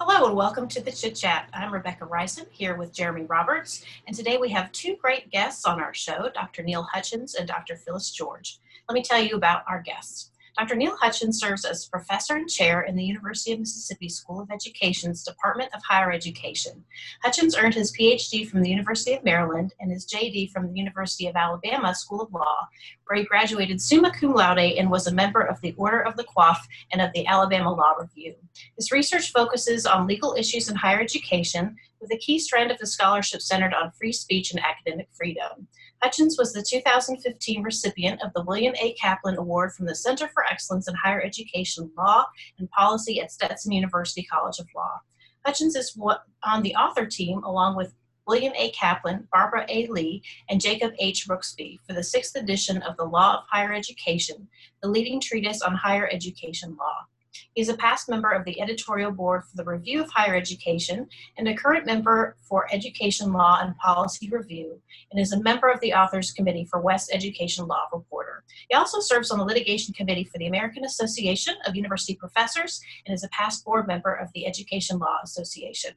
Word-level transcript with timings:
Hello 0.00 0.26
and 0.26 0.34
welcome 0.34 0.66
to 0.68 0.82
the 0.82 0.90
Chit 0.90 1.14
Chat. 1.14 1.48
I'm 1.54 1.72
Rebekah 1.72 2.06
Reysen 2.06 2.46
here 2.50 2.76
with 2.76 2.92
Jeremy 2.92 3.26
Roberts, 3.26 3.84
and 4.08 4.16
today 4.16 4.38
we 4.38 4.48
have 4.50 4.72
two 4.72 4.96
great 4.96 5.30
guests 5.30 5.64
on 5.64 5.80
our 5.80 5.94
show, 5.94 6.28
Dr. 6.34 6.64
Neal 6.64 6.88
Hutchens 6.92 7.36
and 7.38 7.46
Dr. 7.46 7.76
Phillis 7.76 8.10
George. 8.10 8.58
Let 8.88 8.94
me 8.94 9.04
tell 9.04 9.22
you 9.22 9.36
about 9.36 9.62
our 9.68 9.80
guests. 9.80 10.32
Dr. 10.56 10.76
Neal 10.76 10.96
Hutchens 10.96 11.34
serves 11.34 11.64
as 11.64 11.86
professor 11.86 12.36
and 12.36 12.48
chair 12.48 12.82
in 12.82 12.94
the 12.94 13.02
University 13.02 13.52
of 13.52 13.58
Mississippi 13.58 14.08
School 14.08 14.40
of 14.40 14.52
Education's 14.52 15.24
Department 15.24 15.74
of 15.74 15.82
Higher 15.82 16.12
Education. 16.12 16.84
Hutchens 17.24 17.60
earned 17.60 17.74
his 17.74 17.92
PhD 17.92 18.48
from 18.48 18.62
the 18.62 18.70
University 18.70 19.14
of 19.14 19.24
Maryland 19.24 19.74
and 19.80 19.90
his 19.90 20.06
JD 20.06 20.52
from 20.52 20.68
the 20.68 20.78
University 20.78 21.26
of 21.26 21.34
Alabama 21.34 21.92
School 21.92 22.20
of 22.20 22.32
Law, 22.32 22.68
where 23.06 23.18
he 23.18 23.24
graduated 23.24 23.80
summa 23.80 24.12
cum 24.12 24.32
laude 24.32 24.58
and 24.58 24.92
was 24.92 25.08
a 25.08 25.12
member 25.12 25.40
of 25.40 25.60
the 25.60 25.74
Order 25.76 26.02
of 26.02 26.16
the 26.16 26.24
Coif 26.24 26.58
and 26.92 27.02
of 27.02 27.12
the 27.14 27.26
Alabama 27.26 27.72
Law 27.72 27.94
Review. 27.98 28.36
His 28.76 28.92
research 28.92 29.32
focuses 29.32 29.86
on 29.86 30.06
legal 30.06 30.36
issues 30.38 30.68
in 30.68 30.76
higher 30.76 31.00
education, 31.00 31.76
with 32.00 32.12
a 32.12 32.18
key 32.18 32.38
strand 32.38 32.70
of 32.70 32.78
the 32.78 32.86
scholarship 32.86 33.42
centered 33.42 33.74
on 33.74 33.90
free 33.90 34.12
speech 34.12 34.52
and 34.52 34.62
academic 34.62 35.08
freedom. 35.12 35.66
Hutchens 36.04 36.36
was 36.36 36.52
the 36.52 36.62
2015 36.62 37.62
recipient 37.62 38.22
of 38.22 38.30
the 38.34 38.42
William 38.42 38.74
A. 38.78 38.94
Kaplin 39.02 39.36
Award 39.36 39.72
from 39.72 39.86
the 39.86 39.94
Center 39.94 40.28
for 40.28 40.44
Excellence 40.44 40.86
in 40.86 40.94
Higher 40.94 41.22
Education 41.22 41.90
Law 41.96 42.26
and 42.58 42.68
Policy 42.72 43.22
at 43.22 43.32
Stetson 43.32 43.72
University 43.72 44.22
College 44.22 44.58
of 44.58 44.66
Law. 44.76 45.00
Hutchens 45.46 45.78
is 45.78 45.98
on 46.42 46.62
the 46.62 46.74
author 46.74 47.06
team 47.06 47.42
along 47.44 47.76
with 47.76 47.94
William 48.26 48.52
A. 48.54 48.70
Kaplin, 48.72 49.26
Barbara 49.32 49.64
A. 49.70 49.86
Lee, 49.86 50.22
and 50.50 50.60
Jacob 50.60 50.92
H. 50.98 51.26
Rooksby 51.26 51.78
for 51.86 51.94
the 51.94 52.04
sixth 52.04 52.36
edition 52.36 52.82
of 52.82 52.98
The 52.98 53.04
Law 53.04 53.38
of 53.38 53.44
Higher 53.50 53.72
Education, 53.72 54.46
the 54.82 54.88
leading 54.88 55.20
treatise 55.20 55.62
on 55.62 55.74
higher 55.74 56.10
education 56.12 56.76
law. 56.78 57.06
He 57.54 57.62
is 57.62 57.68
a 57.68 57.76
past 57.76 58.08
member 58.08 58.30
of 58.30 58.44
the 58.44 58.60
editorial 58.60 59.12
board 59.12 59.44
for 59.44 59.56
the 59.56 59.64
Review 59.64 60.02
of 60.02 60.10
Higher 60.10 60.34
Education 60.34 61.08
and 61.38 61.46
a 61.46 61.54
current 61.54 61.86
member 61.86 62.36
for 62.40 62.66
Education 62.72 63.32
Law 63.32 63.60
and 63.62 63.76
Policy 63.76 64.28
Review, 64.28 64.82
and 65.12 65.20
is 65.20 65.32
a 65.32 65.40
member 65.40 65.68
of 65.68 65.78
the 65.80 65.94
Authors 65.94 66.32
Committee 66.32 66.66
for 66.68 66.80
West 66.80 67.10
Education 67.14 67.68
Law 67.68 67.86
Reporter. 67.92 68.42
He 68.68 68.74
also 68.74 68.98
serves 68.98 69.30
on 69.30 69.38
the 69.38 69.44
litigation 69.44 69.94
committee 69.94 70.24
for 70.24 70.38
the 70.38 70.48
American 70.48 70.84
Association 70.84 71.54
of 71.64 71.76
University 71.76 72.16
Professors 72.16 72.80
and 73.06 73.14
is 73.14 73.22
a 73.22 73.28
past 73.28 73.64
board 73.64 73.86
member 73.86 74.12
of 74.12 74.30
the 74.34 74.46
Education 74.46 74.98
Law 74.98 75.18
Association. 75.22 75.92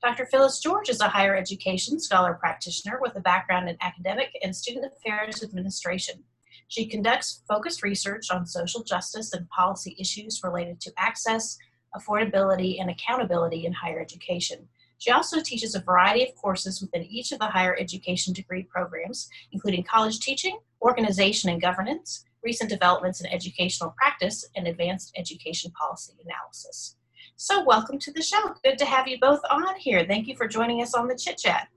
Dr. 0.00 0.26
Phillis 0.26 0.60
George 0.60 0.90
is 0.90 1.00
a 1.00 1.08
higher 1.08 1.34
education 1.34 1.98
scholar 1.98 2.34
practitioner 2.34 3.00
with 3.02 3.16
a 3.16 3.20
background 3.20 3.68
in 3.68 3.76
academic 3.80 4.30
and 4.44 4.54
student 4.54 4.84
affairs 4.84 5.42
administration. 5.42 6.22
She 6.68 6.86
conducts 6.86 7.42
focused 7.48 7.82
research 7.82 8.30
on 8.30 8.46
social 8.46 8.82
justice 8.82 9.32
and 9.32 9.48
policy 9.48 9.96
issues 9.98 10.40
related 10.42 10.80
to 10.82 10.92
access, 10.96 11.58
affordability, 11.94 12.80
and 12.80 12.90
accountability 12.90 13.66
in 13.66 13.72
higher 13.72 14.00
education. 14.00 14.68
She 14.98 15.10
also 15.10 15.40
teaches 15.40 15.74
a 15.74 15.80
variety 15.80 16.24
of 16.24 16.34
courses 16.36 16.80
within 16.80 17.04
each 17.04 17.32
of 17.32 17.38
the 17.38 17.46
higher 17.46 17.76
education 17.78 18.32
degree 18.32 18.62
programs, 18.62 19.28
including 19.52 19.84
college 19.84 20.20
teaching, 20.20 20.58
organization 20.80 21.50
and 21.50 21.60
governance, 21.60 22.24
recent 22.42 22.70
developments 22.70 23.20
in 23.20 23.26
educational 23.26 23.94
practice, 23.98 24.46
and 24.56 24.66
advanced 24.66 25.12
education 25.16 25.72
policy 25.72 26.12
analysis. 26.24 26.96
So, 27.36 27.64
welcome 27.64 27.98
to 27.98 28.12
the 28.12 28.22
show. 28.22 28.54
Good 28.62 28.78
to 28.78 28.84
have 28.84 29.08
you 29.08 29.18
both 29.18 29.40
on 29.50 29.76
here. 29.76 30.04
Thank 30.06 30.28
you 30.28 30.36
for 30.36 30.46
joining 30.46 30.80
us 30.82 30.94
on 30.94 31.08
the 31.08 31.16
Chit 31.16 31.38
Chat. 31.38 31.68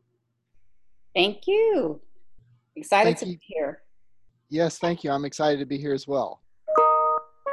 Thank 1.15 1.47
you. 1.47 1.99
Excited 2.75 3.17
Thank 3.17 3.19
to 3.19 3.25
you. 3.25 3.37
be 3.37 3.41
here. 3.47 3.81
Yes, 4.49 4.77
thank 4.77 5.03
you. 5.03 5.11
I'm 5.11 5.25
excited 5.25 5.59
to 5.59 5.65
be 5.65 5.77
here 5.77 5.93
as 5.93 6.07
well. 6.07 6.41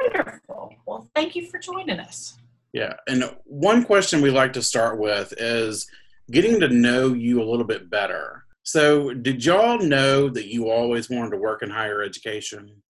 Wonderful. 0.01 0.75
Well, 0.85 1.09
thank 1.15 1.35
you 1.35 1.47
for 1.47 1.59
joining 1.59 1.99
us. 1.99 2.37
Yeah. 2.73 2.93
And 3.07 3.35
one 3.45 3.83
question 3.83 4.21
we'd 4.21 4.31
like 4.31 4.53
to 4.53 4.61
start 4.61 4.99
with 4.99 5.33
is 5.37 5.87
getting 6.31 6.59
to 6.59 6.69
know 6.69 7.13
you 7.13 7.41
a 7.41 7.49
little 7.49 7.65
bit 7.65 7.89
better. 7.89 8.45
So, 8.63 9.13
did 9.13 9.45
y'all 9.45 9.77
know 9.77 10.27
that 10.29 10.51
you 10.51 10.69
always 10.69 11.09
wanted 11.09 11.31
to 11.31 11.37
work 11.37 11.61
in 11.61 11.69
higher 11.69 12.01
education? 12.01 12.81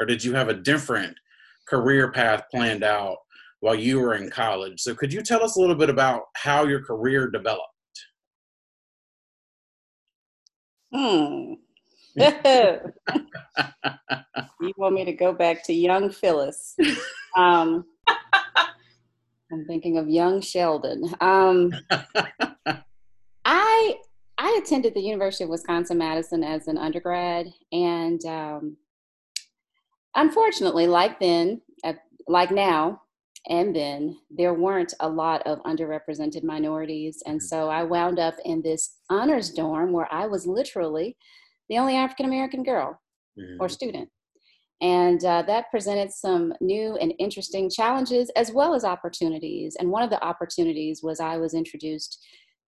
Or 0.00 0.06
did 0.06 0.24
you 0.24 0.34
have 0.34 0.48
a 0.48 0.54
different 0.54 1.14
career 1.68 2.10
path 2.10 2.44
planned 2.50 2.82
out 2.82 3.18
while 3.60 3.74
you 3.74 4.00
were 4.00 4.14
in 4.14 4.30
college? 4.30 4.80
So, 4.80 4.94
could 4.94 5.12
you 5.12 5.20
tell 5.20 5.44
us 5.44 5.56
a 5.56 5.60
little 5.60 5.76
bit 5.76 5.90
about 5.90 6.22
how 6.34 6.64
your 6.64 6.82
career 6.82 7.28
developed? 7.28 7.68
Hmm. 10.94 11.54
you 14.60 14.72
want 14.76 14.94
me 14.94 15.04
to 15.04 15.12
go 15.12 15.32
back 15.32 15.64
to 15.64 15.72
young 15.72 16.10
Phillis? 16.10 16.76
Um, 17.34 17.86
I'm 19.50 19.64
thinking 19.66 19.96
of 19.96 20.06
young 20.06 20.42
Sheldon. 20.42 21.14
Um, 21.18 21.72
I 23.46 23.94
I 24.36 24.60
attended 24.62 24.92
the 24.92 25.00
University 25.00 25.44
of 25.44 25.50
Wisconsin 25.50 25.96
Madison 25.96 26.44
as 26.44 26.68
an 26.68 26.76
undergrad, 26.76 27.46
and 27.72 28.22
um, 28.26 28.76
unfortunately, 30.14 30.86
like 30.86 31.20
then, 31.20 31.62
like 32.28 32.50
now, 32.50 33.00
and 33.48 33.74
then 33.74 34.18
there 34.30 34.52
weren't 34.52 34.92
a 35.00 35.08
lot 35.08 35.40
of 35.46 35.62
underrepresented 35.62 36.44
minorities, 36.44 37.22
and 37.24 37.42
so 37.42 37.70
I 37.70 37.82
wound 37.82 38.18
up 38.18 38.34
in 38.44 38.60
this 38.60 38.98
honors 39.08 39.50
dorm 39.50 39.92
where 39.92 40.12
I 40.12 40.26
was 40.26 40.46
literally 40.46 41.16
the 41.68 41.78
only 41.78 41.96
African 41.96 42.26
American 42.26 42.62
girl 42.62 43.00
mm-hmm. 43.38 43.60
or 43.60 43.68
student. 43.68 44.08
And 44.80 45.24
uh, 45.24 45.42
that 45.42 45.70
presented 45.70 46.12
some 46.12 46.52
new 46.60 46.96
and 46.96 47.14
interesting 47.20 47.70
challenges 47.70 48.30
as 48.34 48.50
well 48.50 48.74
as 48.74 48.84
opportunities. 48.84 49.76
And 49.78 49.90
one 49.90 50.02
of 50.02 50.10
the 50.10 50.22
opportunities 50.24 51.02
was 51.04 51.20
I 51.20 51.36
was 51.36 51.54
introduced 51.54 52.18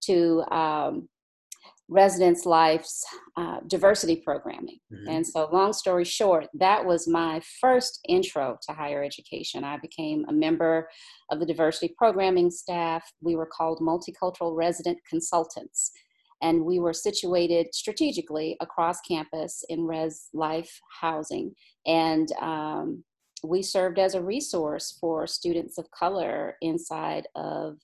to 0.04 0.44
um, 0.54 1.08
Residence 1.88 2.46
Life's 2.46 3.04
uh, 3.36 3.58
diversity 3.66 4.16
programming. 4.16 4.78
Mm-hmm. 4.92 5.08
And 5.08 5.26
so, 5.26 5.48
long 5.52 5.72
story 5.72 6.04
short, 6.04 6.46
that 6.54 6.84
was 6.84 7.08
my 7.08 7.42
first 7.60 8.00
intro 8.08 8.56
to 8.66 8.74
higher 8.74 9.02
education. 9.02 9.64
I 9.64 9.78
became 9.78 10.24
a 10.28 10.32
member 10.32 10.88
of 11.30 11.40
the 11.40 11.46
diversity 11.46 11.94
programming 11.98 12.50
staff. 12.50 13.04
We 13.20 13.34
were 13.34 13.46
called 13.46 13.80
multicultural 13.80 14.56
resident 14.56 14.98
consultants 15.08 15.90
and 16.44 16.62
we 16.62 16.78
were 16.78 16.92
situated 16.92 17.74
strategically 17.74 18.56
across 18.60 19.00
campus 19.00 19.64
in 19.70 19.86
res 19.86 20.28
life 20.34 20.78
housing. 21.00 21.54
And 21.86 22.30
um, 22.40 23.02
we 23.42 23.62
served 23.62 23.98
as 23.98 24.14
a 24.14 24.22
resource 24.22 24.96
for 25.00 25.26
students 25.26 25.78
of 25.78 25.90
color 25.90 26.56
inside 26.60 27.26
of 27.34 27.78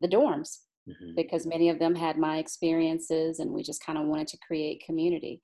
the 0.00 0.08
dorms 0.08 0.60
mm-hmm. 0.88 1.12
because 1.14 1.46
many 1.46 1.68
of 1.68 1.78
them 1.78 1.94
had 1.94 2.16
my 2.16 2.38
experiences 2.38 3.38
and 3.38 3.50
we 3.50 3.62
just 3.62 3.84
kind 3.84 3.98
of 3.98 4.06
wanted 4.06 4.28
to 4.28 4.38
create 4.46 4.82
community. 4.86 5.42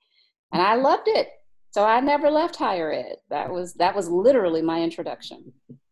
And 0.51 0.61
i 0.61 0.75
loved 0.75 1.07
it 1.07 1.27
so 1.71 1.83
i 1.83 1.99
never 1.99 2.31
left 2.31 2.55
higher 2.55 2.91
ed. 2.91 3.17
That 3.29 3.51
was 3.51 3.73
that 3.75 3.95
was 3.95 4.09
literally 4.09 4.61
my 4.61 4.81
introduction 4.81 5.53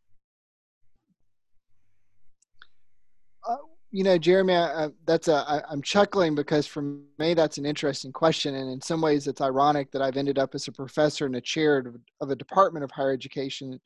you 3.95 4.03
know, 4.03 4.17
Jeremy, 4.17 4.55
I, 4.55 4.89
that's 5.07 5.29
a, 5.29 5.35
I, 5.47 5.61
I'm 5.71 5.81
chuckling 5.81 6.35
because 6.35 6.67
for 6.67 6.81
me, 7.17 7.33
that's 7.33 7.57
an 7.57 7.65
interesting 7.65 8.11
question. 8.11 8.55
And 8.55 8.69
in 8.69 8.81
some 8.81 8.99
ways, 8.99 9.25
it's 9.25 9.39
ironic 9.39 9.89
that 9.91 10.01
I've 10.01 10.17
ended 10.17 10.37
up 10.37 10.53
as 10.53 10.67
a 10.67 10.73
professor 10.73 11.25
and 11.25 11.37
a 11.37 11.41
chair 11.41 11.77
of, 11.77 11.95
of 12.19 12.29
a 12.29 12.35
department 12.35 12.83
of 12.83 12.91
higher 12.91 13.13
education. 13.13 13.79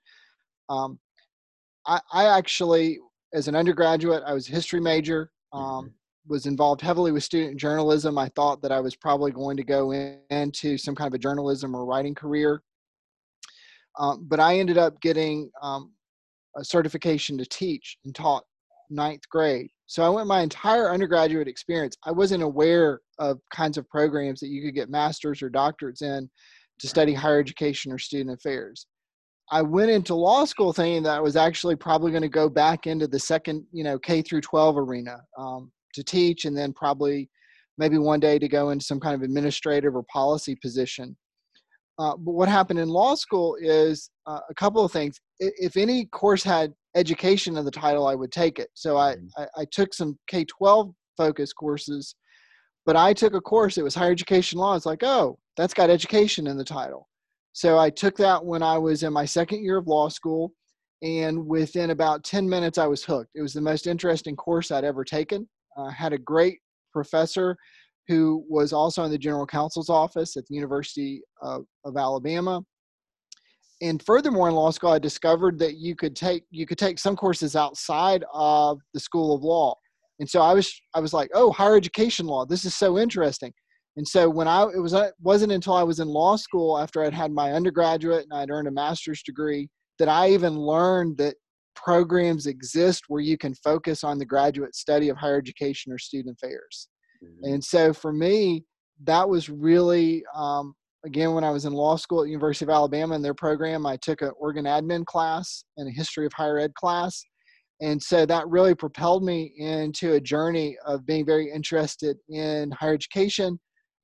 Um, 0.68 0.98
I, 1.86 2.02
I, 2.12 2.26
actually, 2.26 2.98
as 3.36 3.48
an 3.48 3.56
undergraduate, 3.56 4.24
I 4.26 4.34
was 4.34 4.50
a 4.50 4.52
history 4.52 4.80
major, 4.80 5.30
um, 5.54 5.62
mm-hmm. 5.62 5.88
was 6.28 6.48
involved 6.48 6.82
heavily 6.82 7.12
with 7.12 7.24
student 7.24 7.60
journalism. 7.60 8.18
I 8.18 8.30
thought 8.30 8.64
that 8.64 8.72
I 8.72 8.80
was 8.80 8.96
probably 8.96 9.32
going 9.32 9.58
to 9.58 9.64
go 9.64 9.92
in, 9.92 10.18
into 10.32 10.76
some 10.80 10.96
kind 10.96 11.08
of 11.08 11.14
a 11.14 11.20
journalism 11.20 11.76
or 11.76 11.86
writing 11.86 12.16
career. 12.16 12.64
Um, 14.00 14.26
but 14.28 14.40
I 14.40 14.58
ended 14.58 14.80
up 14.80 15.00
getting 15.02 15.52
um, 15.62 15.94
a 16.58 16.66
certification 16.66 17.38
to 17.38 17.46
teach 17.46 18.00
and 18.06 18.16
taught 18.16 18.44
ninth 18.90 19.28
grade. 19.30 19.70
So 19.88 20.04
I 20.04 20.10
went 20.10 20.28
my 20.28 20.42
entire 20.42 20.92
undergraduate 20.92 21.48
experience. 21.48 21.96
I 22.06 22.12
wasn't 22.12 22.44
aware 22.44 23.02
of 23.18 23.40
kinds 23.54 23.78
of 23.78 23.90
programs 23.90 24.40
that 24.40 24.50
you 24.50 24.62
could 24.62 24.76
get 24.76 24.90
masters 24.90 25.42
or 25.42 25.50
doctorates 25.50 26.02
in 26.02 26.30
to 26.80 26.88
study 26.88 27.14
higher 27.14 27.40
education 27.40 27.92
or 27.92 27.98
student 27.98 28.38
affairs. 28.38 28.88
I 29.52 29.62
went 29.62 29.90
into 29.90 30.14
law 30.14 30.46
school 30.46 30.74
thinking 30.74 31.04
that 31.04 31.18
I 31.18 31.22
was 31.22 31.36
actually 31.36 31.76
probably 31.76 32.12
going 32.12 32.24
to 32.24 32.30
go 32.30 32.50
back 32.50 32.86
into 32.86 33.08
the 33.08 33.20
second, 33.20 33.66
you 33.72 33.84
know, 33.84 33.98
K 33.98 34.22
through 34.22 34.42
12 34.42 34.78
arena 34.78 35.22
um, 35.38 35.72
to 35.96 36.04
teach, 36.04 36.46
and 36.46 36.56
then 36.56 36.72
probably 36.72 37.30
maybe 37.78 37.98
one 37.98 38.20
day 38.20 38.38
to 38.38 38.48
go 38.48 38.70
into 38.70 38.86
some 38.86 39.00
kind 39.00 39.16
of 39.16 39.24
administrative 39.24 39.96
or 39.96 40.04
policy 40.04 40.56
position. 40.62 41.18
Uh, 41.98 42.16
but 42.16 42.32
what 42.32 42.48
happened 42.48 42.80
in 42.80 42.90
law 42.90 43.16
school 43.16 43.58
is 43.60 44.12
uh, 44.28 44.40
a 44.50 44.54
couple 44.54 44.86
of 44.86 44.92
things. 44.92 45.20
If 45.40 45.76
any 45.76 46.06
course 46.06 46.44
had 46.44 46.74
education 46.96 47.58
of 47.58 47.66
the 47.66 47.72
title, 47.72 48.08
I 48.08 48.16
would 48.16 48.32
take 48.32 48.60
it. 48.60 48.70
So 48.74 48.98
I, 48.98 49.16
mm-hmm. 49.16 49.42
I, 49.42 49.62
I 49.62 49.66
took 49.72 49.94
some 49.94 50.18
K 50.28 50.46
12 50.46 50.94
focus 51.18 51.54
courses, 51.54 52.16
but 52.86 52.96
I 52.96 53.14
took 53.14 53.34
a 53.34 53.42
course, 53.42 53.78
it 53.78 53.84
was 53.84 53.96
higher 53.96 54.12
education 54.12 54.60
law. 54.60 54.76
It's 54.76 54.86
like, 54.86 55.04
oh, 55.04 55.38
that's 55.58 55.74
got 55.74 55.90
education 55.90 56.48
in 56.48 56.58
the 56.58 56.64
title. 56.64 57.08
So 57.54 57.78
I 57.78 57.90
took 57.90 58.16
that 58.18 58.44
when 58.44 58.64
I 58.64 58.78
was 58.78 59.04
in 59.04 59.12
my 59.12 59.26
second 59.26 59.64
year 59.64 59.78
of 59.78 59.88
law 59.88 60.10
school. 60.10 60.54
And 61.02 61.46
within 61.46 61.92
about 61.92 62.26
10 62.26 62.48
minutes, 62.48 62.78
I 62.78 62.86
was 62.86 63.04
hooked. 63.04 63.32
It 63.34 63.42
was 63.42 63.54
the 63.54 63.62
most 63.62 63.88
interesting 63.88 64.36
course 64.36 64.70
I'd 64.70 64.84
ever 64.84 65.04
taken. 65.06 65.48
I 65.78 65.92
had 65.92 66.12
a 66.12 66.18
great 66.18 66.60
professor 66.92 67.56
who 68.10 68.44
was 68.50 68.74
also 68.74 69.04
in 69.04 69.12
the 69.12 69.18
general 69.18 69.46
counsel's 69.46 69.90
office 69.90 70.36
at 70.36 70.46
the 70.48 70.56
University 70.56 71.22
of, 71.42 71.64
of 71.86 71.96
Alabama. 71.96 72.62
And 73.82 74.04
furthermore, 74.04 74.50
in 74.50 74.56
law 74.56 74.72
school, 74.72 74.92
I 74.92 75.00
discovered 75.00 75.58
that 75.60 75.78
you 75.78 75.96
could 75.96 76.16
take 76.16 76.44
you 76.52 76.66
could 76.66 76.78
take 76.78 77.00
some 77.00 77.16
courses 77.16 77.56
outside 77.56 78.24
of 78.34 78.80
the 78.94 79.00
School 79.00 79.34
of 79.34 79.44
Law. 79.44 79.76
And 80.20 80.30
so 80.30 80.42
I 80.42 80.54
was 80.54 80.74
I 80.94 81.00
was 81.00 81.14
like, 81.14 81.30
oh, 81.34 81.52
higher 81.52 81.76
education 81.78 82.26
law. 82.26 82.46
This 82.46 82.66
is 82.66 82.76
so 82.76 83.00
interesting. 83.00 83.54
And 83.96 84.08
so 84.08 84.30
when 84.30 84.48
I 84.48 84.64
it 84.64 84.80
was 84.80 84.94
it 84.94 85.14
wasn't 85.22 85.52
until 85.52 85.74
I 85.74 85.84
was 85.84 86.00
in 86.00 86.08
law 86.08 86.36
school 86.36 86.78
after 86.78 87.04
I'd 87.04 87.14
had 87.14 87.32
my 87.32 87.54
undergraduate 87.54 88.26
and 88.30 88.34
I'd 88.34 88.50
earned 88.50 88.68
a 88.68 88.72
master's 88.72 89.24
degree 89.24 89.70
that 89.98 90.10
I 90.10 90.30
even 90.32 90.58
learned 90.58 91.18
that 91.18 91.36
programs 91.76 92.46
exist 92.46 93.04
where 93.08 93.22
you 93.22 93.38
can 93.38 93.54
focus 93.56 94.04
on 94.04 94.18
the 94.18 94.26
graduate 94.26 94.76
study 94.76 95.10
of 95.10 95.18
higher 95.18 95.38
education 95.38 95.92
or 95.92 95.98
student 95.98 96.38
affairs. 96.38 96.90
Mm-hmm. 97.24 97.54
And 97.54 97.64
so 97.64 97.94
for 97.94 98.12
me, 98.12 98.66
that 99.04 99.28
was 99.28 99.50
really, 99.50 100.24
um, 100.36 100.76
again, 101.06 101.34
when 101.34 101.44
I 101.44 101.52
was 101.52 101.66
in 101.66 101.74
law 101.74 101.96
school 101.96 102.24
at 102.24 102.30
University 102.30 102.66
of 102.66 102.70
Alabama 102.70 103.16
in 103.16 103.22
their 103.22 103.34
program, 103.34 103.86
I 103.86 103.98
took 103.98 104.22
an 104.22 104.32
organ 104.38 104.66
admin 104.66 105.06
class 105.06 105.64
and 105.78 105.88
a 105.88 105.92
history 105.92 106.26
of 106.26 106.34
higher 106.34 106.60
ed 106.60 106.74
class. 106.74 107.24
And 107.82 108.02
so 108.02 108.26
that 108.26 108.48
really 108.48 108.76
propelled 108.76 109.24
me 109.24 109.54
into 109.58 110.14
a 110.14 110.20
journey 110.20 110.78
of 110.86 111.06
being 111.06 111.26
very 111.26 111.50
interested 111.50 112.18
in 112.28 112.72
higher 112.72 112.94
education 112.94 113.58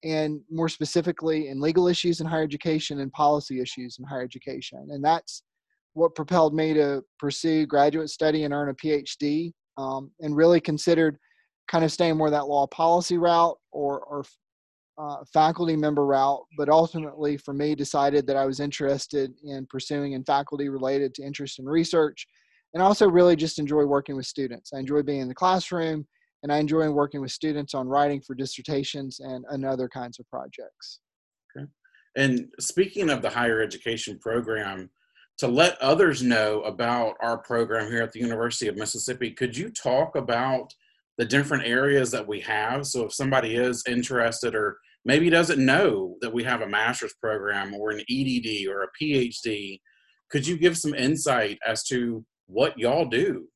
and 0.04 0.40
more 0.50 0.70
specifically 0.70 1.50
in 1.50 1.60
legal 1.60 1.88
issues 1.88 2.22
in 2.22 2.28
higher 2.28 2.44
education 2.44 3.02
and 3.02 3.12
policy 3.12 3.60
issues 3.60 3.98
in 4.00 4.06
higher 4.06 4.22
education. 4.22 4.88
And 4.92 5.04
that's 5.04 5.44
what 5.94 6.16
propelled 6.16 6.54
me 6.54 6.74
to 6.74 7.02
pursue 7.20 7.66
graduate 7.66 8.10
study 8.10 8.44
and 8.44 8.54
earn 8.54 8.70
a 8.70 8.74
PhD, 8.76 9.52
um, 9.78 10.12
and 10.20 10.36
really 10.36 10.62
considered 10.62 11.18
kind 11.68 11.84
of 11.84 11.92
staying 11.92 12.16
more 12.18 12.30
that 12.30 12.48
law 12.48 12.68
policy 12.68 13.18
route 13.18 13.58
or, 13.72 14.00
or 14.02 14.24
uh, 14.98 15.18
faculty 15.34 15.76
member 15.76 16.06
route. 16.06 16.44
But 16.58 16.70
ultimately, 16.70 17.38
for 17.38 17.54
me, 17.54 17.76
decided 17.76 18.28
that 18.28 18.38
I 18.38 18.46
was 18.46 18.60
interested 18.60 19.34
in 19.44 19.66
pursuing 19.68 20.14
in 20.14 20.24
faculty 20.24 20.70
related 20.70 21.14
to 21.16 21.24
interest 21.24 21.60
in 21.60 21.66
research, 21.66 22.28
and 22.74 22.82
also 22.82 23.10
really 23.10 23.36
just 23.36 23.60
enjoy 23.60 23.86
working 23.86 24.16
with 24.16 24.26
students. 24.26 24.72
I 24.74 24.80
enjoy 24.80 25.02
being 25.02 25.22
in 25.22 25.28
the 25.28 25.36
classroom, 25.36 26.06
and 26.44 26.52
I 26.52 26.58
enjoy 26.58 26.90
working 26.92 27.22
with 27.22 27.32
students 27.32 27.74
on 27.74 27.88
writing 27.88 28.22
for 28.22 28.36
dissertations 28.36 29.20
and, 29.20 29.46
and 29.50 29.66
other 29.66 29.90
kinds 29.90 30.20
of 30.20 30.30
projects. 30.30 31.00
Okay. 31.58 31.66
And 32.16 32.48
speaking 32.60 33.10
of 33.10 33.22
the 33.22 33.30
higher 33.30 33.62
education 33.62 34.20
program, 34.20 34.90
to 35.40 35.48
let 35.48 35.82
others 35.82 36.24
know 36.24 36.62
about 36.62 37.16
our 37.22 37.38
program 37.38 37.92
here 37.92 38.02
at 38.02 38.14
the 38.14 38.22
University 38.22 38.68
of 38.68 38.78
Mississippi, 38.78 39.32
could 39.32 39.58
you 39.58 39.70
talk 39.70 40.16
about 40.16 40.74
the 41.18 41.26
different 41.26 41.66
areas 41.66 42.12
that 42.12 42.28
we 42.28 42.40
have? 42.42 42.86
So 42.86 43.06
if 43.06 43.14
somebody 43.14 43.56
is 43.56 43.84
interested 43.88 44.56
or 44.56 44.78
maybe 45.06 45.30
doesn't 45.30 45.64
know 45.64 46.16
that 46.22 46.34
we 46.34 46.44
have 46.44 46.62
a 46.62 46.68
master's 46.68 47.14
program 47.22 47.74
or 47.74 47.92
an 47.92 48.02
EDD 48.10 48.68
or 48.68 48.84
a 48.84 48.90
PhD, 49.02 49.80
could 50.30 50.46
you 50.46 50.58
give 50.58 50.78
some 50.78 50.94
insight 50.94 51.60
as 51.66 51.84
to 51.86 52.26
what 52.48 52.78
y'all 52.78 53.06
do 53.06 53.48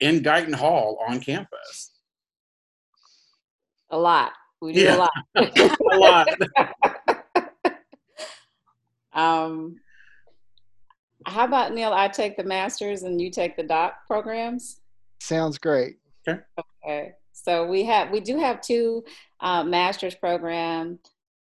in 0.00 0.20
Guyton 0.20 0.54
Hall 0.54 0.98
on 1.06 1.20
campus? 1.20 1.92
A 3.90 3.98
lot. 3.98 4.32
We 4.60 4.72
do 4.72 4.80
yeah. 4.80 4.94
a 5.34 5.96
lot. 5.96 6.28
a 6.40 7.42
lot. 7.42 7.48
um, 9.12 9.76
how 11.26 11.44
about 11.44 11.74
Neal? 11.74 11.92
I 11.92 12.08
take 12.08 12.36
the 12.36 12.44
master's 12.44 13.02
and 13.02 13.20
you 13.20 13.30
take 13.30 13.56
the 13.56 13.62
doc 13.62 13.94
programs. 14.06 14.80
Sounds 15.20 15.58
great. 15.58 15.96
Okay. 16.84 17.12
So 17.32 17.66
we 17.66 17.84
have 17.84 18.10
we 18.10 18.20
do 18.20 18.38
have 18.38 18.60
two 18.60 19.04
uh, 19.40 19.64
master's 19.64 20.14
program 20.14 20.98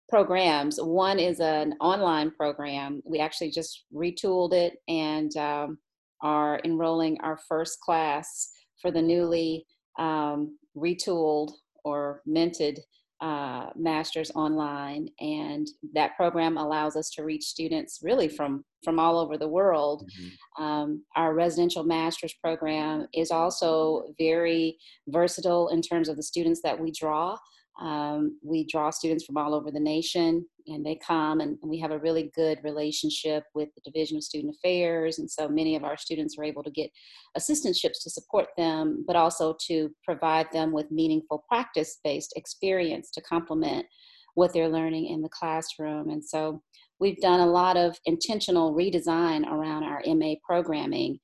programs. 0.08 0.80
One 0.80 1.19
is 1.19 1.40
an 1.40 1.75
online 1.80 2.30
program. 2.30 3.02
We 3.04 3.19
actually 3.19 3.50
just 3.50 3.84
retooled 3.94 4.52
it 4.52 4.78
and 4.88 5.34
um, 5.36 5.78
are 6.22 6.60
enrolling 6.64 7.19
our 7.22 7.38
first 7.48 7.80
class 7.80 8.50
for 8.80 8.90
the 8.90 9.02
newly 9.02 9.66
um, 9.98 10.56
retooled 10.76 11.52
or 11.84 12.22
minted 12.26 12.80
uh, 13.20 13.70
master's 13.74 14.30
online 14.34 15.08
and 15.20 15.66
that 15.94 16.16
program 16.16 16.56
allows 16.56 16.94
us 16.96 17.10
to 17.10 17.24
reach 17.24 17.44
students 17.44 17.98
really 18.02 18.28
from 18.28 18.64
from 18.84 19.00
all 19.00 19.18
over 19.18 19.36
the 19.36 19.48
world. 19.48 20.08
Mm-hmm. 20.08 20.62
um, 20.62 21.04
our 21.16 21.34
residential 21.34 21.82
master's 21.82 22.34
program 22.34 23.08
is 23.12 23.32
also 23.32 24.04
very 24.18 24.78
versatile 25.08 25.68
in 25.68 25.82
terms 25.82 26.08
of 26.08 26.16
the 26.16 26.22
students 26.22 26.60
that 26.62 26.78
we 26.78 26.92
draw. 26.92 27.36
Um, 27.80 28.38
we 28.42 28.64
draw 28.66 28.90
students 28.90 29.24
from 29.24 29.36
all 29.36 29.54
over 29.54 29.70
the 29.70 29.80
nation 29.80 30.46
and 30.68 30.84
they 30.84 30.98
come 31.06 31.40
and 31.40 31.58
we 31.62 31.78
have 31.78 31.90
a 31.90 31.98
really 31.98 32.30
good 32.34 32.58
relationship 32.62 33.44
with 33.54 33.68
the 33.74 33.90
Division 33.90 34.16
of 34.16 34.24
Student 34.24 34.54
Affairs. 34.54 35.18
And 35.18 35.30
so 35.30 35.48
many 35.48 35.76
of 35.76 35.84
our 35.84 35.96
students 35.96 36.36
are 36.38 36.44
able 36.44 36.62
to 36.62 36.70
get 36.70 36.90
assistantships 37.36 38.02
to 38.02 38.10
support 38.10 38.48
them, 38.56 39.04
but 39.06 39.16
also 39.16 39.56
to 39.66 39.90
provide 40.04 40.50
them 40.52 40.72
with 40.72 40.90
meaningful 40.90 41.44
practice 41.48 41.98
based 42.04 42.32
experience 42.36 43.10
to 43.12 43.20
complement 43.22 43.86
what 44.34 44.52
they're 44.52 44.68
learning 44.68 45.06
in 45.06 45.22
the 45.22 45.28
classroom. 45.28 46.10
And 46.10 46.24
so 46.24 46.62
we've 47.00 47.20
done 47.20 47.40
a 47.40 47.46
lot 47.46 47.76
of 47.76 47.98
intentional 48.04 48.74
redesign 48.74 49.46
around 49.50 49.84
our 49.84 50.02
MA 50.06 50.34
programming 50.46 51.18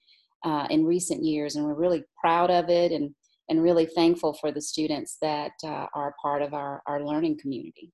uh, 0.44 0.66
in 0.70 0.84
recent 0.84 1.22
years, 1.22 1.56
and 1.56 1.64
we're 1.64 1.74
really 1.74 2.04
proud 2.20 2.50
of 2.50 2.68
it. 2.68 2.92
And 2.92 3.14
and 3.48 3.62
really 3.62 3.86
thankful 3.86 4.32
for 4.34 4.52
the 4.52 4.60
students 4.60 5.16
that 5.20 5.52
uh, 5.64 5.86
are 5.94 6.14
part 6.20 6.42
of 6.42 6.54
our, 6.54 6.82
our 6.86 7.04
learning 7.04 7.38
community. 7.38 7.92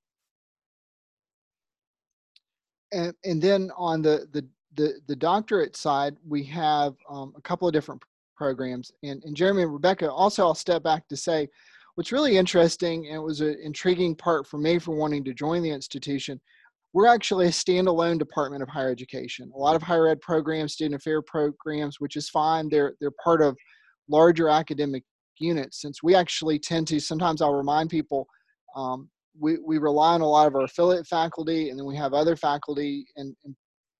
And, 2.91 3.13
and 3.23 3.41
then 3.41 3.71
on 3.77 4.01
the, 4.01 4.27
the, 4.31 4.45
the, 4.75 4.99
the 5.07 5.15
doctorate 5.15 5.75
side, 5.75 6.15
we 6.27 6.43
have 6.45 6.95
um, 7.09 7.33
a 7.37 7.41
couple 7.41 7.67
of 7.67 7.73
different 7.73 8.01
programs. 8.35 8.91
And, 9.03 9.23
and 9.23 9.35
Jeremy 9.35 9.63
and 9.63 9.73
Rebekah, 9.73 10.11
also 10.11 10.43
I'll 10.43 10.55
step 10.55 10.83
back 10.83 11.07
to 11.09 11.17
say, 11.17 11.47
what's 11.95 12.11
really 12.11 12.37
interesting, 12.37 13.07
and 13.07 13.15
it 13.15 13.21
was 13.21 13.41
an 13.41 13.57
intriguing 13.61 14.15
part 14.15 14.47
for 14.47 14.57
me 14.57 14.79
for 14.79 14.95
wanting 14.95 15.23
to 15.25 15.33
join 15.33 15.61
the 15.61 15.69
institution, 15.69 16.39
we're 16.93 17.07
actually 17.07 17.47
a 17.47 17.51
standalone 17.51 18.19
department 18.19 18.63
of 18.63 18.69
higher 18.69 18.89
education. 18.89 19.51
A 19.55 19.57
lot 19.57 19.75
of 19.75 19.81
higher 19.81 20.07
ed 20.07 20.19
programs, 20.19 20.73
student 20.73 20.95
affair 20.95 21.21
programs, 21.21 21.99
which 21.99 22.17
is 22.17 22.29
fine. 22.29 22.67
They're 22.69 22.95
they're 22.99 23.11
part 23.23 23.41
of 23.41 23.57
larger 24.09 24.49
academic 24.49 25.03
units 25.41 25.81
since 25.81 26.03
we 26.03 26.15
actually 26.15 26.59
tend 26.59 26.87
to 26.87 26.99
sometimes 26.99 27.41
i'll 27.41 27.53
remind 27.53 27.89
people 27.89 28.27
um, 28.75 29.09
we, 29.39 29.57
we 29.65 29.77
rely 29.77 30.13
on 30.13 30.21
a 30.21 30.27
lot 30.27 30.47
of 30.47 30.55
our 30.55 30.63
affiliate 30.63 31.07
faculty 31.07 31.69
and 31.69 31.79
then 31.79 31.85
we 31.85 31.95
have 31.95 32.13
other 32.13 32.35
faculty 32.35 33.05
and, 33.15 33.35
and 33.45 33.55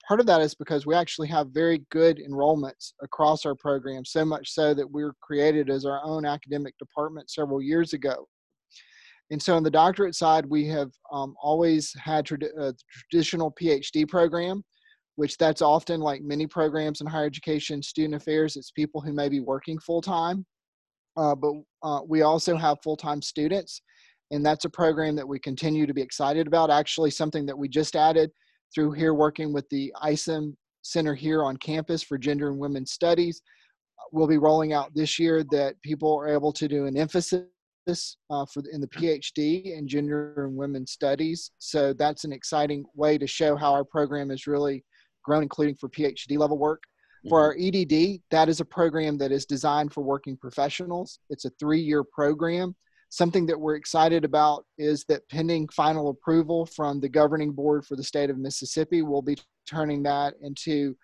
part 0.07 0.19
of 0.19 0.25
that 0.25 0.41
is 0.41 0.55
because 0.55 0.85
we 0.85 0.95
actually 0.95 1.27
have 1.27 1.47
very 1.49 1.85
good 1.89 2.17
enrollments 2.19 2.93
across 3.01 3.45
our 3.45 3.55
program 3.55 4.03
so 4.03 4.25
much 4.25 4.51
so 4.51 4.73
that 4.73 4.89
we 4.89 5.03
were 5.03 5.15
created 5.21 5.69
as 5.69 5.85
our 5.85 6.01
own 6.03 6.25
academic 6.25 6.77
department 6.77 7.29
several 7.29 7.61
years 7.61 7.93
ago. 7.93 8.27
And 9.29 9.41
so 9.41 9.55
on 9.55 9.63
the 9.63 9.71
doctorate 9.71 10.15
side 10.15 10.45
we 10.45 10.67
have 10.67 10.91
um, 11.13 11.35
always 11.41 11.93
had 11.97 12.25
trad- 12.25 12.57
a 12.57 12.73
traditional 13.09 13.53
phd 13.61 14.09
program 14.09 14.63
which 15.15 15.37
that's 15.37 15.61
often 15.61 15.99
like 15.99 16.21
many 16.21 16.47
programs 16.47 16.99
in 16.99 17.07
higher 17.07 17.25
education 17.25 17.81
student 17.81 18.15
affairs 18.15 18.55
it's 18.55 18.71
people 18.71 18.99
who 18.99 19.13
may 19.13 19.29
be 19.29 19.39
working 19.39 19.79
full 19.79 20.01
time 20.01 20.45
uh, 21.17 21.35
but 21.35 21.53
uh, 21.83 22.01
we 22.07 22.21
also 22.21 22.55
have 22.55 22.77
full-time 22.83 23.21
students 23.21 23.81
and 24.31 24.45
that's 24.45 24.65
a 24.65 24.69
program 24.69 25.15
that 25.15 25.27
we 25.27 25.39
continue 25.39 25.85
to 25.85 25.93
be 25.93 26.01
excited 26.01 26.47
about 26.47 26.69
actually 26.69 27.11
something 27.11 27.45
that 27.45 27.57
we 27.57 27.67
just 27.67 27.95
added 27.95 28.31
through 28.73 28.91
here 28.91 29.13
working 29.13 29.53
with 29.53 29.67
the 29.69 29.93
Isom 30.01 30.57
center 30.81 31.13
here 31.13 31.43
on 31.43 31.57
campus 31.57 32.01
for 32.01 32.17
gender 32.17 32.49
and 32.49 32.59
women's 32.59 32.91
studies 32.91 33.41
we'll 34.11 34.27
be 34.27 34.37
rolling 34.37 34.73
out 34.73 34.93
this 34.95 35.19
year 35.19 35.43
that 35.51 35.81
people 35.81 36.15
are 36.15 36.27
able 36.27 36.51
to 36.51 36.67
do 36.67 36.85
an 36.85 36.97
emphasis 36.97 37.45
uh, 37.87 38.45
for 38.51 38.63
in 38.71 38.81
the 38.81 38.87
phd 38.87 39.77
in 39.77 39.87
gender 39.87 40.45
and 40.45 40.55
women's 40.55 40.91
studies 40.91 41.51
so 41.59 41.93
that's 41.93 42.23
an 42.23 42.33
exciting 42.33 42.83
way 42.95 43.17
to 43.17 43.27
show 43.27 43.55
how 43.55 43.71
our 43.71 43.85
program 43.85 44.29
has 44.29 44.47
really 44.47 44.83
grown 45.23 45.43
including 45.43 45.75
for 45.75 45.87
phd 45.89 46.37
level 46.37 46.57
work 46.57 46.81
for 47.29 47.39
our 47.39 47.55
EDD, 47.59 48.21
that 48.31 48.49
is 48.49 48.61
a 48.61 48.65
program 48.65 49.17
that 49.19 49.31
is 49.31 49.45
designed 49.45 49.93
for 49.93 50.01
working 50.01 50.35
professionals. 50.37 51.19
It's 51.29 51.45
a 51.45 51.51
three 51.59 51.79
year 51.79 52.03
program. 52.03 52.75
Something 53.11 53.45
that 53.47 53.59
we're 53.59 53.75
excited 53.75 54.23
about 54.23 54.65
is 54.77 55.03
that 55.09 55.27
pending 55.27 55.67
final 55.67 56.09
approval 56.09 56.65
from 56.65 57.01
the 57.01 57.09
governing 57.09 57.51
board 57.51 57.85
for 57.85 57.97
the 57.97 58.03
state 58.03 58.29
of 58.29 58.37
Mississippi, 58.37 59.01
we'll 59.01 59.21
be 59.21 59.37
turning 59.69 60.01
that 60.03 60.35
into 60.41 60.95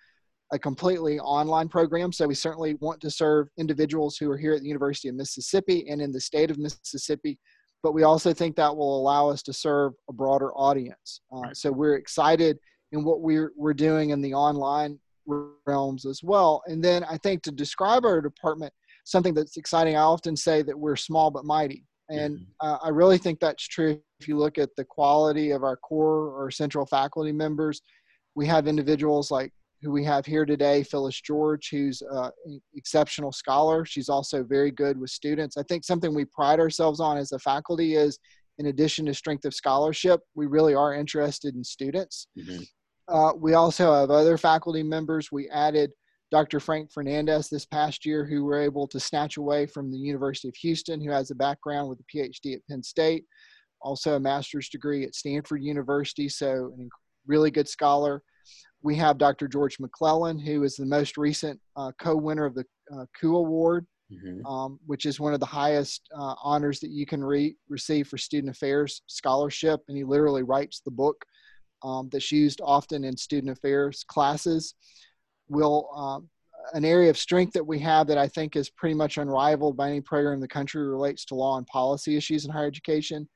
a 0.53 0.57
completely 0.57 1.19
online 1.19 1.67
program. 1.67 2.13
So 2.13 2.25
we 2.25 2.33
certainly 2.33 2.75
want 2.75 3.01
to 3.01 3.11
serve 3.11 3.49
individuals 3.57 4.15
who 4.15 4.31
are 4.31 4.37
here 4.37 4.53
at 4.53 4.61
the 4.61 4.69
University 4.69 5.09
of 5.09 5.15
Mississippi 5.15 5.85
and 5.89 6.01
in 6.01 6.13
the 6.13 6.21
state 6.21 6.49
of 6.49 6.57
Mississippi, 6.57 7.37
but 7.83 7.93
we 7.93 8.03
also 8.03 8.33
think 8.33 8.55
that 8.55 8.73
will 8.73 8.97
allow 8.97 9.27
us 9.27 9.43
to 9.43 9.51
serve 9.51 9.91
a 10.09 10.13
broader 10.13 10.53
audience. 10.53 11.19
Uh, 11.35 11.53
so 11.53 11.69
we're 11.69 11.95
excited 11.95 12.57
in 12.93 13.03
what 13.03 13.19
we're, 13.19 13.51
we're 13.57 13.73
doing 13.73 14.11
in 14.11 14.21
the 14.21 14.33
online 14.33 14.97
realms 15.65 16.05
as 16.05 16.23
well. 16.23 16.63
And 16.67 16.81
then 16.81 17.03
I 17.03 17.17
think 17.17 17.43
to 17.43 17.51
describe 17.51 18.05
our 18.05 18.21
department, 18.21 18.71
something 19.03 19.33
that's 19.33 19.57
exciting, 19.57 19.97
I 19.97 20.03
often 20.03 20.37
say 20.37 20.61
that 20.61 20.79
we're 20.79 20.95
small 20.95 21.29
but 21.31 21.43
mighty. 21.43 21.83
And 22.09 22.45
uh, 22.61 22.77
I 22.81 22.89
really 22.89 23.17
think 23.17 23.39
that's 23.39 23.67
true 23.67 23.99
if 24.19 24.27
you 24.27 24.37
look 24.37 24.57
at 24.57 24.69
the 24.77 24.85
quality 24.85 25.51
of 25.51 25.63
our 25.63 25.75
core 25.75 26.29
or 26.29 26.49
central 26.51 26.85
faculty 26.85 27.31
members. 27.31 27.81
We 28.35 28.47
have 28.47 28.67
individuals 28.67 29.29
like 29.29 29.51
who 29.81 29.91
we 29.91 30.03
have 30.05 30.25
here 30.25 30.45
today, 30.45 30.83
Phillis 30.83 31.19
George, 31.21 31.69
who's 31.69 32.01
an 32.01 32.31
exceptional 32.75 33.31
scholar. 33.31 33.85
She's 33.85 34.09
also 34.09 34.43
very 34.43 34.71
good 34.71 34.97
with 34.99 35.09
students. 35.09 35.57
I 35.57 35.63
think 35.63 35.83
something 35.83 36.15
we 36.15 36.25
pride 36.25 36.59
ourselves 36.59 36.99
on 36.99 37.17
as 37.17 37.31
a 37.31 37.39
faculty 37.39 37.95
is, 37.95 38.17
in 38.57 38.67
addition 38.67 39.05
to 39.05 39.13
strength 39.13 39.45
of 39.45 39.53
scholarship, 39.53 40.21
we 40.33 40.47
really 40.47 40.73
are 40.73 40.95
interested 40.95 41.55
in 41.55 41.63
students. 41.63 42.27
Mm-hmm. 42.37 42.63
Uh, 43.07 43.33
we 43.33 43.53
also 43.53 43.93
have 43.93 44.09
other 44.09 44.37
faculty 44.37 44.81
members. 44.81 45.31
We 45.31 45.47
added 45.49 45.91
Dr. 46.29 46.59
Frank 46.59 46.91
Fernandez 46.91 47.49
this 47.49 47.65
past 47.65 48.05
year, 48.05 48.25
who 48.25 48.43
were 48.43 48.59
able 48.59 48.87
to 48.87 48.99
snatch 48.99 49.37
away 49.37 49.65
from 49.65 49.91
the 49.91 49.97
University 49.97 50.49
of 50.49 50.55
Houston, 50.57 50.99
who 51.01 51.11
has 51.11 51.31
a 51.31 51.35
background 51.35 51.89
with 51.89 51.99
a 51.99 52.17
PhD 52.17 52.53
at 52.55 52.67
Penn 52.69 52.83
State, 52.83 53.25
also 53.81 54.15
a 54.15 54.19
master's 54.19 54.69
degree 54.69 55.05
at 55.05 55.15
Stanford 55.15 55.63
University, 55.63 56.27
so 56.27 56.73
a 56.79 56.83
really 57.25 57.51
good 57.51 57.69
scholar. 57.69 58.21
We 58.81 58.95
have 58.95 59.17
Dr. 59.17 59.47
George 59.47 59.79
McClellan, 59.79 60.37
who 60.39 60.63
is 60.63 60.75
the 60.75 60.85
most 60.85 61.17
recent 61.17 61.59
uh, 61.75 61.91
co-winner 61.99 62.45
of 62.45 62.55
the 62.55 62.65
uh, 62.93 63.05
Award, 63.23 63.85
mm-hmm. 64.11 64.45
um, 64.45 64.79
which 64.85 65.05
is 65.05 65.19
one 65.19 65.33
of 65.33 65.39
the 65.39 65.45
highest 65.45 66.09
uh, 66.17 66.35
honors 66.43 66.79
that 66.81 66.91
you 66.91 67.05
can 67.05 67.23
re- 67.23 67.55
receive 67.69 68.07
for 68.07 68.17
student 68.17 68.53
affairs 68.53 69.01
scholarship, 69.07 69.81
and 69.87 69.97
he 69.97 70.03
literally 70.03 70.43
writes 70.43 70.81
the 70.83 70.91
book 70.91 71.23
um, 71.83 72.09
that's 72.11 72.31
used 72.31 72.59
often 72.63 73.03
in 73.05 73.15
student 73.15 73.51
affairs 73.51 74.03
classes 74.07 74.75
will 75.49 75.89
um, 75.95 76.29
an 76.73 76.85
area 76.85 77.09
of 77.09 77.17
strength 77.17 77.53
that 77.53 77.65
we 77.65 77.79
have 77.79 78.07
that 78.07 78.17
I 78.17 78.27
think 78.27 78.55
is 78.55 78.69
pretty 78.69 78.95
much 78.95 79.17
unrivaled 79.17 79.77
by 79.77 79.89
any 79.89 80.01
program 80.01 80.35
in 80.35 80.41
the 80.41 80.47
country 80.47 80.85
relates 80.87 81.25
to 81.25 81.35
law 81.35 81.57
and 81.57 81.67
policy 81.67 82.17
issues 82.17 82.45
in 82.45 82.51
higher 82.51 82.67
education. 82.67 83.27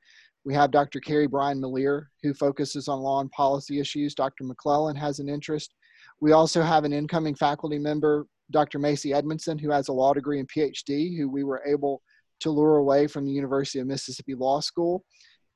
We 0.44 0.54
have 0.54 0.70
Dr. 0.70 1.00
Kerry 1.00 1.26
Brian 1.26 1.60
Melear, 1.60 2.06
who 2.22 2.34
focuses 2.34 2.88
on 2.88 3.00
law 3.00 3.20
and 3.20 3.30
policy 3.30 3.78
issues. 3.78 4.14
Dr. 4.14 4.44
McClellan 4.44 4.96
has 4.96 5.18
an 5.18 5.28
interest. 5.28 5.74
We 6.20 6.32
also 6.32 6.62
have 6.62 6.84
an 6.84 6.92
incoming 6.92 7.36
faculty 7.36 7.78
member, 7.78 8.26
Dr. 8.50 8.78
Macey 8.78 9.14
Edmondson, 9.14 9.58
who 9.58 9.70
has 9.70 9.88
a 9.88 9.92
law 9.92 10.12
degree 10.12 10.40
and 10.40 10.50
PhD, 10.50 11.16
who 11.16 11.28
we 11.28 11.44
were 11.44 11.62
able 11.66 12.02
to 12.40 12.50
lure 12.50 12.78
away 12.78 13.06
from 13.06 13.24
the 13.24 13.32
University 13.32 13.78
of 13.78 13.86
Mississippi 13.86 14.34
Law 14.34 14.60
School. 14.60 15.04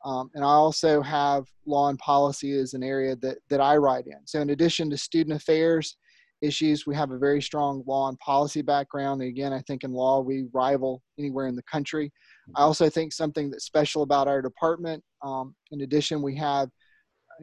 Um, 0.05 0.31
and 0.35 0.45
I 0.45 0.49
also 0.49 1.03
have 1.03 1.47
law 1.67 1.89
and 1.89 1.99
policy 1.99 2.57
as 2.57 2.75
an 2.75 2.85
area 2.85 3.17
that, 3.17 3.39
that 3.51 3.61
I 3.61 3.77
write 3.77 4.07
in. 4.07 4.25
So, 4.25 4.41
in 4.41 4.51
addition 4.51 4.89
to 4.91 4.97
student 4.97 5.35
affairs 5.35 5.97
issues, 6.43 6.87
we 6.87 6.95
have 6.95 7.11
a 7.11 7.19
very 7.19 7.41
strong 7.41 7.83
law 7.87 8.09
and 8.09 8.19
policy 8.19 8.63
background. 8.63 9.21
And 9.21 9.29
again, 9.29 9.53
I 9.53 9.61
think 9.63 9.85
in 9.85 9.93
law, 9.93 10.21
we 10.21 10.47
rival 10.53 11.03
anywhere 11.19 11.47
in 11.47 11.57
the 11.57 11.63
country. 11.63 12.13
I 12.55 12.63
also 12.63 12.89
think 12.89 13.13
something 13.13 13.51
that's 13.51 13.65
special 13.65 14.03
about 14.03 14.29
our 14.29 14.41
department, 14.41 15.03
um, 15.23 15.55
in 15.73 15.81
addition, 15.81 16.23
we 16.23 16.37
have 16.37 16.69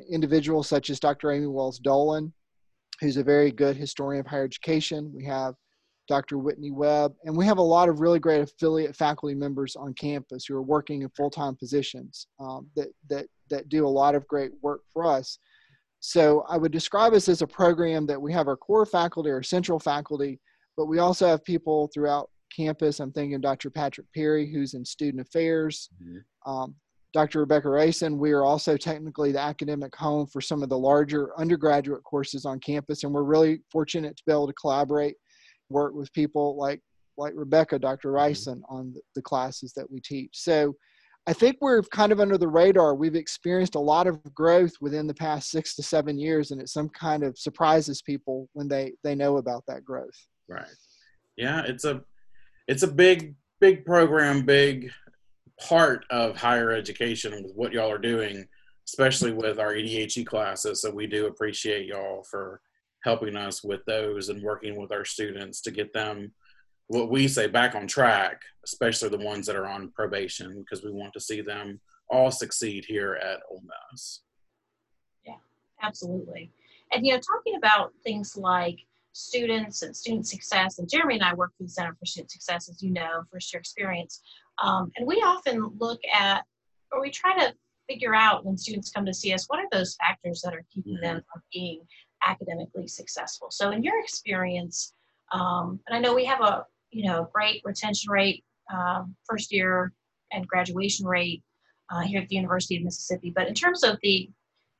individuals 0.09 0.67
such 0.67 0.89
as 0.89 0.99
Dr. 0.99 1.31
Amy 1.31 1.47
Wells 1.47 1.79
Dolan, 1.79 2.33
who's 3.01 3.17
a 3.17 3.23
very 3.23 3.51
good 3.51 3.75
historian 3.75 4.21
of 4.21 4.27
higher 4.27 4.45
education. 4.45 5.11
We 5.13 5.25
have 5.25 5.55
Dr. 6.07 6.37
Whitney 6.37 6.71
Webb, 6.71 7.13
and 7.23 7.35
we 7.35 7.45
have 7.45 7.57
a 7.57 7.61
lot 7.61 7.89
of 7.89 8.01
really 8.01 8.19
great 8.19 8.41
affiliate 8.41 8.95
faculty 8.95 9.35
members 9.35 9.75
on 9.75 9.93
campus 9.93 10.45
who 10.45 10.55
are 10.55 10.61
working 10.61 11.01
in 11.01 11.09
full-time 11.09 11.55
positions 11.55 12.27
um, 12.39 12.67
that 12.75 12.89
that 13.09 13.27
that 13.49 13.69
do 13.69 13.85
a 13.85 13.87
lot 13.87 14.15
of 14.15 14.27
great 14.27 14.51
work 14.61 14.81
for 14.91 15.05
us. 15.05 15.39
So 16.05 16.43
I 16.49 16.57
would 16.57 16.73
describe 16.73 17.13
us 17.13 17.29
as 17.29 17.41
a 17.41 17.47
program 17.47 18.05
that 18.07 18.21
we 18.21 18.33
have 18.33 18.49
our 18.49 18.57
core 18.57 18.85
faculty, 18.85 19.29
our 19.29 19.41
central 19.41 19.79
faculty, 19.79 20.37
but 20.75 20.87
we 20.87 20.99
also 20.99 21.25
have 21.25 21.45
people 21.45 21.89
throughout 21.93 22.29
campus. 22.53 22.99
I'm 22.99 23.13
thinking 23.13 23.39
Dr. 23.39 23.69
Patrick 23.69 24.07
Perry, 24.13 24.51
who's 24.51 24.73
in 24.73 24.83
student 24.83 25.25
affairs. 25.25 25.89
Mm-hmm. 26.03 26.51
Um, 26.51 26.75
Dr. 27.13 27.39
Rebekah 27.39 27.69
Reysen, 27.69 28.17
we 28.17 28.33
are 28.33 28.43
also 28.43 28.75
technically 28.75 29.31
the 29.31 29.39
academic 29.39 29.95
home 29.95 30.27
for 30.27 30.41
some 30.41 30.61
of 30.61 30.67
the 30.67 30.77
larger 30.77 31.29
undergraduate 31.39 32.03
courses 32.03 32.43
on 32.43 32.59
campus, 32.59 33.05
and 33.05 33.13
we're 33.13 33.23
really 33.23 33.61
fortunate 33.71 34.17
to 34.17 34.23
be 34.25 34.33
able 34.33 34.47
to 34.47 34.53
collaborate 34.53 35.15
work 35.69 35.93
with 35.93 36.11
people 36.11 36.57
like 36.57 36.81
like 37.17 37.31
Rebekah, 37.33 37.79
Dr. 37.79 38.09
Mm-hmm. 38.11 38.61
On 38.67 38.93
the 39.15 39.21
classes 39.21 39.71
that 39.77 39.89
we 39.89 40.01
teach. 40.01 40.31
So 40.33 40.75
I 41.25 41.33
think 41.33 41.57
we're 41.61 41.81
kind 41.83 42.11
of 42.11 42.19
under 42.19 42.37
the 42.37 42.47
radar. 42.47 42.95
We've 42.95 43.15
experienced 43.15 43.75
a 43.75 43.79
lot 43.79 44.07
of 44.07 44.21
growth 44.33 44.73
within 44.81 45.07
the 45.07 45.13
past 45.13 45.49
six 45.49 45.75
to 45.75 45.83
seven 45.83 46.17
years, 46.17 46.51
and 46.51 46.61
it 46.61 46.67
some 46.67 46.89
kind 46.89 47.23
of 47.23 47.37
surprises 47.37 48.01
people 48.01 48.49
when 48.53 48.67
they 48.67 48.93
they 49.03 49.15
know 49.15 49.37
about 49.37 49.63
that 49.67 49.85
growth. 49.85 50.17
Right. 50.49 50.65
Yeah, 51.37 51.63
it's 51.65 51.85
a 51.85 52.01
it's 52.67 52.83
a 52.83 52.87
big 52.87 53.35
big 53.61 53.85
program, 53.85 54.45
big 54.45 54.91
part 55.61 56.05
of 56.09 56.35
higher 56.35 56.71
education 56.71 57.43
with 57.43 57.53
what 57.55 57.71
y'all 57.71 57.91
are 57.91 57.97
doing, 57.97 58.45
especially 58.87 59.31
with 59.31 59.59
our 59.59 59.73
EDHE 59.73 60.25
classes. 60.25 60.81
So 60.81 60.91
we 60.91 61.07
do 61.07 61.27
appreciate 61.27 61.85
y'all 61.85 62.25
for 62.29 62.59
helping 63.03 63.37
us 63.37 63.63
with 63.63 63.81
those 63.85 64.27
and 64.27 64.43
working 64.43 64.79
with 64.79 64.91
our 64.91 65.05
students 65.05 65.61
to 65.61 65.71
get 65.71 65.93
them 65.93 66.33
what 66.93 67.09
we 67.09 67.27
say 67.27 67.47
back 67.47 67.75
on 67.75 67.87
track, 67.87 68.41
especially 68.63 69.09
the 69.09 69.17
ones 69.17 69.47
that 69.47 69.55
are 69.55 69.67
on 69.67 69.91
probation, 69.91 70.59
because 70.59 70.83
we 70.83 70.91
want 70.91 71.13
to 71.13 71.19
see 71.19 71.41
them 71.41 71.79
all 72.09 72.31
succeed 72.31 72.85
here 72.85 73.19
at 73.21 73.39
Ole 73.49 73.63
Miss. 73.91 74.21
Yeah, 75.25 75.35
absolutely. 75.81 76.51
And 76.91 77.05
you 77.05 77.13
know, 77.13 77.19
talking 77.19 77.55
about 77.55 77.91
things 78.03 78.37
like 78.37 78.77
students 79.13 79.81
and 79.81 79.95
student 79.95 80.27
success, 80.27 80.79
and 80.79 80.89
Jeremy 80.89 81.15
and 81.15 81.23
I 81.23 81.33
work 81.33 81.51
for 81.57 81.63
the 81.63 81.69
Center 81.69 81.95
for 81.99 82.05
Student 82.05 82.31
Success, 82.31 82.69
as 82.69 82.81
you 82.81 82.91
know, 82.91 83.23
first 83.31 83.51
year 83.51 83.59
experience. 83.59 84.21
Um, 84.63 84.91
and 84.95 85.07
we 85.07 85.15
often 85.15 85.71
look 85.79 85.99
at, 86.13 86.43
or 86.91 87.01
we 87.01 87.09
try 87.09 87.35
to 87.37 87.53
figure 87.89 88.15
out 88.15 88.45
when 88.45 88.57
students 88.57 88.91
come 88.91 89.05
to 89.05 89.13
see 89.13 89.33
us, 89.33 89.45
what 89.47 89.59
are 89.59 89.67
those 89.71 89.95
factors 89.95 90.41
that 90.41 90.53
are 90.53 90.65
keeping 90.73 90.93
mm-hmm. 90.93 91.03
them 91.03 91.23
from 91.31 91.41
being 91.51 91.81
academically 92.25 92.87
successful. 92.87 93.47
So 93.51 93.71
in 93.71 93.83
your 93.83 93.99
experience, 93.99 94.93
um, 95.31 95.79
and 95.87 95.97
I 95.97 95.99
know 95.99 96.13
we 96.13 96.25
have 96.25 96.41
a 96.41 96.65
you 96.93 97.05
know 97.07 97.29
great 97.33 97.61
retention 97.63 98.11
rate, 98.11 98.43
um, 98.73 99.15
first 99.25 99.51
year 99.51 99.91
and 100.31 100.47
graduation 100.47 101.05
rate 101.05 101.43
uh, 101.91 102.01
here 102.01 102.21
at 102.21 102.29
the 102.29 102.35
University 102.35 102.77
of 102.77 102.83
Mississippi, 102.83 103.31
but 103.35 103.47
in 103.47 103.53
terms 103.53 103.83
of 103.83 103.97
the 104.01 104.29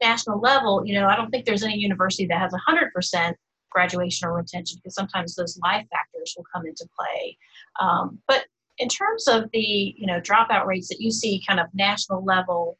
national 0.01 0.39
level, 0.39 0.84
you 0.86 0.93
know, 0.93 1.08
I 1.08 1.15
don't 1.15 1.29
think 1.29 1.46
there's 1.46 1.63
any 1.63 1.77
university 1.77 2.25
that 2.27 2.39
has 2.39 2.53
100% 2.53 3.34
graduation 3.70 4.27
or 4.27 4.34
retention 4.36 4.77
because 4.77 4.96
sometimes 4.96 5.36
those 5.36 5.58
life 5.63 5.86
factors 5.89 6.34
will 6.38 6.46
come 6.53 6.65
into 6.65 6.88
play. 6.98 7.38
Um, 7.79 8.20
but 8.27 8.46
in 8.77 8.88
terms 8.88 9.27
of 9.27 9.50
the 9.51 9.96
you 9.98 10.08
know 10.08 10.20
dropout 10.20 10.65
rates 10.65 10.89
that 10.89 11.01
you 11.01 11.12
see 11.12 11.43
kind 11.48 11.60
of 11.60 11.67
national 11.74 12.24
level, 12.24 12.77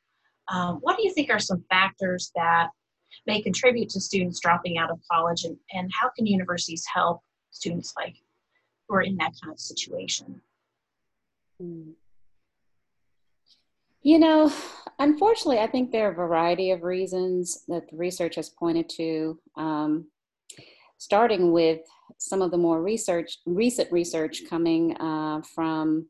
um, 0.48 0.78
what 0.82 0.98
do 0.98 1.04
you 1.04 1.14
think 1.14 1.30
are 1.30 1.40
some 1.40 1.64
factors 1.70 2.32
that 2.36 2.70
may 3.28 3.42
contribute 3.42 3.90
to 3.90 4.02
students 4.02 4.40
dropping 4.40 4.78
out 4.78 4.90
of 4.90 5.00
college 5.12 5.44
and, 5.44 5.56
and 5.72 5.92
how 5.94 6.10
can 6.16 6.26
universities 6.26 6.84
help 6.92 7.22
students 7.52 7.94
like 7.96 8.16
who 8.88 8.96
are 8.96 9.02
in 9.02 9.16
that 9.18 9.34
kind 9.42 9.54
of 9.54 9.60
situation 9.60 10.42
hmm. 11.60 11.92
you 14.02 14.20
know 14.20 14.52
unfortunately 15.00 15.60
i 15.60 15.68
think 15.68 15.92
there 15.92 16.08
are 16.08 16.12
a 16.12 16.16
variety 16.16 16.72
of 16.72 16.84
reasons 16.84 17.64
that 17.68 17.90
the 17.90 17.98
research 17.98 18.36
has 18.36 18.50
pointed 18.50 18.90
to 18.90 19.40
um, 19.56 20.06
starting 20.98 21.52
with 21.52 21.82
some 22.18 22.42
of 22.42 22.52
the 22.52 22.58
more 22.58 22.82
research 22.82 23.40
recent 23.46 23.92
research 23.92 24.44
coming 24.50 24.96
uh, 24.98 25.42
from 25.56 26.06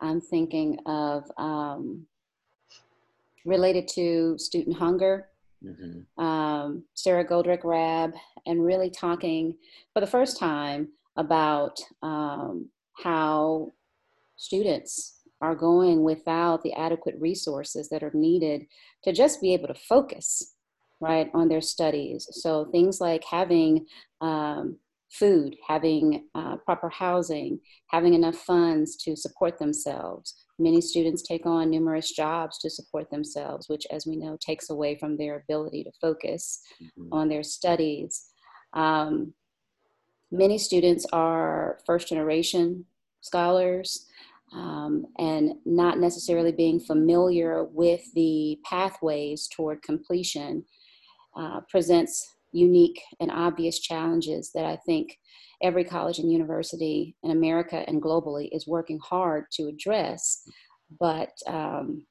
i'm 0.00 0.20
thinking 0.20 0.78
of 0.86 1.30
um, 1.36 2.06
related 3.44 3.88
to 3.88 4.36
student 4.38 4.76
hunger 4.76 5.28
mm-hmm. 5.64 6.22
um, 6.22 6.84
Sara 6.94 7.24
Goldrick-Rab, 7.24 8.14
and 8.46 8.64
really 8.64 8.90
talking 8.90 9.56
for 9.92 10.00
the 10.00 10.06
first 10.06 10.38
time 10.38 10.88
about 11.20 11.78
um, 12.02 12.68
how 13.02 13.70
students 14.36 15.20
are 15.40 15.54
going 15.54 16.02
without 16.02 16.62
the 16.62 16.72
adequate 16.74 17.14
resources 17.18 17.88
that 17.88 18.02
are 18.02 18.12
needed 18.14 18.62
to 19.04 19.12
just 19.12 19.40
be 19.40 19.54
able 19.54 19.68
to 19.68 19.74
focus 19.74 20.54
right 21.00 21.30
on 21.32 21.48
their 21.48 21.62
studies 21.62 22.28
so 22.32 22.66
things 22.66 23.00
like 23.00 23.24
having 23.24 23.86
um, 24.20 24.76
food 25.10 25.56
having 25.66 26.28
uh, 26.34 26.56
proper 26.64 26.90
housing 26.90 27.58
having 27.88 28.14
enough 28.14 28.36
funds 28.36 28.96
to 28.96 29.16
support 29.16 29.58
themselves 29.58 30.44
Many 30.60 30.82
students 30.82 31.22
take 31.22 31.46
on 31.46 31.70
numerous 31.70 32.12
jobs 32.12 32.58
to 32.58 32.68
support 32.68 33.10
themselves, 33.10 33.70
which, 33.70 33.86
as 33.90 34.06
we 34.06 34.16
know, 34.16 34.36
takes 34.38 34.68
away 34.68 34.94
from 34.98 35.16
their 35.16 35.36
ability 35.36 35.84
to 35.84 35.90
focus 35.98 36.60
mm-hmm. 36.82 37.08
on 37.12 37.30
their 37.30 37.42
studies. 37.42 38.26
Um, 38.74 39.32
many 40.30 40.58
students 40.58 41.06
are 41.12 41.78
first 41.86 42.08
generation 42.08 42.84
scholars 43.20 44.06
um, 44.52 45.06
and 45.18 45.54
not 45.64 45.98
necessarily 45.98 46.52
being 46.52 46.80
familiar 46.80 47.64
with 47.64 48.02
the 48.14 48.58
pathways 48.64 49.48
toward 49.48 49.82
completion 49.82 50.64
uh, 51.36 51.60
presents 51.68 52.34
unique 52.52 53.00
and 53.20 53.30
obvious 53.30 53.78
challenges 53.78 54.50
that 54.54 54.64
I 54.64 54.76
think 54.84 55.18
every 55.62 55.84
college 55.84 56.18
and 56.18 56.32
university 56.32 57.14
in 57.22 57.30
America 57.30 57.84
and 57.86 58.02
globally 58.02 58.48
is 58.52 58.66
working 58.66 58.98
hard 58.98 59.44
to 59.52 59.68
address. 59.68 60.42
But 60.98 61.30
um, 61.46 62.04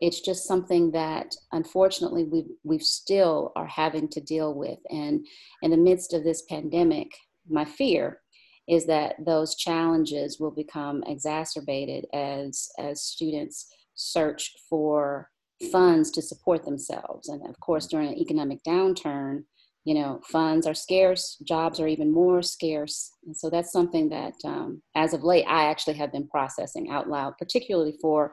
it's 0.00 0.20
just 0.20 0.46
something 0.46 0.92
that 0.92 1.34
unfortunately 1.52 2.24
we 2.24 2.44
we 2.62 2.78
still 2.78 3.52
are 3.56 3.66
having 3.66 4.08
to 4.08 4.20
deal 4.20 4.54
with. 4.54 4.78
And 4.90 5.26
in 5.62 5.70
the 5.70 5.76
midst 5.76 6.14
of 6.14 6.24
this 6.24 6.42
pandemic, 6.42 7.10
my 7.48 7.64
fear 7.64 8.20
is 8.68 8.86
that 8.86 9.16
those 9.24 9.56
challenges 9.56 10.38
will 10.38 10.50
become 10.50 11.02
exacerbated 11.06 12.06
as 12.12 12.68
as 12.78 13.02
students 13.02 13.66
search 13.94 14.54
for 14.68 15.28
funds 15.72 16.10
to 16.10 16.22
support 16.22 16.64
themselves. 16.64 17.28
And 17.28 17.46
of 17.46 17.58
course, 17.60 17.86
during 17.86 18.08
an 18.08 18.18
economic 18.18 18.62
downturn, 18.66 19.44
you 19.84 19.94
know, 19.94 20.20
funds 20.24 20.66
are 20.66 20.74
scarce, 20.74 21.36
jobs 21.46 21.80
are 21.80 21.88
even 21.88 22.12
more 22.12 22.42
scarce. 22.42 23.12
And 23.26 23.36
so 23.36 23.50
that's 23.50 23.72
something 23.72 24.08
that, 24.10 24.34
um, 24.44 24.82
as 24.94 25.14
of 25.14 25.24
late, 25.24 25.44
I 25.46 25.64
actually 25.70 25.94
have 25.94 26.12
been 26.12 26.28
processing 26.28 26.90
out 26.90 27.08
loud, 27.08 27.34
particularly 27.38 27.96
for 28.00 28.32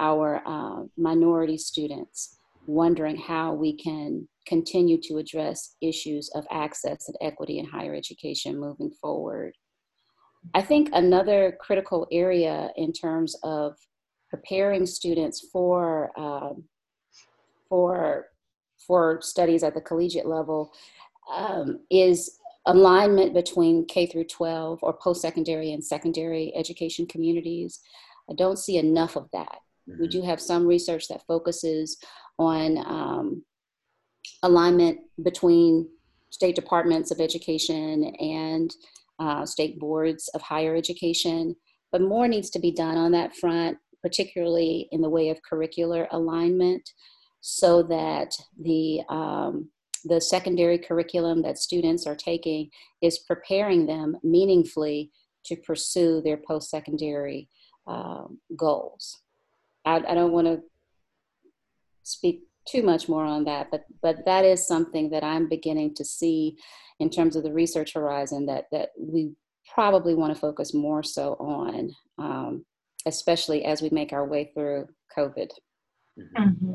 our 0.00 0.42
uh, 0.46 0.84
minority 0.96 1.58
students, 1.58 2.38
wondering 2.66 3.16
how 3.16 3.54
we 3.54 3.74
can 3.74 4.28
continue 4.46 5.00
to 5.02 5.18
address 5.18 5.76
issues 5.80 6.30
of 6.34 6.46
access 6.50 7.08
and 7.08 7.16
equity 7.20 7.58
in 7.58 7.66
higher 7.66 7.94
education 7.94 8.58
moving 8.58 8.90
forward. 9.00 9.54
I 10.54 10.62
think 10.62 10.90
another 10.92 11.56
critical 11.60 12.06
area 12.10 12.70
in 12.76 12.92
terms 12.92 13.36
of 13.42 13.76
preparing 14.28 14.86
students 14.86 15.48
for 15.52 16.10
um, 16.18 16.64
for 17.68 18.26
for 18.86 19.20
studies 19.22 19.62
at 19.62 19.74
the 19.74 19.80
collegiate 19.80 20.26
level 20.26 20.72
um, 21.32 21.80
is 21.90 22.38
alignment 22.66 23.34
between 23.34 23.86
K 23.86 24.06
through 24.06 24.24
12 24.24 24.80
or 24.82 24.92
post-secondary 24.94 25.72
and 25.72 25.84
secondary 25.84 26.52
education 26.56 27.06
communities. 27.06 27.80
I 28.30 28.34
don't 28.34 28.58
see 28.58 28.78
enough 28.78 29.16
of 29.16 29.28
that. 29.32 29.58
Mm-hmm. 29.88 30.00
We 30.00 30.08
do 30.08 30.22
have 30.22 30.40
some 30.40 30.66
research 30.66 31.08
that 31.08 31.26
focuses 31.26 31.98
on 32.38 32.78
um, 32.78 33.44
alignment 34.42 34.98
between 35.22 35.88
state 36.30 36.56
departments 36.56 37.10
of 37.10 37.20
education 37.20 38.04
and 38.18 38.74
uh, 39.18 39.44
state 39.44 39.78
boards 39.78 40.28
of 40.34 40.42
higher 40.42 40.74
education, 40.74 41.54
but 41.90 42.00
more 42.00 42.26
needs 42.26 42.50
to 42.50 42.58
be 42.58 42.72
done 42.72 42.96
on 42.96 43.12
that 43.12 43.36
front, 43.36 43.78
particularly 44.00 44.88
in 44.92 45.00
the 45.00 45.10
way 45.10 45.28
of 45.28 45.38
curricular 45.48 46.06
alignment 46.12 46.88
so 47.42 47.82
that 47.82 48.32
the 48.58 49.02
um, 49.08 49.68
the 50.04 50.20
secondary 50.20 50.78
curriculum 50.78 51.42
that 51.42 51.58
students 51.58 52.06
are 52.06 52.16
taking 52.16 52.70
is 53.02 53.20
preparing 53.20 53.86
them 53.86 54.16
meaningfully 54.24 55.12
to 55.44 55.54
pursue 55.56 56.20
their 56.22 56.36
post-secondary 56.36 57.48
um, 57.86 58.40
goals. 58.56 59.20
I, 59.84 59.96
I 59.96 60.14
don't 60.14 60.32
want 60.32 60.48
to 60.48 60.60
speak 62.02 62.42
too 62.66 62.82
much 62.82 63.08
more 63.08 63.24
on 63.24 63.44
that, 63.44 63.68
but 63.70 63.84
but 64.02 64.24
that 64.24 64.44
is 64.44 64.66
something 64.66 65.10
that 65.10 65.24
I'm 65.24 65.48
beginning 65.48 65.94
to 65.96 66.04
see 66.04 66.56
in 67.00 67.10
terms 67.10 67.36
of 67.36 67.42
the 67.42 67.52
research 67.52 67.94
horizon 67.94 68.46
that 68.46 68.66
that 68.72 68.90
we 68.98 69.32
probably 69.72 70.14
want 70.14 70.34
to 70.34 70.40
focus 70.40 70.74
more 70.74 71.02
so 71.02 71.34
on, 71.34 71.94
um, 72.18 72.64
especially 73.06 73.64
as 73.64 73.82
we 73.82 73.90
make 73.90 74.12
our 74.12 74.26
way 74.26 74.50
through 74.54 74.86
COVID. 75.16 75.50
Mm-hmm. 76.18 76.72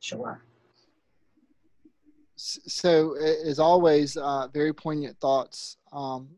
Sure. 0.00 0.42
So, 2.36 3.14
as 3.14 3.58
always, 3.60 4.16
uh, 4.16 4.48
very 4.52 4.72
poignant 4.72 5.16
thoughts 5.20 5.76
um, 5.92 6.28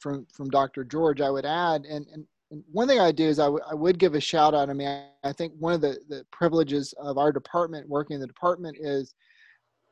from 0.00 0.26
from 0.32 0.50
Dr. 0.50 0.84
George. 0.84 1.20
I 1.20 1.30
would 1.30 1.46
add, 1.46 1.84
and, 1.84 2.06
and, 2.12 2.26
and 2.54 2.62
one 2.70 2.86
thing 2.86 3.00
I 3.00 3.10
do 3.10 3.24
is 3.24 3.40
I, 3.40 3.46
w- 3.46 3.64
I 3.68 3.74
would 3.74 3.98
give 3.98 4.14
a 4.14 4.20
shout 4.20 4.54
out. 4.54 4.70
I 4.70 4.74
mean, 4.74 5.02
I 5.24 5.32
think 5.32 5.54
one 5.58 5.72
of 5.72 5.80
the, 5.80 5.98
the 6.08 6.24
privileges 6.30 6.94
of 7.00 7.18
our 7.18 7.32
department, 7.32 7.88
working 7.88 8.14
in 8.14 8.20
the 8.20 8.28
department, 8.28 8.76
is 8.80 9.12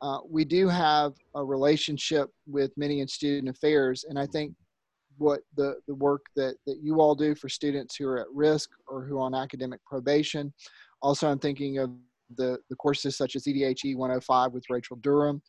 uh, 0.00 0.18
we 0.28 0.44
do 0.44 0.68
have 0.68 1.14
a 1.34 1.44
relationship 1.44 2.30
with 2.46 2.70
many 2.76 3.00
in 3.00 3.08
student 3.08 3.48
affairs, 3.48 4.04
and 4.08 4.16
I 4.16 4.26
think 4.26 4.54
what 5.18 5.40
the, 5.56 5.74
the 5.88 5.94
work 5.96 6.22
that, 6.36 6.54
that 6.66 6.78
you 6.80 7.00
all 7.00 7.16
do 7.16 7.34
for 7.34 7.48
students 7.48 7.96
who 7.96 8.06
are 8.06 8.20
at 8.20 8.26
risk 8.32 8.70
or 8.86 9.04
who 9.04 9.18
are 9.18 9.22
on 9.22 9.34
academic 9.34 9.80
probation. 9.84 10.52
Also, 11.02 11.28
I'm 11.28 11.40
thinking 11.40 11.78
of 11.78 11.90
the, 12.36 12.58
the 12.70 12.76
courses 12.76 13.16
such 13.16 13.34
as 13.34 13.44
EDHE 13.44 13.96
105 13.96 14.52
with 14.52 14.70
Rachel 14.70 14.96
Durham, 14.96 15.42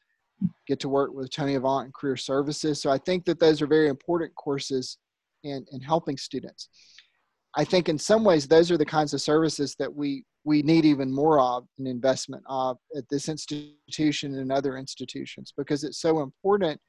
get 0.68 0.80
to 0.80 0.90
work 0.90 1.14
with 1.14 1.32
Tony 1.32 1.54
Avant 1.54 1.86
and 1.86 1.94
Career 1.94 2.18
Services. 2.18 2.82
So 2.82 2.90
I 2.90 2.98
think 2.98 3.24
that 3.26 3.40
those 3.40 3.62
are 3.62 3.68
very 3.68 3.88
important 3.88 4.34
courses 4.36 4.98
in, 5.44 5.66
in 5.72 5.82
helping 5.82 6.18
students. 6.18 6.70
I 7.56 7.64
think 7.64 7.88
in 7.90 8.00
some 8.00 8.24
ways 8.24 8.48
those 8.48 8.72
are 8.72 8.78
the 8.78 8.86
kinds 8.86 9.14
of 9.14 9.22
services 9.22 9.76
that 9.80 9.94
we 9.94 10.24
we 10.46 10.62
need 10.62 10.86
even 10.86 11.12
more 11.12 11.40
of 11.40 11.66
an 11.80 11.88
investment 11.88 12.44
of 12.48 12.78
at 12.98 13.08
this 13.10 13.30
institution 13.30 14.36
and 14.36 14.52
other 14.52 14.78
institutions 14.78 15.54
because 15.56 15.84
it's 15.84 16.02
so 16.02 16.22
important 16.22 16.80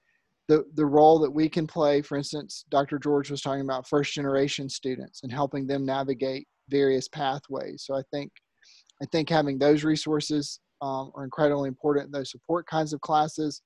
the 0.48 0.64
the 0.74 0.84
role 0.84 1.18
that 1.20 1.30
we 1.30 1.48
can 1.48 1.66
play 1.66 2.02
for 2.02 2.18
instance 2.18 2.64
dr 2.70 2.98
george 2.98 3.30
was 3.30 3.40
talking 3.40 3.60
about 3.60 3.88
first 3.88 4.12
generation 4.12 4.68
students 4.68 5.22
and 5.22 5.32
helping 5.32 5.68
them 5.68 5.86
navigate 5.86 6.48
various 6.68 7.06
pathways 7.06 7.84
so 7.86 7.94
i 7.94 8.02
think 8.10 8.32
I 9.02 9.06
think 9.06 9.28
having 9.28 9.58
those 9.58 9.84
resources 9.84 10.60
um, 10.80 11.12
are 11.14 11.24
incredibly 11.24 11.68
important. 11.68 12.12
Those 12.12 12.30
support 12.30 12.66
kinds 12.66 12.92
of 12.92 13.00
classes. 13.00 13.62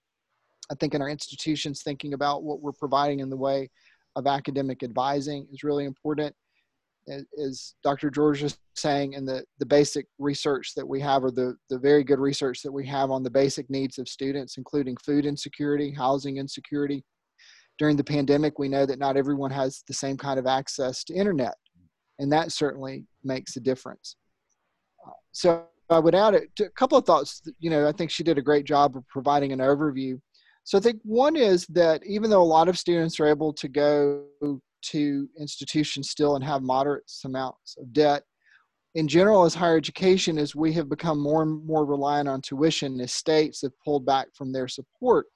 I 0.70 0.74
think 0.74 0.94
in 0.94 1.02
our 1.02 1.08
institutions, 1.08 1.82
thinking 1.82 2.14
about 2.14 2.42
what 2.42 2.60
we're 2.60 2.72
providing 2.72 3.20
in 3.20 3.30
the 3.30 3.36
way 3.36 3.70
of 4.16 4.26
academic 4.26 4.82
advising 4.82 5.46
is 5.52 5.62
really 5.62 5.84
important. 5.84 6.34
As 7.42 7.74
Dr. 7.82 8.10
George 8.10 8.42
is 8.42 8.58
saying, 8.76 9.14
and 9.14 9.26
the, 9.26 9.44
the 9.58 9.66
basic 9.66 10.06
research 10.18 10.74
that 10.76 10.86
we 10.86 11.00
have, 11.00 11.24
or 11.24 11.30
the, 11.30 11.56
the 11.70 11.78
very 11.78 12.04
good 12.04 12.18
research 12.18 12.62
that 12.62 12.72
we 12.72 12.86
have 12.86 13.10
on 13.10 13.22
the 13.22 13.30
basic 13.30 13.68
needs 13.70 13.98
of 13.98 14.08
students, 14.08 14.56
including 14.56 14.96
food 15.04 15.26
insecurity, 15.26 15.90
housing 15.90 16.36
insecurity. 16.36 17.04
During 17.78 17.96
the 17.96 18.04
pandemic, 18.04 18.58
we 18.58 18.68
know 18.68 18.84
that 18.86 18.98
not 18.98 19.16
everyone 19.16 19.52
has 19.52 19.82
the 19.86 19.94
same 19.94 20.16
kind 20.16 20.38
of 20.38 20.46
access 20.46 21.04
to 21.04 21.14
internet, 21.14 21.54
and 22.18 22.30
that 22.32 22.52
certainly 22.52 23.06
makes 23.24 23.56
a 23.56 23.60
difference 23.60 24.16
so 25.32 25.66
I 25.90 25.98
would 25.98 26.14
add 26.14 26.36
to 26.56 26.64
a 26.64 26.70
couple 26.70 26.98
of 26.98 27.04
thoughts. 27.04 27.42
You 27.60 27.70
know, 27.70 27.88
I 27.88 27.92
think 27.92 28.10
she 28.10 28.24
did 28.24 28.38
a 28.38 28.42
great 28.42 28.64
job 28.64 28.96
of 28.96 29.06
providing 29.08 29.52
an 29.52 29.60
overview. 29.60 30.20
So 30.64 30.76
I 30.76 30.80
think 30.80 31.00
one 31.02 31.36
is 31.36 31.66
that 31.68 32.04
even 32.04 32.28
though 32.28 32.42
a 32.42 32.54
lot 32.58 32.68
of 32.68 32.78
students 32.78 33.18
are 33.20 33.26
able 33.26 33.52
to 33.54 33.68
go 33.68 34.24
to 34.82 35.28
institutions 35.38 36.10
still 36.10 36.36
and 36.36 36.44
have 36.44 36.62
moderate 36.62 37.10
amounts 37.24 37.76
of 37.78 37.92
debt, 37.92 38.22
in 38.94 39.06
general, 39.06 39.44
as 39.44 39.54
higher 39.54 39.76
education, 39.76 40.38
as 40.38 40.56
we 40.56 40.72
have 40.72 40.88
become 40.88 41.20
more 41.20 41.42
and 41.42 41.64
more 41.64 41.84
reliant 41.84 42.28
on 42.28 42.40
tuition, 42.40 43.00
as 43.00 43.12
states 43.12 43.62
have 43.62 43.72
pulled 43.84 44.04
back 44.04 44.28
from 44.34 44.52
their 44.52 44.66
support. 44.66 45.26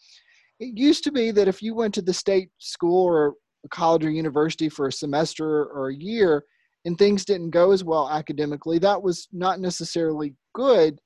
It 0.59 0.77
used 0.77 1.05
to 1.05 1.13
be 1.13 1.31
that 1.33 1.49
if 1.49 1.63
you 1.63 1.75
went 1.75 1.95
to 1.95 2.03
the 2.03 2.15
state 2.15 2.51
school 2.59 3.05
or 3.05 3.35
a 3.65 3.69
college 3.69 4.05
or 4.05 4.11
university 4.11 4.69
for 4.69 4.87
a 4.89 4.93
semester 4.93 5.67
or 5.67 5.91
a 5.91 5.95
year, 5.95 6.45
and 6.85 6.99
things 6.99 7.25
didn't 7.25 7.51
go 7.51 7.71
as 7.71 7.85
well 7.85 8.11
academically, 8.11 8.79
that 8.81 9.01
was 9.01 9.29
not 9.33 9.61
necessarily 9.61 10.35
good. 10.55 10.99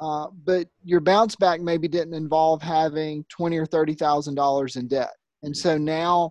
Uh, 0.00 0.28
but 0.44 0.68
your 0.84 1.00
bounce 1.00 1.34
back 1.34 1.60
maybe 1.60 1.88
didn't 1.88 2.14
involve 2.14 2.62
having 2.62 3.24
twenty 3.28 3.58
or 3.58 3.66
thirty 3.66 3.94
thousand 3.94 4.36
dollars 4.36 4.76
in 4.76 4.86
debt, 4.86 5.10
and 5.42 5.56
so 5.56 5.76
now 5.76 6.30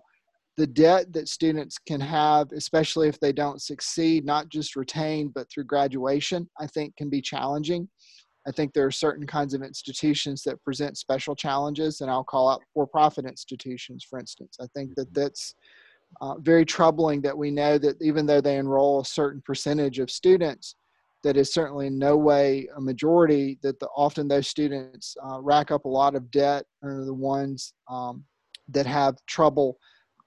the 0.58 0.66
debt 0.66 1.12
that 1.12 1.28
students 1.28 1.78
can 1.78 2.00
have, 2.00 2.50
especially 2.50 3.06
if 3.06 3.18
they 3.20 3.32
don't 3.32 3.62
succeed, 3.62 4.24
not 4.24 4.48
just 4.48 4.74
retain 4.74 5.28
but 5.28 5.48
through 5.48 5.62
graduation, 5.62 6.50
I 6.60 6.66
think 6.66 6.96
can 6.96 7.08
be 7.08 7.22
challenging. 7.22 7.88
I 8.44 8.50
think 8.50 8.72
there 8.72 8.84
are 8.84 8.90
certain 8.90 9.24
kinds 9.24 9.54
of 9.54 9.62
institutions 9.62 10.42
that 10.42 10.62
present 10.64 10.98
special 10.98 11.36
challenges, 11.36 12.00
and 12.00 12.10
I'll 12.10 12.24
call 12.24 12.48
out 12.48 12.62
for-profit 12.74 13.24
institutions, 13.24 14.04
for 14.08 14.18
instance. 14.18 14.56
I 14.60 14.66
think 14.74 14.96
that 14.96 15.14
that's 15.14 15.54
uh, 16.20 16.34
very 16.38 16.64
troubling 16.64 17.20
that 17.22 17.38
we 17.38 17.52
know 17.52 17.78
that 17.78 18.02
even 18.02 18.26
though 18.26 18.40
they 18.40 18.56
enroll 18.56 19.00
a 19.00 19.04
certain 19.04 19.42
percentage 19.46 20.00
of 20.00 20.10
students, 20.10 20.74
that 21.22 21.36
is 21.36 21.52
certainly 21.52 21.86
in 21.86 21.98
no 21.98 22.16
way 22.16 22.68
a 22.76 22.80
majority, 22.80 23.60
that 23.62 23.78
the, 23.78 23.88
often 23.96 24.26
those 24.26 24.48
students 24.48 25.16
uh, 25.24 25.40
rack 25.40 25.70
up 25.70 25.84
a 25.84 25.88
lot 25.88 26.16
of 26.16 26.28
debt 26.32 26.64
and 26.82 26.90
are 26.90 27.04
the 27.04 27.14
ones 27.14 27.74
um, 27.88 28.24
that 28.68 28.86
have 28.86 29.14
trouble 29.26 29.78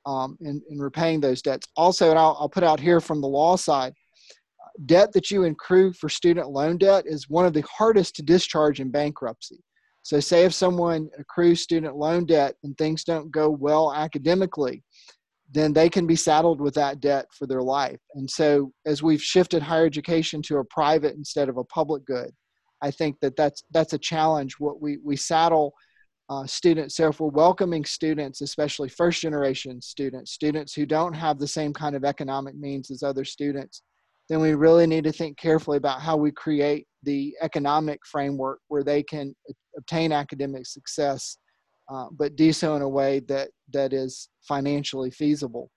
um, 0.06 0.38
in, 0.42 0.62
in 0.70 0.80
repaying 0.80 1.22
those 1.22 1.42
debts. 1.42 1.68
Also, 1.76 2.10
and 2.10 2.20
I'll, 2.20 2.38
I'll 2.40 2.50
put 2.50 2.64
out 2.64 2.80
here 2.80 3.00
from 3.00 3.22
the 3.22 3.28
law 3.28 3.56
side, 3.56 3.94
debt 4.86 5.12
that 5.14 5.32
you 5.32 5.44
accrue 5.44 5.94
for 5.94 6.10
student 6.10 6.50
loan 6.50 6.78
debt 6.78 7.04
is 7.06 7.30
one 7.30 7.46
of 7.46 7.54
the 7.54 7.64
hardest 7.64 8.16
to 8.16 8.24
discharge 8.24 8.80
in 8.80 8.90
bankruptcy. 8.90 9.64
So, 10.04 10.20
say 10.20 10.46
if 10.46 10.54
someone 10.54 11.10
accrues 11.20 11.62
student 11.62 11.96
loan 11.96 12.26
debt 12.26 12.56
and 12.64 12.76
things 12.78 13.04
don't 13.04 13.32
go 13.32 13.50
well 13.50 13.94
academically, 13.94 14.84
then 15.52 15.74
they 15.74 15.90
can 15.90 16.08
be 16.08 16.16
saddled 16.16 16.62
with 16.62 16.74
that 16.76 17.02
debt 17.02 17.26
for 17.38 17.46
their 17.46 17.62
life. 17.62 18.00
And 18.16 18.30
so, 18.30 18.72
as 18.86 19.04
we've 19.04 19.22
shifted 19.22 19.62
higher 19.62 19.86
education 19.86 20.42
to 20.44 20.58
a 20.58 20.66
private 20.66 21.16
instead 21.16 21.50
of 21.50 21.58
a 21.58 21.64
public 21.66 22.06
good, 22.06 22.32
I 22.82 22.90
think 22.90 23.18
that 23.22 23.36
that's 23.36 23.64
that's 23.72 23.94
a 23.94 24.00
challenge. 24.00 24.56
What 24.60 24.82
we 24.82 24.98
we 25.04 25.16
saddle 25.16 25.74
uh, 26.32 26.48
students. 26.48 26.96
So 26.96 27.10
if 27.10 27.20
we're 27.20 27.28
welcoming 27.28 27.84
students, 27.84 28.40
especially 28.40 28.88
first 28.88 29.22
generation 29.22 29.82
students, 29.82 30.32
students 30.32 30.74
who 30.74 30.86
don't 30.86 31.14
have 31.14 31.38
the 31.38 31.48
same 31.48 31.74
kind 31.74 31.94
of 31.94 32.06
economic 32.06 32.56
means 32.56 32.90
as 32.90 33.04
other 33.04 33.26
students, 33.26 33.82
then 34.30 34.40
we 34.40 34.54
really 34.54 34.88
need 34.88 35.04
to 35.04 35.12
think 35.12 35.38
carefully 35.38 35.76
about 35.76 36.00
how 36.00 36.16
we 36.16 36.32
create 36.32 36.88
the 37.04 37.36
economic 37.42 38.00
framework 38.06 38.60
where 38.70 38.84
they 38.84 39.04
can 39.04 39.36
obtain 39.78 40.14
academic 40.14 40.66
success, 40.66 41.38
uh, 41.92 42.06
but 42.18 42.38
do 42.38 42.54
so 42.54 42.78
in 42.78 42.82
a 42.82 42.88
way 42.88 43.20
that, 43.28 43.50
that 43.74 43.92
is 43.92 44.30
financially 44.48 45.12
feasible. 45.12 45.70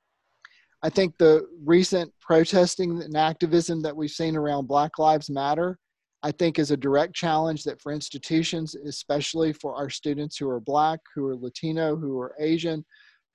I 0.85 0.89
think 0.89 1.19
the 1.19 1.49
recent 1.65 2.13
protesting 2.21 3.03
and 3.03 3.17
activism 3.17 3.83
that 3.83 3.97
we've 3.97 4.11
seen 4.11 4.37
around 4.37 4.69
Black 4.69 5.01
Lives 5.01 5.29
Matter, 5.29 5.81
I 6.25 6.33
think 6.33 6.59
is 6.59 6.71
a 6.71 6.77
direct 6.77 7.15
challenge 7.15 7.65
that 7.65 7.81
for 7.83 7.93
institutions, 7.93 8.75
especially 8.75 9.53
for 9.53 9.75
our 9.77 9.91
students 9.91 10.39
who 10.39 10.49
are 10.49 10.59
Black, 10.59 10.99
who 11.15 11.27
are 11.27 11.37
Latino, 11.37 11.97
who 11.97 12.19
are 12.19 12.35
Asian, 12.41 12.83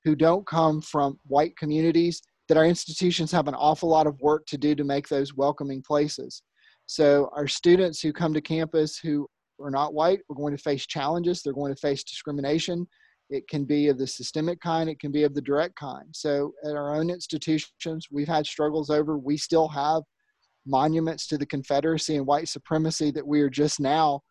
who 0.04 0.16
don't 0.16 0.46
come 0.48 0.82
from 0.82 1.20
white 1.28 1.56
communities, 1.56 2.20
that 2.48 2.58
our 2.58 2.66
institutions 2.66 3.32
have 3.32 3.48
an 3.48 3.54
awful 3.54 3.90
lot 3.90 4.08
of 4.08 4.20
work 4.22 4.48
to 4.48 4.58
do 4.58 4.74
to 4.74 4.84
make 4.84 5.08
those 5.08 5.36
welcoming 5.36 5.84
places. 5.84 6.42
So 6.88 7.30
our 7.36 7.48
students 7.48 8.02
who 8.02 8.12
come 8.12 8.34
to 8.34 8.42
campus 8.42 8.98
who 8.98 9.28
are 9.62 9.70
not 9.70 9.94
white 9.94 10.22
are 10.32 10.36
going 10.36 10.58
to 10.58 10.64
face 10.64 10.88
challenges. 10.88 11.44
They're 11.44 11.54
going 11.54 11.76
to 11.76 11.80
face 11.80 12.04
discrimination. 12.04 12.88
It 13.30 13.48
can 13.48 13.66
be 13.66 13.90
of 13.90 14.00
the 14.00 14.08
systemic 14.08 14.60
kind, 14.62 14.90
it 14.90 15.00
can 15.00 15.12
be 15.12 15.22
of 15.22 15.36
the 15.36 15.42
direct 15.42 15.76
kind. 15.76 16.08
So 16.12 16.54
at 16.66 16.76
our 16.76 16.96
own 16.96 17.12
institutions, 17.12 18.08
we've 18.10 18.28
had 18.28 18.48
struggles 18.48 18.90
over, 18.90 19.20
we 19.20 19.38
still 19.38 19.68
have 19.68 20.02
monuments 20.66 21.28
to 21.28 21.38
the 21.38 21.46
Confederacy 21.46 22.16
and 22.16 22.26
white 22.26 22.48
supremacy 22.48 23.12
that 23.12 23.26
we 23.26 23.42
are 23.42 23.50
just 23.50 23.80
now 23.80 24.22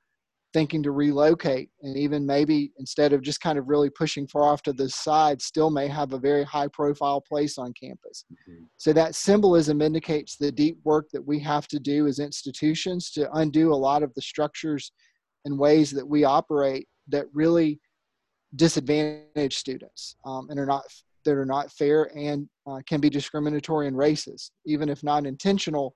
thinking 0.53 0.83
to 0.83 0.93
relocate 0.93 1.69
and 1.83 1.97
even 1.97 2.25
maybe 2.25 2.73
instead 2.79 3.13
of 3.13 3.21
just 3.21 3.41
kind 3.41 3.59
of 3.59 3.69
really 3.69 3.91
pushing 3.91 4.27
far 4.27 4.45
off 4.45 4.63
to 4.63 4.73
the 4.73 4.89
side 4.89 5.43
still 5.43 5.69
may 5.69 5.87
have 5.87 6.13
a 6.13 6.19
very 6.19 6.43
high 6.45 6.69
profile 6.69 7.21
place 7.21 7.59
on 7.59 7.73
campus 7.75 8.25
mm-hmm. 8.33 8.65
so 8.79 8.93
that 8.93 9.15
symbolism 9.15 9.83
indicates 9.83 10.37
the 10.37 10.51
deep 10.51 10.79
work 10.85 11.07
that 11.13 11.25
we 11.27 11.39
have 11.39 11.69
to 11.69 11.79
do 11.79 12.07
as 12.07 12.19
institutions 12.19 13.11
to 13.11 13.31
undo 13.35 13.73
a 13.73 13.75
lot 13.75 14.03
of 14.03 14.13
the 14.15 14.23
structures 14.23 14.91
and 15.45 15.59
ways 15.59 15.91
that 15.91 16.07
we 16.07 16.25
operate 16.25 16.89
that 17.09 17.27
really 17.35 17.79
disadvantage 18.57 19.57
students 19.57 20.17
um, 20.25 20.49
and 20.51 20.59
are 20.59 20.67
not 20.67 20.85
that 21.25 21.35
are 21.35 21.45
not 21.45 21.71
fair 21.73 22.11
and 22.17 22.49
uh, 22.67 22.81
can 22.87 23.01
be 23.01 23.11
discriminatory 23.11 23.87
and 23.87 23.97
racist 23.97 24.51
even 24.65 24.89
if 24.89 25.05
not 25.05 25.27
intentional 25.27 25.95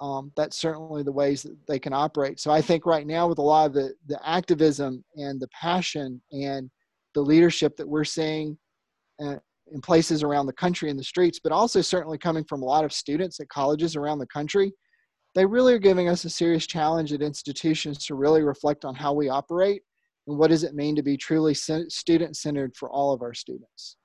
um, 0.00 0.32
that's 0.36 0.56
certainly 0.56 1.02
the 1.02 1.12
ways 1.12 1.42
that 1.42 1.56
they 1.66 1.78
can 1.78 1.92
operate. 1.92 2.38
So 2.40 2.50
I 2.50 2.60
think 2.60 2.86
right 2.86 3.06
now 3.06 3.26
with 3.26 3.38
a 3.38 3.42
lot 3.42 3.66
of 3.66 3.72
the, 3.72 3.94
the 4.06 4.20
activism 4.28 5.04
and 5.16 5.40
the 5.40 5.48
passion 5.48 6.20
and 6.32 6.70
the 7.14 7.20
leadership 7.20 7.76
that 7.76 7.88
we're 7.88 8.04
seeing 8.04 8.56
uh, 9.20 9.36
in 9.72 9.80
places 9.80 10.22
around 10.22 10.46
the 10.46 10.52
country 10.52 10.88
in 10.88 10.96
the 10.96 11.04
streets, 11.04 11.40
but 11.42 11.52
also 11.52 11.80
certainly 11.80 12.18
coming 12.18 12.44
from 12.44 12.62
a 12.62 12.66
lot 12.66 12.84
of 12.84 12.92
students 12.92 13.40
at 13.40 13.48
colleges 13.48 13.96
around 13.96 14.18
the 14.18 14.26
country, 14.26 14.72
they 15.34 15.44
really 15.44 15.74
are 15.74 15.78
giving 15.78 16.08
us 16.08 16.24
a 16.24 16.30
serious 16.30 16.66
challenge 16.66 17.12
at 17.12 17.22
institutions 17.22 18.06
to 18.06 18.14
really 18.14 18.42
reflect 18.42 18.84
on 18.84 18.94
how 18.94 19.12
we 19.12 19.28
operate 19.28 19.82
and 20.26 20.38
what 20.38 20.50
does 20.50 20.62
it 20.62 20.74
mean 20.74 20.94
to 20.94 21.02
be 21.02 21.16
truly 21.16 21.54
student 21.54 22.36
centered 22.36 22.76
for 22.76 22.90
all 22.90 23.12
of 23.12 23.22
our 23.22 23.34
students. 23.34 23.96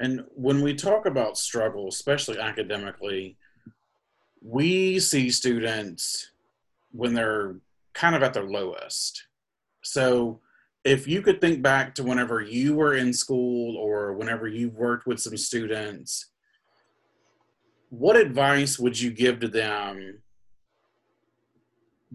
And 0.00 0.24
when 0.34 0.62
we 0.62 0.74
talk 0.74 1.04
about 1.04 1.36
struggle, 1.36 1.88
especially 1.88 2.38
academically, 2.38 3.36
we 4.40 4.98
see 4.98 5.30
students 5.30 6.30
when 6.92 7.14
they're 7.14 7.56
kind 7.94 8.14
of 8.14 8.22
at 8.22 8.34
their 8.34 8.44
lowest. 8.44 9.26
So 9.82 10.40
if 10.84 11.06
you 11.06 11.22
could 11.22 11.40
think 11.40 11.62
back 11.62 11.94
to 11.94 12.02
whenever 12.02 12.40
you 12.40 12.74
were 12.74 12.94
in 12.94 13.12
school 13.12 13.76
or 13.76 14.14
whenever 14.14 14.48
you've 14.48 14.74
worked 14.74 15.06
with 15.06 15.20
some 15.20 15.36
students, 15.36 16.30
what 17.90 18.16
advice 18.16 18.78
would 18.78 18.98
you 18.98 19.10
give 19.10 19.40
to 19.40 19.48
them? 19.48 20.18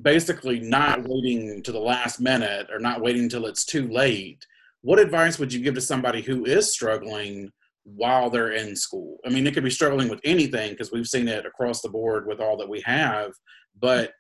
Basically, 0.02 0.60
not 0.60 1.04
waiting 1.04 1.62
to 1.64 1.72
the 1.72 1.80
last 1.80 2.20
minute 2.20 2.68
or 2.72 2.80
not 2.80 3.02
waiting 3.02 3.24
until 3.24 3.46
it's 3.46 3.66
too 3.66 3.88
late. 3.88 4.46
What 4.82 5.00
advice 5.00 5.40
would 5.40 5.54
you 5.54 5.62
give 5.62 5.76
to 5.76 5.82
somebody 5.82 6.22
who 6.22 6.46
is 6.46 6.72
struggling 6.72 7.52
while 7.86 8.30
they're 8.30 8.52
in 8.52 8.76
school. 8.76 9.18
I 9.26 9.30
mean, 9.30 9.44
they 9.44 9.52
could 9.52 9.64
be 9.64 9.70
struggling 9.70 10.10
with 10.10 10.20
anything 10.24 10.72
because 10.72 10.92
we've 10.92 11.08
seen 11.08 11.28
it 11.28 11.46
across 11.46 11.82
the 11.82 11.90
board 11.90 12.26
with 12.26 12.42
all 12.42 12.58
that 12.58 12.68
we 12.68 12.82
have, 12.82 13.32
but 13.80 14.12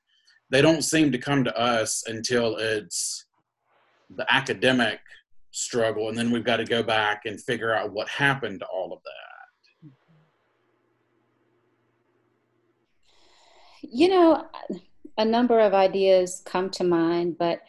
they 0.52 0.62
don't 0.62 0.84
seem 0.84 1.12
to 1.12 1.18
come 1.18 1.44
to 1.44 1.60
us 1.60 2.04
until 2.08 2.58
it's 2.58 3.26
the 4.16 4.32
academic 4.32 5.00
struggle, 5.52 6.10
and 6.10 6.18
then 6.18 6.32
we've 6.32 6.44
got 6.44 6.58
to 6.58 6.66
go 6.66 6.84
back 6.84 7.22
and 7.26 7.42
figure 7.42 7.74
out 7.74 7.92
what 7.92 8.08
happened 8.08 8.60
to 8.60 8.66
all 8.68 8.94
of 8.94 9.00
that. 9.04 9.12
You 13.82 14.10
know, 14.10 14.46
a 15.18 15.26
number 15.26 15.60
of 15.60 15.74
ideas 15.74 16.42
come 16.46 16.70
to 16.72 16.84
mind, 16.84 17.38
but 17.40 17.62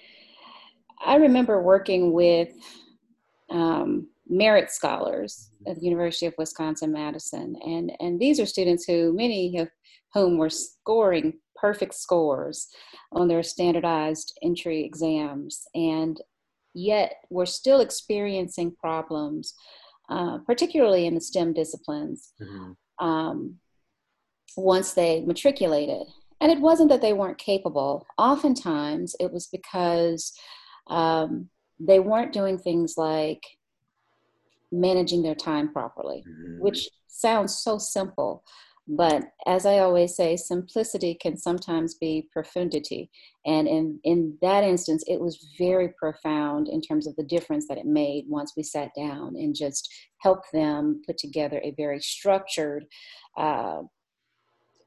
I 1.04 1.16
remember 1.16 1.62
working 1.62 2.12
with 2.12 2.52
um, 3.50 4.08
merit 4.28 4.70
scholars 4.70 5.50
at 5.66 5.76
the 5.76 5.84
University 5.84 6.26
of 6.26 6.34
Wisconsin 6.38 6.92
Madison, 6.92 7.56
and 7.64 7.92
and 8.00 8.20
these 8.20 8.40
are 8.40 8.46
students 8.46 8.84
who 8.84 9.12
many 9.14 9.58
of 9.58 9.68
whom 10.14 10.38
were 10.38 10.50
scoring 10.50 11.34
perfect 11.54 11.94
scores 11.94 12.68
on 13.12 13.28
their 13.28 13.42
standardized 13.42 14.38
entry 14.42 14.84
exams, 14.84 15.64
and 15.74 16.20
yet 16.74 17.16
were 17.30 17.46
still 17.46 17.80
experiencing 17.80 18.74
problems, 18.78 19.54
uh, 20.10 20.38
particularly 20.46 21.06
in 21.06 21.14
the 21.14 21.20
STEM 21.20 21.52
disciplines. 21.52 22.32
Mm-hmm. 22.40 23.06
Um, 23.06 23.58
once 24.56 24.94
they 24.94 25.20
matriculated. 25.22 26.06
And 26.40 26.50
it 26.50 26.60
wasn't 26.60 26.90
that 26.90 27.02
they 27.02 27.12
weren't 27.12 27.38
capable. 27.38 28.06
Oftentimes, 28.18 29.14
it 29.20 29.32
was 29.32 29.46
because 29.46 30.32
um, 30.88 31.48
they 31.78 32.00
weren't 32.00 32.32
doing 32.32 32.58
things 32.58 32.94
like 32.96 33.42
managing 34.72 35.22
their 35.22 35.34
time 35.34 35.72
properly, 35.72 36.24
mm-hmm. 36.28 36.60
which 36.60 36.88
sounds 37.08 37.58
so 37.58 37.78
simple. 37.78 38.42
But 38.88 39.24
as 39.46 39.66
I 39.66 39.80
always 39.80 40.14
say, 40.14 40.36
simplicity 40.36 41.18
can 41.20 41.36
sometimes 41.36 41.94
be 41.94 42.28
profundity. 42.32 43.10
And 43.44 43.66
in, 43.66 43.98
in 44.04 44.38
that 44.42 44.62
instance, 44.62 45.02
it 45.08 45.20
was 45.20 45.54
very 45.58 45.92
profound 45.98 46.68
in 46.68 46.80
terms 46.80 47.08
of 47.08 47.16
the 47.16 47.24
difference 47.24 47.66
that 47.68 47.78
it 47.78 47.86
made 47.86 48.26
once 48.28 48.52
we 48.56 48.62
sat 48.62 48.90
down 48.96 49.34
and 49.36 49.56
just 49.56 49.92
helped 50.18 50.52
them 50.52 51.02
put 51.04 51.18
together 51.18 51.60
a 51.64 51.74
very 51.76 52.00
structured 52.00 52.86
uh, 53.36 53.82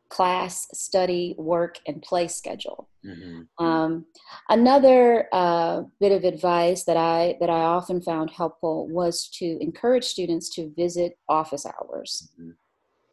class, 0.10 0.68
study, 0.74 1.36
work, 1.38 1.78
and 1.88 2.02
play 2.02 2.28
schedule. 2.28 2.90
Mm-hmm. 3.06 3.64
Um, 3.64 4.06
another 4.50 5.28
uh, 5.32 5.84
bit 6.00 6.12
of 6.12 6.24
advice 6.24 6.84
that 6.86 6.98
I 6.98 7.38
that 7.40 7.50
I 7.50 7.62
often 7.62 8.02
found 8.02 8.32
helpful 8.32 8.88
was 8.88 9.30
to 9.40 9.58
encourage 9.62 10.04
students 10.04 10.50
to 10.56 10.74
visit 10.76 11.18
office 11.30 11.66
hours. 11.66 12.30
Mm-hmm. 12.40 12.52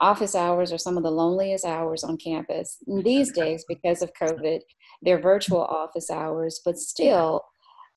Office 0.00 0.34
hours 0.34 0.72
are 0.72 0.78
some 0.78 0.96
of 0.96 1.02
the 1.02 1.10
loneliest 1.10 1.64
hours 1.64 2.04
on 2.04 2.16
campus 2.18 2.78
these 3.04 3.32
days 3.32 3.64
because 3.68 4.02
of 4.02 4.12
COVID. 4.20 4.60
They're 5.02 5.20
virtual 5.20 5.64
office 5.64 6.10
hours, 6.10 6.60
but 6.64 6.78
still, 6.78 7.42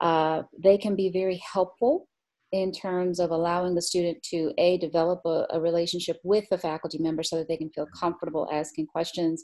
uh, 0.02 0.44
they 0.58 0.78
can 0.78 0.96
be 0.96 1.10
very 1.10 1.42
helpful 1.54 2.08
in 2.52 2.72
terms 2.72 3.20
of 3.20 3.32
allowing 3.32 3.76
the 3.76 3.82
student 3.82 4.22
to 4.24 4.52
a 4.58 4.78
develop 4.78 5.22
a, 5.26 5.46
a, 5.52 5.60
relationship 5.60 6.18
with 6.24 6.46
the 6.50 6.58
faculty 6.58 6.98
member 6.98 7.22
so 7.22 7.38
that 7.38 7.48
they 7.48 7.58
can 7.58 7.70
feel 7.70 7.86
mm-hmm. 7.86 8.00
comfortable 8.00 8.48
asking 8.52 8.88
questions 8.88 9.44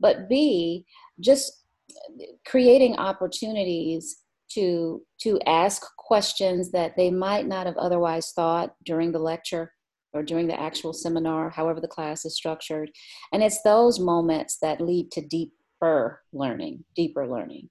but 0.00 0.28
b 0.28 0.84
just 1.20 1.64
uh, 1.90 2.24
creating 2.46 2.96
opportunities 2.96 4.22
to 4.50 5.02
to 5.20 5.38
ask 5.46 5.82
questions 5.96 6.70
that 6.72 6.96
they 6.96 7.10
might 7.10 7.46
not 7.46 7.66
have 7.66 7.76
otherwise 7.76 8.32
thought 8.32 8.74
during 8.84 9.12
the 9.12 9.18
lecture 9.18 9.72
or 10.14 10.22
during 10.22 10.46
the 10.46 10.58
actual 10.58 10.92
mm-hmm. 10.92 10.98
seminar 10.98 11.50
however 11.50 11.80
the 11.80 11.88
class 11.88 12.24
is 12.24 12.34
structured. 12.34 12.90
And 13.32 13.42
it's 13.42 13.62
those 13.62 14.00
moments 14.00 14.58
that 14.62 14.80
lead 14.80 15.10
to 15.12 15.20
deeper 15.20 16.22
learning 16.32 16.84
deeper 16.96 17.26
learning. 17.26 17.68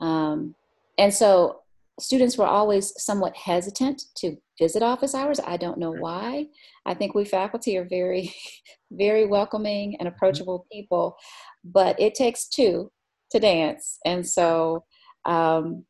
Um, 0.00 0.54
and 0.98 1.12
so 1.12 1.60
students 1.98 2.38
were 2.38 2.46
always 2.46 2.92
somewhat 3.02 3.36
hesitant 3.36 4.02
to 4.16 4.36
visit 4.58 4.82
office 4.82 5.14
hours. 5.14 5.40
I 5.44 5.56
don't 5.56 5.78
know 5.78 5.92
why. 5.92 6.46
I 6.86 6.94
think 6.94 7.14
we 7.14 7.24
faculty 7.24 7.76
are 7.76 7.88
very, 7.88 8.34
very 8.90 9.26
welcoming 9.26 9.96
and 9.98 10.08
approachable 10.08 10.66
people, 10.70 11.16
but 11.64 11.98
it 12.00 12.14
takes 12.14 12.48
two 12.48 12.90
to 13.30 13.40
dance. 13.40 13.98
And 14.04 14.26
so 14.26 14.84
um, 15.24 15.84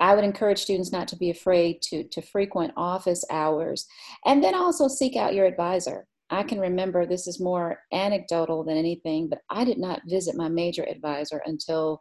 I 0.00 0.14
would 0.14 0.24
encourage 0.24 0.58
students 0.58 0.92
not 0.92 1.08
to 1.08 1.16
be 1.16 1.30
afraid 1.30 1.80
to, 1.82 2.04
to 2.04 2.22
frequent 2.22 2.72
office 2.76 3.24
hours 3.30 3.86
and 4.24 4.42
then 4.42 4.54
also 4.54 4.88
seek 4.88 5.16
out 5.16 5.34
your 5.34 5.46
advisor. 5.46 6.06
I 6.30 6.42
can 6.42 6.58
remember 6.58 7.06
this 7.06 7.26
is 7.26 7.40
more 7.40 7.78
anecdotal 7.92 8.64
than 8.64 8.76
anything, 8.76 9.28
but 9.28 9.40
I 9.50 9.64
did 9.64 9.78
not 9.78 10.02
visit 10.06 10.36
my 10.36 10.48
major 10.48 10.84
advisor 10.88 11.42
until 11.46 12.00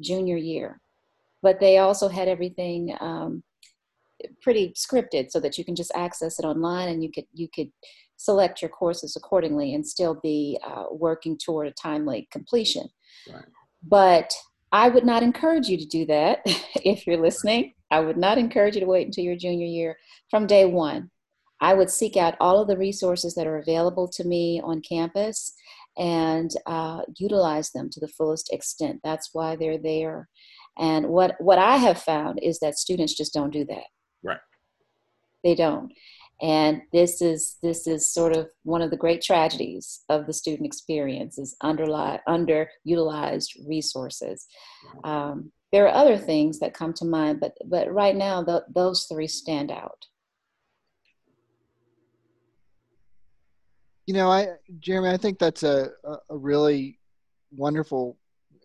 junior 0.00 0.36
year 0.36 0.80
but 1.42 1.60
they 1.60 1.78
also 1.78 2.08
had 2.08 2.28
everything 2.28 2.96
um, 3.00 3.42
pretty 4.42 4.74
scripted 4.76 5.30
so 5.30 5.40
that 5.40 5.58
you 5.58 5.64
can 5.64 5.74
just 5.74 5.92
access 5.94 6.38
it 6.38 6.44
online 6.44 6.88
and 6.88 7.02
you 7.02 7.10
could 7.10 7.26
you 7.32 7.48
could 7.54 7.70
select 8.16 8.60
your 8.60 8.68
courses 8.68 9.16
accordingly 9.16 9.72
and 9.74 9.86
still 9.86 10.14
be 10.22 10.58
uh, 10.62 10.84
working 10.90 11.38
toward 11.38 11.66
a 11.66 11.72
timely 11.72 12.28
completion. 12.30 12.86
Right. 13.32 13.44
But 13.82 14.30
I 14.72 14.90
would 14.90 15.06
not 15.06 15.22
encourage 15.22 15.68
you 15.68 15.78
to 15.78 15.86
do 15.86 16.04
that 16.06 16.40
if 16.84 17.06
you're 17.06 17.20
listening. 17.20 17.72
I 17.90 18.00
would 18.00 18.18
not 18.18 18.38
encourage 18.38 18.74
you 18.74 18.80
to 18.80 18.86
wait 18.86 19.06
until 19.06 19.24
your 19.24 19.36
junior 19.36 19.66
year 19.66 19.96
from 20.30 20.46
day 20.46 20.66
one. 20.66 21.10
I 21.62 21.74
would 21.74 21.90
seek 21.90 22.16
out 22.16 22.36
all 22.40 22.60
of 22.60 22.68
the 22.68 22.76
resources 22.76 23.34
that 23.34 23.46
are 23.46 23.58
available 23.58 24.08
to 24.08 24.24
me 24.24 24.60
on 24.62 24.80
campus 24.80 25.54
and 25.98 26.50
uh, 26.66 27.02
utilize 27.18 27.70
them 27.72 27.90
to 27.90 28.00
the 28.00 28.08
fullest 28.08 28.52
extent. 28.52 29.00
That's 29.02 29.30
why 29.32 29.56
they're 29.56 29.78
there. 29.78 30.28
And 30.78 31.08
what, 31.08 31.36
what 31.40 31.58
I 31.58 31.76
have 31.76 32.00
found 32.00 32.40
is 32.42 32.58
that 32.60 32.78
students 32.78 33.14
just 33.14 33.34
don't 33.34 33.52
do 33.52 33.64
that. 33.66 33.84
Right. 34.22 34.38
They 35.44 35.54
don't. 35.54 35.92
And 36.42 36.82
this 36.92 37.20
is 37.20 37.58
this 37.62 37.86
is 37.86 38.12
sort 38.12 38.34
of 38.34 38.48
one 38.62 38.80
of 38.80 38.90
the 38.90 38.96
great 38.96 39.20
tragedies 39.20 40.00
of 40.08 40.26
the 40.26 40.32
student 40.32 40.66
experience 40.66 41.38
is 41.38 41.54
underlie, 41.60 42.18
underutilized 42.26 43.68
resources. 43.68 44.46
Um, 45.04 45.52
there 45.70 45.86
are 45.86 45.94
other 45.94 46.16
things 46.16 46.58
that 46.60 46.72
come 46.72 46.94
to 46.94 47.04
mind, 47.04 47.40
but 47.40 47.52
but 47.66 47.92
right 47.92 48.16
now 48.16 48.42
the, 48.42 48.64
those 48.74 49.04
three 49.04 49.26
stand 49.26 49.70
out. 49.70 50.06
You 54.06 54.14
know, 54.14 54.30
I 54.30 54.48
Jeremy, 54.78 55.10
I 55.10 55.18
think 55.18 55.38
that's 55.38 55.62
a, 55.62 55.90
a 56.04 56.36
really 56.36 56.98
wonderful, 57.54 58.16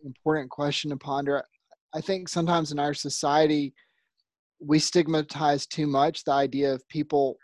important 0.06 0.50
question 0.50 0.92
to 0.92 0.98
ponder. 0.98 1.44
I 1.96 2.02
think 2.02 2.28
sometimes 2.28 2.72
in 2.72 2.80
our 2.80 2.94
society, 2.94 3.74
we 4.60 4.80
stigmatize 4.80 5.66
too 5.66 5.88
much 5.88 6.24
the 6.24 6.34
idea 6.34 6.74
of 6.74 6.88
people 6.90 7.38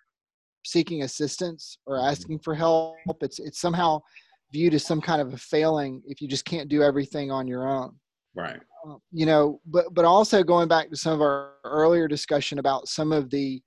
seeking 0.65 1.03
assistance 1.03 1.77
or 1.85 1.97
mm-hmm. 1.97 2.09
asking 2.09 2.39
for 2.39 2.53
help. 2.53 2.95
It's 3.21 3.39
it's 3.39 3.61
somehow 3.61 4.01
viewed 4.51 4.73
as 4.73 4.85
some 4.85 5.01
kind 5.01 5.21
of 5.21 5.33
a 5.33 5.37
failing 5.37 6.01
if 6.05 6.21
you 6.21 6.27
just 6.27 6.45
can't 6.45 6.69
do 6.69 6.83
everything 6.83 7.31
on 7.31 7.47
your 7.47 7.67
own. 7.67 7.95
Right. 8.35 8.59
Uh, 8.87 8.95
you 9.11 9.25
know, 9.25 9.61
but 9.65 9.93
but 9.93 10.05
also 10.05 10.43
going 10.43 10.67
back 10.67 10.89
to 10.89 10.97
some 10.97 11.13
of 11.13 11.21
our 11.21 11.53
earlier 11.63 12.07
discussion 12.07 12.59
about 12.59 12.87
some 12.87 13.11
of 13.11 13.29
the 13.29 13.61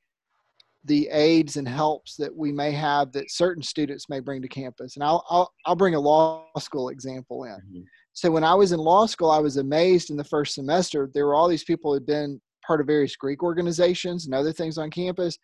the 0.84 1.08
aids 1.10 1.56
and 1.56 1.66
helps 1.66 2.16
that 2.16 2.34
we 2.34 2.52
may 2.52 2.70
have 2.70 3.10
that 3.12 3.30
certain 3.30 3.62
students 3.62 4.08
may 4.08 4.20
bring 4.20 4.42
to 4.42 4.48
campus. 4.48 4.96
And 4.96 5.04
I'll 5.04 5.24
I'll, 5.30 5.52
I'll 5.66 5.76
bring 5.76 5.94
a 5.94 6.00
law 6.00 6.46
school 6.58 6.90
example 6.90 7.44
in. 7.44 7.52
Mm-hmm. 7.52 7.80
So 8.12 8.30
when 8.30 8.44
I 8.44 8.54
was 8.54 8.72
in 8.72 8.78
law 8.78 9.06
school, 9.06 9.30
I 9.30 9.38
was 9.38 9.56
amazed 9.56 10.10
in 10.10 10.16
the 10.16 10.24
first 10.24 10.54
semester. 10.54 11.10
There 11.12 11.26
were 11.26 11.34
all 11.34 11.48
these 11.48 11.64
people 11.64 11.90
who 11.90 11.94
had 11.94 12.06
been 12.06 12.40
part 12.66 12.80
of 12.80 12.86
various 12.86 13.16
Greek 13.16 13.42
organizations 13.42 14.26
and 14.26 14.34
other 14.34 14.52
things 14.52 14.78
on 14.78 14.90
campus 14.90 15.38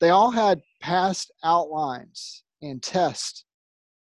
they 0.00 0.10
all 0.10 0.30
had 0.30 0.60
past 0.80 1.32
outlines 1.44 2.42
and 2.62 2.82
tests 2.82 3.44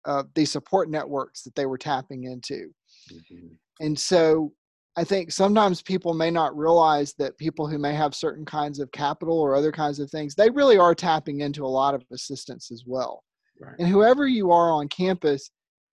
of 0.04 0.26
the 0.34 0.44
support 0.44 0.90
networks 0.90 1.42
that 1.42 1.54
they 1.54 1.66
were 1.66 1.78
tapping 1.78 2.24
into. 2.24 2.70
Mm-hmm. 3.12 3.46
And 3.80 3.98
so 3.98 4.52
I 4.98 5.04
think 5.04 5.30
sometimes 5.30 5.80
people 5.80 6.12
may 6.12 6.28
not 6.28 6.58
realize 6.58 7.14
that 7.18 7.38
people 7.38 7.68
who 7.68 7.78
may 7.78 7.94
have 7.94 8.16
certain 8.16 8.44
kinds 8.44 8.80
of 8.80 8.90
capital 8.90 9.38
or 9.38 9.54
other 9.54 9.70
kinds 9.70 10.00
of 10.00 10.10
things, 10.10 10.34
they 10.34 10.50
really 10.50 10.76
are 10.76 10.92
tapping 10.92 11.42
into 11.42 11.64
a 11.64 11.68
lot 11.68 11.94
of 11.94 12.02
assistance 12.12 12.72
as 12.72 12.82
well. 12.84 13.22
Right. 13.60 13.76
And 13.78 13.86
whoever 13.86 14.26
you 14.26 14.50
are 14.50 14.72
on 14.72 14.88
campus, 14.88 15.52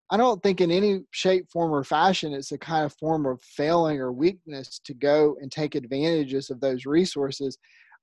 I 0.09 0.17
don't 0.17 0.41
think 0.41 0.59
in 0.59 0.71
any 0.71 1.01
shape, 1.11 1.45
form, 1.51 1.71
or 1.71 1.83
fashion 1.83 2.33
it's 2.33 2.51
a 2.51 2.57
kind 2.57 2.83
of 2.83 2.95
form 2.95 3.27
of 3.27 3.39
failing 3.43 3.99
or 3.99 4.11
weakness 4.11 4.81
to 4.85 4.95
go 4.95 5.37
and 5.39 5.51
take 5.51 5.75
advantages 5.75 6.49
of 6.49 6.59
those 6.59 6.87
resources. 6.87 7.59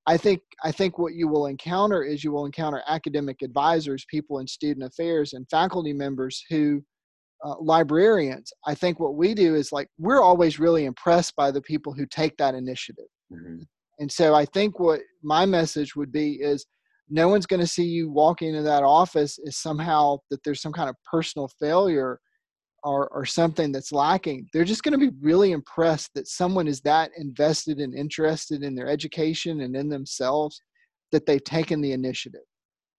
I 0.07 0.17
think 0.17 0.41
I 0.63 0.71
think 0.71 0.99
what 0.99 1.15
you 1.15 1.27
will 1.27 1.47
encounter 1.47 2.05
is 2.05 2.23
you 2.23 2.31
will 2.31 2.47
encounter 2.47 2.81
academic 2.87 3.43
advisors, 3.43 4.05
people 4.09 4.39
in 4.39 4.47
student 4.47 4.87
affairs, 4.87 5.33
and 5.33 5.51
faculty 5.51 5.93
members 5.93 6.45
who 6.49 6.85
uh, 7.45 7.55
librarians. 7.61 8.53
I 8.67 8.75
think 8.75 9.01
what 9.01 9.17
we 9.17 9.35
do 9.35 9.55
is 9.55 9.73
like 9.73 9.89
we're 9.99 10.23
always 10.23 10.59
really 10.59 10.85
impressed 10.85 11.35
by 11.37 11.51
the 11.51 11.63
people 11.63 11.93
who 11.93 12.07
take 12.07 12.37
that 12.37 12.55
initiative. 12.55 13.07
Mm-hmm. 13.33 13.63
And 13.99 14.11
so 14.11 14.35
I 14.35 14.45
think 14.47 14.79
what 14.79 15.01
my 15.23 15.45
message 15.47 15.95
would 15.95 16.13
be 16.13 16.35
is 16.35 16.67
no 17.09 17.29
one's 17.29 17.47
going 17.47 17.61
to 17.61 17.67
see 17.67 17.85
you 17.85 18.11
walking 18.11 18.49
into 18.49 18.63
that 18.63 18.83
office 18.83 19.39
is 19.45 19.57
somehow 19.57 20.19
that 20.31 20.43
there's 20.45 20.63
some 20.63 20.73
kind 20.73 20.89
of 20.89 20.97
personal 21.11 21.49
failure 21.61 22.19
or, 22.85 23.09
or 23.09 23.25
something 23.25 23.71
that's 23.71 23.93
lacking, 23.93 24.49
they're 24.53 24.65
just 24.65 24.83
going 24.83 24.99
to 24.99 25.11
be 25.11 25.17
really 25.21 25.53
impressed 25.53 26.11
that 26.15 26.27
someone 26.27 26.67
is 26.67 26.81
that 26.81 27.11
invested 27.17 27.79
and 27.79 27.95
interested 27.95 28.63
in 28.63 28.75
their 28.75 28.89
education 28.89 29.61
and 29.61 29.77
in 29.77 29.89
themselves 29.89 30.61
that 31.13 31.27
they've 31.27 31.45
taken 31.45 31.81
the 31.81 31.93
initiative. 31.93 32.41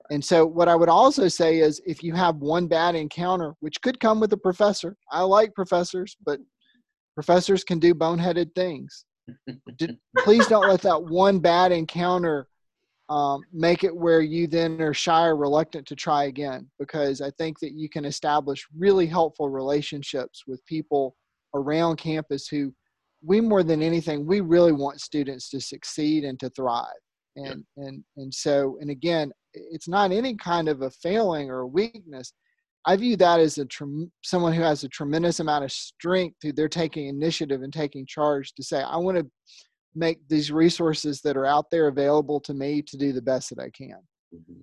And 0.10 0.24
so, 0.24 0.46
what 0.46 0.68
I 0.68 0.76
would 0.76 0.90
also 0.90 1.28
say 1.28 1.60
is 1.60 1.82
if 1.86 2.04
you 2.04 2.14
have 2.14 2.36
one 2.38 2.68
bad 2.68 2.96
encounter, 2.96 3.54
which 3.62 3.82
could 3.82 4.00
come 4.00 4.20
with 4.20 4.34
a 4.34 4.38
professor, 4.38 4.98
I 5.12 5.22
like 5.22 5.54
professors, 5.56 6.18
but 6.26 6.40
professors 7.16 7.64
can 7.64 7.80
do 7.80 7.94
boneheaded 7.94 8.54
things. 8.54 9.06
Please 10.20 10.48
don't 10.48 10.68
let 10.68 10.82
that 10.82 11.04
one 11.04 11.40
bad 11.40 11.72
encounter 11.72 12.48
um, 13.10 13.42
make 13.52 13.84
it 13.84 13.96
where 13.96 14.22
you 14.22 14.48
then 14.48 14.82
are 14.82 14.94
shy 14.94 15.28
or 15.28 15.36
reluctant 15.36 15.86
to 15.88 15.96
try 15.96 16.26
again 16.26 16.70
because 16.80 17.22
I 17.22 17.32
think 17.32 17.60
that 17.60 17.74
you 17.74 17.90
can 17.90 18.06
establish 18.06 18.66
really 18.76 19.06
helpful 19.06 19.50
relationships 19.50 20.44
with 20.48 20.66
people 20.66 21.16
around 21.54 21.98
campus 21.98 22.48
who 22.48 22.74
we 23.24 23.40
more 23.40 23.64
than 23.64 23.82
anything 23.82 24.26
we 24.26 24.42
really 24.42 24.72
want 24.72 25.00
students 25.00 25.50
to 25.50 25.62
succeed 25.62 26.24
and 26.24 26.40
to 26.40 26.50
thrive 26.50 26.88
and 27.36 27.64
yeah. 27.78 27.86
and 27.86 28.04
and 28.18 28.34
so 28.34 28.78
and 28.82 28.90
again 28.90 29.32
it's 29.54 29.88
not 29.88 30.12
any 30.12 30.36
kind 30.36 30.68
of 30.68 30.82
a 30.82 30.90
failing 30.90 31.50
or 31.50 31.60
a 31.60 31.68
weakness 31.68 32.34
i 32.86 32.96
view 32.96 33.16
that 33.16 33.40
as 33.40 33.58
a 33.58 33.66
someone 34.24 34.54
who 34.54 34.62
has 34.62 34.84
a 34.84 34.90
tremendous 34.90 35.40
amount 35.40 35.64
of 35.64 35.72
strength 35.72 36.36
who 36.42 36.52
they're 36.52 36.68
taking 36.68 37.08
initiative 37.08 37.62
and 37.62 37.74
taking 37.74 38.06
charge 38.06 38.54
to 38.54 38.64
say 38.64 38.82
i 38.82 38.98
want 38.98 39.18
to 39.18 39.26
make 39.96 40.28
these 40.28 40.52
resources 40.52 41.22
that 41.22 41.38
are 41.38 41.46
out 41.46 41.70
there 41.72 41.88
available 41.88 42.40
to 42.42 42.54
me 42.54 42.82
to 42.82 42.98
do 42.98 43.14
the 43.14 43.22
best 43.22 43.50
that 43.50 43.62
I 43.62 43.70
can. 43.70 43.98
Mm-hmm. 44.34 44.62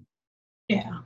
Yeah, 0.69 0.99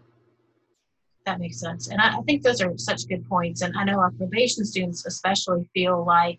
that 1.26 1.40
makes 1.40 1.60
sense. 1.60 1.88
And 1.88 2.00
I, 2.00 2.18
I 2.18 2.22
think 2.22 2.42
those 2.42 2.60
are 2.60 2.72
such 2.76 3.08
good 3.08 3.26
points. 3.28 3.62
And 3.62 3.76
I 3.76 3.84
know 3.84 3.98
our 3.98 4.10
probation 4.10 4.64
students 4.64 5.06
especially 5.06 5.68
feel 5.74 6.04
like 6.04 6.38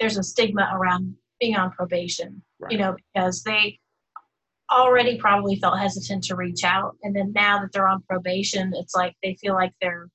there's 0.00 0.18
a 0.18 0.22
stigma 0.22 0.70
around 0.74 1.14
being 1.40 1.56
on 1.56 1.70
probation, 1.72 2.42
right. 2.58 2.72
you 2.72 2.78
know, 2.78 2.96
because 3.12 3.42
they 3.42 3.78
already 4.70 5.18
probably 5.18 5.56
felt 5.56 5.78
hesitant 5.78 6.24
to 6.24 6.36
reach 6.36 6.64
out. 6.64 6.96
And 7.02 7.14
then 7.14 7.32
now 7.34 7.60
that 7.60 7.72
they're 7.72 7.88
on 7.88 8.02
probation, 8.08 8.72
it's 8.74 8.94
like 8.94 9.14
they 9.22 9.36
feel 9.40 9.54
like 9.54 9.72
they're 9.80 10.08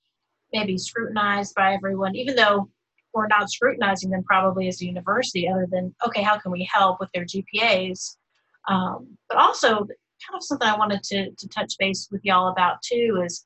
maybe 0.52 0.78
scrutinized 0.78 1.54
by 1.56 1.74
everyone, 1.74 2.16
even 2.16 2.36
though 2.36 2.70
we're 3.14 3.28
not 3.28 3.50
scrutinizing 3.50 4.10
them 4.10 4.24
probably 4.24 4.68
as 4.68 4.82
a 4.82 4.86
university 4.86 5.48
other 5.48 5.68
than 5.70 5.94
okay 6.06 6.22
how 6.22 6.38
can 6.38 6.52
we 6.52 6.68
help 6.72 7.00
with 7.00 7.10
their 7.14 7.26
gpas 7.26 8.18
um, 8.68 9.18
but 9.28 9.38
also 9.38 9.78
kind 9.78 10.36
of 10.36 10.44
something 10.44 10.68
i 10.68 10.78
wanted 10.78 11.02
to, 11.04 11.32
to 11.32 11.48
touch 11.50 11.74
base 11.80 12.08
with 12.12 12.22
y'all 12.24 12.52
about 12.52 12.82
too 12.82 13.22
is 13.26 13.46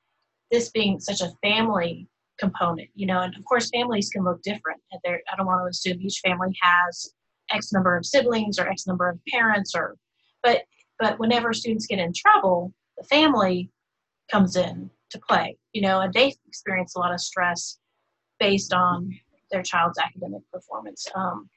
this 0.52 0.70
being 0.72 1.00
such 1.00 1.22
a 1.22 1.32
family 1.42 2.08
component 2.40 2.90
you 2.96 3.06
know 3.06 3.22
and 3.22 3.36
of 3.36 3.46
course 3.46 3.70
families 3.70 4.10
can 4.10 4.24
look 4.24 4.42
different 4.42 4.82
i 4.94 4.98
don't 5.38 5.46
want 5.46 5.62
to 5.64 5.70
assume 5.70 6.02
each 6.02 6.20
family 6.24 6.56
has 6.62 7.14
x 7.52 7.72
number 7.72 7.96
of 7.96 8.06
siblings 8.06 8.60
or 8.60 8.68
x 8.68 8.88
number 8.88 9.08
of 9.08 9.20
parents 9.30 9.74
or 9.76 9.96
but 10.42 10.64
but 11.04 11.20
whenever 11.20 11.54
students 11.54 11.88
get 11.88 12.00
in 12.00 12.14
trouble 12.14 12.74
the 12.98 13.04
family 13.04 13.70
comes 14.32 14.56
in 14.56 14.90
to 15.10 15.20
play 15.28 15.56
you 15.74 15.82
know 15.82 16.02
and 16.02 16.14
they 16.14 16.34
experience 16.48 16.96
a 16.96 17.00
lot 17.00 17.14
of 17.14 17.20
stress 17.20 17.80
based 18.40 18.74
on 18.74 19.10
their 19.54 19.64
child's 19.64 19.98
academic 20.00 20.42
performance. 20.52 21.08
Um, 21.16 21.50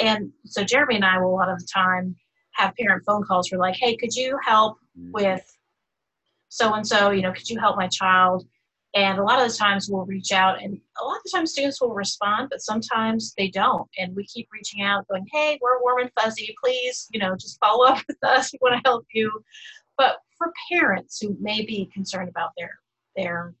and 0.00 0.30
so 0.46 0.64
Jeremy 0.64 0.96
and 0.96 1.04
I 1.04 1.18
will 1.18 1.34
a 1.34 1.36
lot 1.36 1.50
of 1.50 1.58
the 1.58 1.68
time 1.72 2.16
have 2.52 2.74
parent 2.76 3.02
phone 3.04 3.24
calls 3.24 3.48
for 3.48 3.58
like, 3.58 3.76
hey, 3.76 3.96
could 3.96 4.14
you 4.14 4.38
help 4.42 4.78
mm-hmm. 4.98 5.10
with 5.12 5.44
so 6.48 6.72
and 6.72 6.86
so? 6.86 7.10
You 7.10 7.22
know, 7.22 7.32
could 7.32 7.50
you 7.50 7.58
help 7.58 7.76
my 7.76 7.88
child? 7.88 8.46
And 8.94 9.18
a 9.18 9.22
lot 9.22 9.40
of 9.40 9.50
the 9.50 9.56
times 9.56 9.88
we'll 9.88 10.04
reach 10.04 10.32
out, 10.32 10.62
and 10.62 10.78
a 11.00 11.04
lot 11.04 11.16
of 11.16 11.22
the 11.24 11.30
times 11.34 11.52
students 11.52 11.80
will 11.80 11.94
respond, 11.94 12.48
but 12.50 12.60
sometimes 12.60 13.32
they 13.38 13.48
don't. 13.48 13.88
And 13.98 14.14
we 14.14 14.26
keep 14.26 14.48
reaching 14.52 14.82
out, 14.82 15.08
going, 15.08 15.26
hey, 15.32 15.58
we're 15.62 15.80
warm 15.80 16.02
and 16.02 16.10
fuzzy. 16.20 16.54
Please, 16.62 17.08
you 17.10 17.18
know, 17.18 17.34
just 17.34 17.58
follow 17.58 17.86
up 17.86 18.02
with 18.08 18.22
us. 18.22 18.52
We 18.52 18.58
want 18.60 18.74
to 18.74 18.88
help 18.88 19.06
you. 19.14 19.32
But 19.96 20.18
for 20.36 20.52
parents 20.70 21.20
who 21.20 21.36
may 21.40 21.64
be 21.64 21.88
concerned 21.94 22.28
about 22.28 22.50
their 22.56 22.78
their 23.16 23.54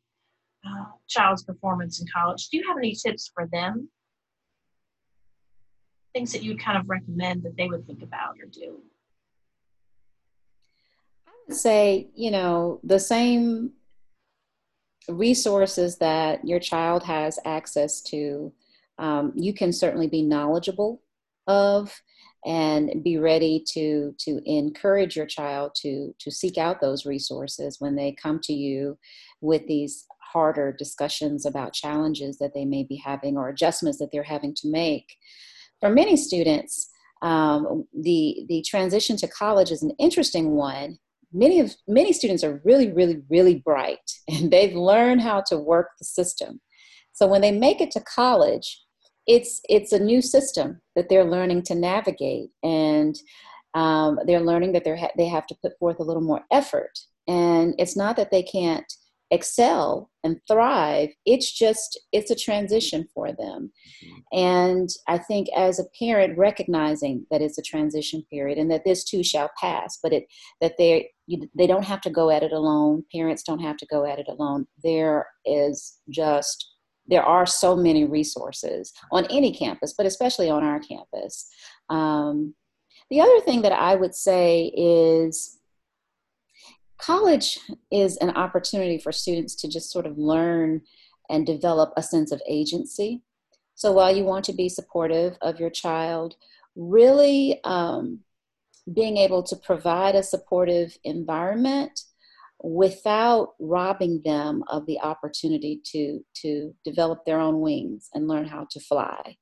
uh, 0.66 0.84
child's 1.08 1.42
performance 1.42 2.00
in 2.00 2.06
college. 2.12 2.48
Do 2.48 2.56
you 2.56 2.66
have 2.68 2.78
any 2.78 2.94
tips 2.94 3.30
for 3.34 3.48
them? 3.52 3.88
Things 6.14 6.32
that 6.32 6.42
you'd 6.42 6.60
kind 6.60 6.78
of 6.78 6.88
recommend 6.88 7.42
that 7.42 7.56
they 7.56 7.66
would 7.66 7.86
think 7.86 8.02
about 8.02 8.36
or 8.40 8.46
do? 8.46 8.80
I 11.26 11.30
would 11.48 11.56
say, 11.56 12.08
you 12.14 12.30
know, 12.30 12.80
the 12.84 13.00
same 13.00 13.72
resources 15.08 15.98
that 15.98 16.46
your 16.46 16.60
child 16.60 17.02
has 17.02 17.38
access 17.44 18.00
to, 18.02 18.52
um, 18.98 19.32
you 19.34 19.52
can 19.52 19.72
certainly 19.72 20.06
be 20.06 20.22
knowledgeable 20.22 21.02
of 21.46 21.92
and 22.44 23.02
be 23.04 23.18
ready 23.18 23.64
to 23.68 24.14
to 24.18 24.40
encourage 24.46 25.16
your 25.16 25.26
child 25.26 25.72
to 25.76 26.14
to 26.18 26.30
seek 26.30 26.58
out 26.58 26.80
those 26.80 27.06
resources 27.06 27.76
when 27.78 27.94
they 27.94 28.12
come 28.20 28.40
to 28.40 28.52
you 28.52 28.98
with 29.40 29.66
these 29.66 30.06
harder 30.20 30.72
discussions 30.72 31.46
about 31.46 31.72
challenges 31.72 32.38
that 32.38 32.52
they 32.54 32.64
may 32.64 32.82
be 32.82 32.96
having 32.96 33.36
or 33.36 33.48
adjustments 33.48 33.98
that 33.98 34.10
they're 34.10 34.22
having 34.22 34.54
to 34.54 34.68
make. 34.68 35.16
For 35.80 35.90
many 35.90 36.16
students 36.16 36.90
um, 37.22 37.86
the 37.94 38.44
the 38.48 38.62
transition 38.62 39.16
to 39.18 39.28
college 39.28 39.70
is 39.70 39.82
an 39.82 39.92
interesting 39.98 40.50
one 40.50 40.98
many 41.32 41.60
of 41.60 41.74
many 41.88 42.12
students 42.12 42.44
are 42.44 42.60
really 42.64 42.92
really 42.92 43.22
really 43.30 43.56
bright 43.56 44.10
and 44.28 44.50
they've 44.50 44.74
learned 44.74 45.22
how 45.22 45.42
to 45.48 45.56
work 45.56 45.90
the 45.98 46.04
system. 46.04 46.60
So 47.14 47.26
when 47.26 47.42
they 47.42 47.52
make 47.52 47.80
it 47.80 47.90
to 47.92 48.00
college 48.00 48.82
it's 49.26 49.60
it's 49.68 49.92
a 49.92 49.98
new 49.98 50.20
system 50.20 50.80
that 50.96 51.08
they're 51.08 51.24
learning 51.24 51.62
to 51.62 51.74
navigate 51.74 52.50
and 52.62 53.16
um, 53.74 54.18
they're 54.26 54.40
learning 54.40 54.72
that 54.72 54.84
they 54.84 54.98
ha- 54.98 55.12
they 55.16 55.26
have 55.26 55.46
to 55.46 55.56
put 55.62 55.78
forth 55.78 55.98
a 56.00 56.02
little 56.02 56.22
more 56.22 56.42
effort. 56.50 56.98
And 57.28 57.74
it's 57.78 57.96
not 57.96 58.16
that 58.16 58.30
they 58.30 58.42
can't 58.42 58.92
excel 59.32 60.10
and 60.24 60.38
thrive 60.46 61.08
it's 61.26 61.50
just 61.50 61.98
it's 62.12 62.30
a 62.30 62.36
transition 62.36 63.08
for 63.14 63.28
them 63.32 63.72
mm-hmm. 64.04 64.38
and 64.38 64.90
i 65.08 65.18
think 65.18 65.48
as 65.56 65.80
a 65.80 65.84
parent 65.98 66.36
recognizing 66.36 67.26
that 67.30 67.42
it's 67.42 67.58
a 67.58 67.62
transition 67.62 68.22
period 68.30 68.58
and 68.58 68.70
that 68.70 68.84
this 68.84 69.02
too 69.04 69.24
shall 69.24 69.50
pass 69.58 69.98
but 70.02 70.12
it 70.12 70.26
that 70.60 70.74
they 70.78 71.10
they 71.56 71.66
don't 71.66 71.84
have 71.84 72.00
to 72.00 72.10
go 72.10 72.30
at 72.30 72.42
it 72.42 72.52
alone 72.52 73.02
parents 73.12 73.42
don't 73.42 73.60
have 73.60 73.76
to 73.76 73.86
go 73.86 74.04
at 74.04 74.18
it 74.18 74.26
alone 74.28 74.66
there 74.84 75.26
is 75.44 75.98
just 76.10 76.72
there 77.08 77.24
are 77.24 77.46
so 77.46 77.76
many 77.76 78.04
resources 78.04 78.92
on 79.10 79.26
any 79.26 79.52
campus, 79.52 79.94
but 79.96 80.06
especially 80.06 80.48
on 80.48 80.62
our 80.62 80.80
campus. 80.80 81.48
Um, 81.90 82.54
the 83.10 83.20
other 83.20 83.40
thing 83.40 83.62
that 83.62 83.72
I 83.72 83.94
would 83.94 84.14
say 84.14 84.72
is 84.76 85.58
college 87.02 87.58
is 87.90 88.16
an 88.18 88.30
opportunity 88.30 88.96
for 88.96 89.12
students 89.12 89.54
to 89.56 89.68
just 89.68 89.90
sort 89.90 90.06
of 90.06 90.16
learn 90.16 90.80
and 91.28 91.44
develop 91.44 91.92
a 91.96 92.02
sense 92.02 92.30
of 92.30 92.40
agency. 92.48 93.22
So 93.74 93.90
while 93.90 94.14
you 94.14 94.24
want 94.24 94.44
to 94.46 94.52
be 94.52 94.68
supportive 94.68 95.36
of 95.42 95.58
your 95.58 95.70
child, 95.70 96.36
really 96.76 97.60
um, 97.64 98.20
being 98.94 99.16
able 99.16 99.42
to 99.44 99.56
provide 99.56 100.14
a 100.14 100.22
supportive 100.22 100.96
environment 101.04 102.00
without 102.62 103.54
robbing 103.58 104.22
them 104.24 104.62
of 104.68 104.86
the 104.86 105.00
opportunity 105.00 105.80
to 105.84 106.20
to 106.34 106.72
develop 106.84 107.24
their 107.24 107.40
own 107.40 107.60
wings 107.60 108.08
and 108.14 108.28
learn 108.28 108.46
how 108.46 108.64
to 108.70 108.78
fly 108.78 109.36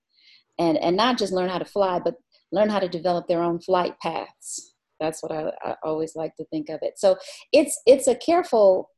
and 0.58 0.78
and 0.78 0.96
not 0.96 1.18
just 1.18 1.30
learn 1.30 1.50
how 1.50 1.58
to 1.58 1.64
fly 1.66 1.98
but 1.98 2.14
learn 2.50 2.70
how 2.70 2.78
to 2.78 2.88
develop 2.88 3.28
their 3.28 3.42
own 3.42 3.60
flight 3.60 3.94
paths 4.00 4.74
that's 5.00 5.22
what 5.22 5.32
I, 5.32 5.50
I 5.64 5.74
always 5.82 6.14
like 6.14 6.36
to 6.36 6.44
think 6.46 6.68
of 6.68 6.80
it 6.82 6.94
so 6.98 7.16
it's 7.52 7.80
it's 7.86 8.06
a 8.06 8.14
careful 8.14 8.90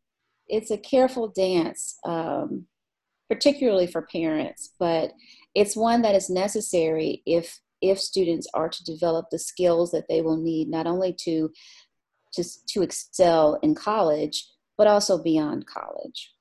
it's 0.49 0.71
a 0.71 0.79
careful 0.79 1.29
dance 1.29 1.97
um, 2.05 2.67
particularly 3.31 3.87
for 3.87 4.03
parents 4.03 4.75
but 4.79 5.13
it's 5.55 5.77
one 5.77 6.03
that 6.03 6.15
is 6.15 6.29
necessary 6.29 7.23
if 7.27 7.61
if 7.81 7.99
students 7.99 8.47
are 8.55 8.69
to 8.69 8.85
develop 8.85 9.27
the 9.31 9.39
skills 9.39 9.91
that 9.91 10.05
they 10.09 10.23
will 10.23 10.37
need 10.37 10.69
not 10.69 10.87
only 10.87 11.15
to 11.25 11.51
to, 12.35 12.45
to 12.69 12.83
excel 12.83 13.59
in 13.63 13.75
college, 13.75 14.49
but 14.77 14.87
also 14.87 15.23
beyond 15.23 15.67
college. 15.67 16.33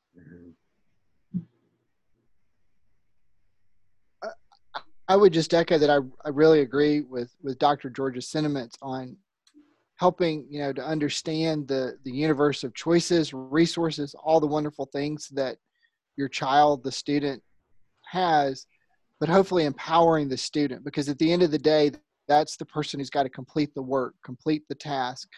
I 5.08 5.15
would 5.17 5.34
just 5.34 5.54
echo 5.54 5.78
that 5.78 5.89
I, 5.89 5.97
I 6.24 6.30
really 6.30 6.62
agree 6.62 7.02
with, 7.02 7.36
with 7.43 7.60
Dr. 7.60 7.89
George's 7.89 8.30
sentiments 8.30 8.78
on 8.82 9.17
helping, 10.02 10.48
you 10.50 10.58
know, 10.58 10.74
to 10.74 10.84
understand 10.84 11.68
the, 11.68 11.96
the 12.06 12.12
universe 12.12 12.64
of 12.64 12.74
choices, 12.74 13.36
resources, 13.36 14.16
all 14.24 14.40
the 14.40 14.48
wonderful 14.48 14.88
things 14.88 15.28
that 15.28 15.58
your 16.18 16.28
child, 16.28 16.84
the 16.84 16.92
student 16.92 17.40
has, 18.10 18.66
but 19.20 19.30
hopefully 19.30 19.66
empowering 19.66 20.28
the 20.28 20.36
student 20.36 20.84
because 20.84 21.08
at 21.08 21.20
the 21.20 21.32
end 21.32 21.44
of 21.44 21.52
the 21.52 21.60
day, 21.60 21.92
that's 22.28 22.58
the 22.58 22.66
person 22.66 23.00
who's 23.00 23.12
got 23.12 23.24
to 23.24 23.30
complete 23.30 23.76
the 23.76 23.82
work, 23.84 24.16
complete 24.26 24.64
the 24.70 24.74
task. 24.74 25.30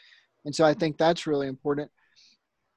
And 0.45 0.55
so 0.55 0.63
I 0.63 0.73
think 0.73 0.97
that's 0.97 1.27
really 1.27 1.47
important. 1.47 1.91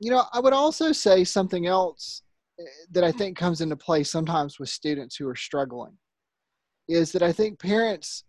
You 0.00 0.10
know, 0.10 0.24
I 0.32 0.40
would 0.40 0.52
also 0.52 0.90
say 0.90 1.22
something 1.22 1.68
else 1.68 2.22
eh, 2.58 2.64
that 2.90 3.04
I 3.04 3.12
think 3.12 3.38
comes 3.38 3.60
into 3.60 3.76
play 3.76 4.02
sometimes 4.02 4.58
with 4.58 4.70
students 4.70 5.14
who 5.14 5.28
are 5.28 5.36
struggling 5.36 5.96
is 6.88 7.12
that 7.12 7.22
I 7.22 7.30
think 7.30 7.60
parents, 7.60 8.24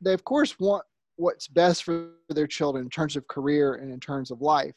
they 0.00 0.12
of 0.12 0.24
course 0.24 0.58
want 0.58 0.82
what's 1.16 1.48
best 1.48 1.84
for 1.84 2.10
their 2.28 2.46
children 2.46 2.84
in 2.84 2.90
terms 2.90 3.16
of 3.16 3.26
career 3.28 3.74
and 3.74 3.92
in 3.92 4.00
terms 4.00 4.30
of 4.30 4.40
life. 4.40 4.74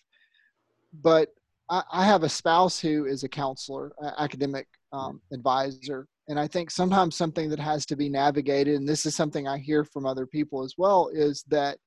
But 1.02 1.30
I, 1.69 1.84
I 1.91 2.06
have 2.06 2.23
a 2.23 2.30
spouse 2.30 2.80
who 2.80 3.06
is 3.06 3.23
a 3.23 3.30
counselor, 3.30 3.91
academic 4.17 4.67
um, 4.91 5.21
advisor, 5.32 6.08
and 6.28 6.39
I 6.39 6.47
think 6.47 6.69
sometimes 6.69 7.15
something 7.15 7.49
that 7.49 7.60
has 7.60 7.86
to 7.88 7.95
be 7.95 8.08
navigated, 8.08 8.75
and 8.75 8.88
this 8.88 9.06
is 9.06 9.15
something 9.15 9.47
I 9.47 9.58
hear 9.58 9.84
from 9.84 10.06
other 10.06 10.28
people 10.28 10.63
as 10.63 10.75
well, 10.78 11.10
is 11.12 11.43
that 11.49 11.78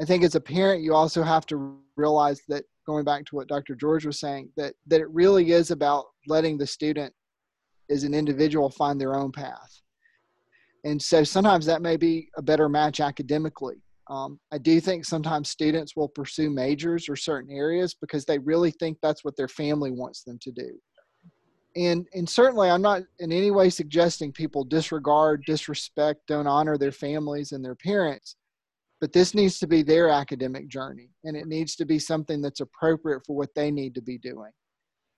I 0.00 0.06
think 0.06 0.24
as 0.24 0.34
a 0.34 0.40
parent, 0.40 0.82
you 0.82 0.94
also 0.94 1.22
have 1.22 1.44
to 1.46 1.78
realize 1.96 2.40
that 2.48 2.64
going 2.86 3.04
back 3.04 3.26
to 3.26 3.36
what 3.36 3.48
Dr. 3.48 3.74
George 3.74 4.06
was 4.06 4.18
saying, 4.18 4.48
that 4.56 4.74
that 4.86 5.02
it 5.02 5.10
really 5.10 5.52
is 5.52 5.70
about 5.70 6.06
letting 6.26 6.56
the 6.56 6.66
student 6.66 7.12
as 7.90 8.04
an 8.04 8.14
individual 8.14 8.70
find 8.70 8.98
their 8.98 9.14
own 9.14 9.30
path. 9.30 9.82
And 10.84 11.00
so 11.00 11.24
sometimes 11.24 11.66
that 11.66 11.82
may 11.82 11.96
be 11.96 12.28
a 12.36 12.42
better 12.42 12.68
match 12.68 13.00
academically. 13.00 13.82
Um, 14.08 14.40
I 14.50 14.58
do 14.58 14.80
think 14.80 15.04
sometimes 15.04 15.48
students 15.48 15.94
will 15.94 16.08
pursue 16.08 16.50
majors 16.50 17.08
or 17.08 17.16
certain 17.16 17.50
areas 17.52 17.94
because 17.94 18.24
they 18.24 18.38
really 18.38 18.70
think 18.72 18.98
that's 19.00 19.24
what 19.24 19.36
their 19.36 19.48
family 19.48 19.90
wants 19.90 20.24
them 20.24 20.38
to 20.42 20.50
do. 20.50 20.70
And 21.76 22.08
and 22.14 22.28
certainly 22.28 22.68
I'm 22.68 22.82
not 22.82 23.02
in 23.20 23.30
any 23.30 23.52
way 23.52 23.70
suggesting 23.70 24.32
people 24.32 24.64
disregard, 24.64 25.44
disrespect, 25.46 26.26
don't 26.26 26.48
honor 26.48 26.76
their 26.76 26.90
families 26.90 27.52
and 27.52 27.64
their 27.64 27.76
parents 27.76 28.36
but 29.00 29.12
this 29.12 29.34
needs 29.34 29.58
to 29.58 29.66
be 29.66 29.82
their 29.82 30.08
academic 30.08 30.68
journey 30.68 31.08
and 31.24 31.36
it 31.36 31.46
needs 31.46 31.74
to 31.76 31.84
be 31.84 31.98
something 31.98 32.40
that's 32.40 32.60
appropriate 32.60 33.22
for 33.26 33.34
what 33.34 33.54
they 33.54 33.70
need 33.70 33.94
to 33.94 34.02
be 34.02 34.18
doing 34.18 34.50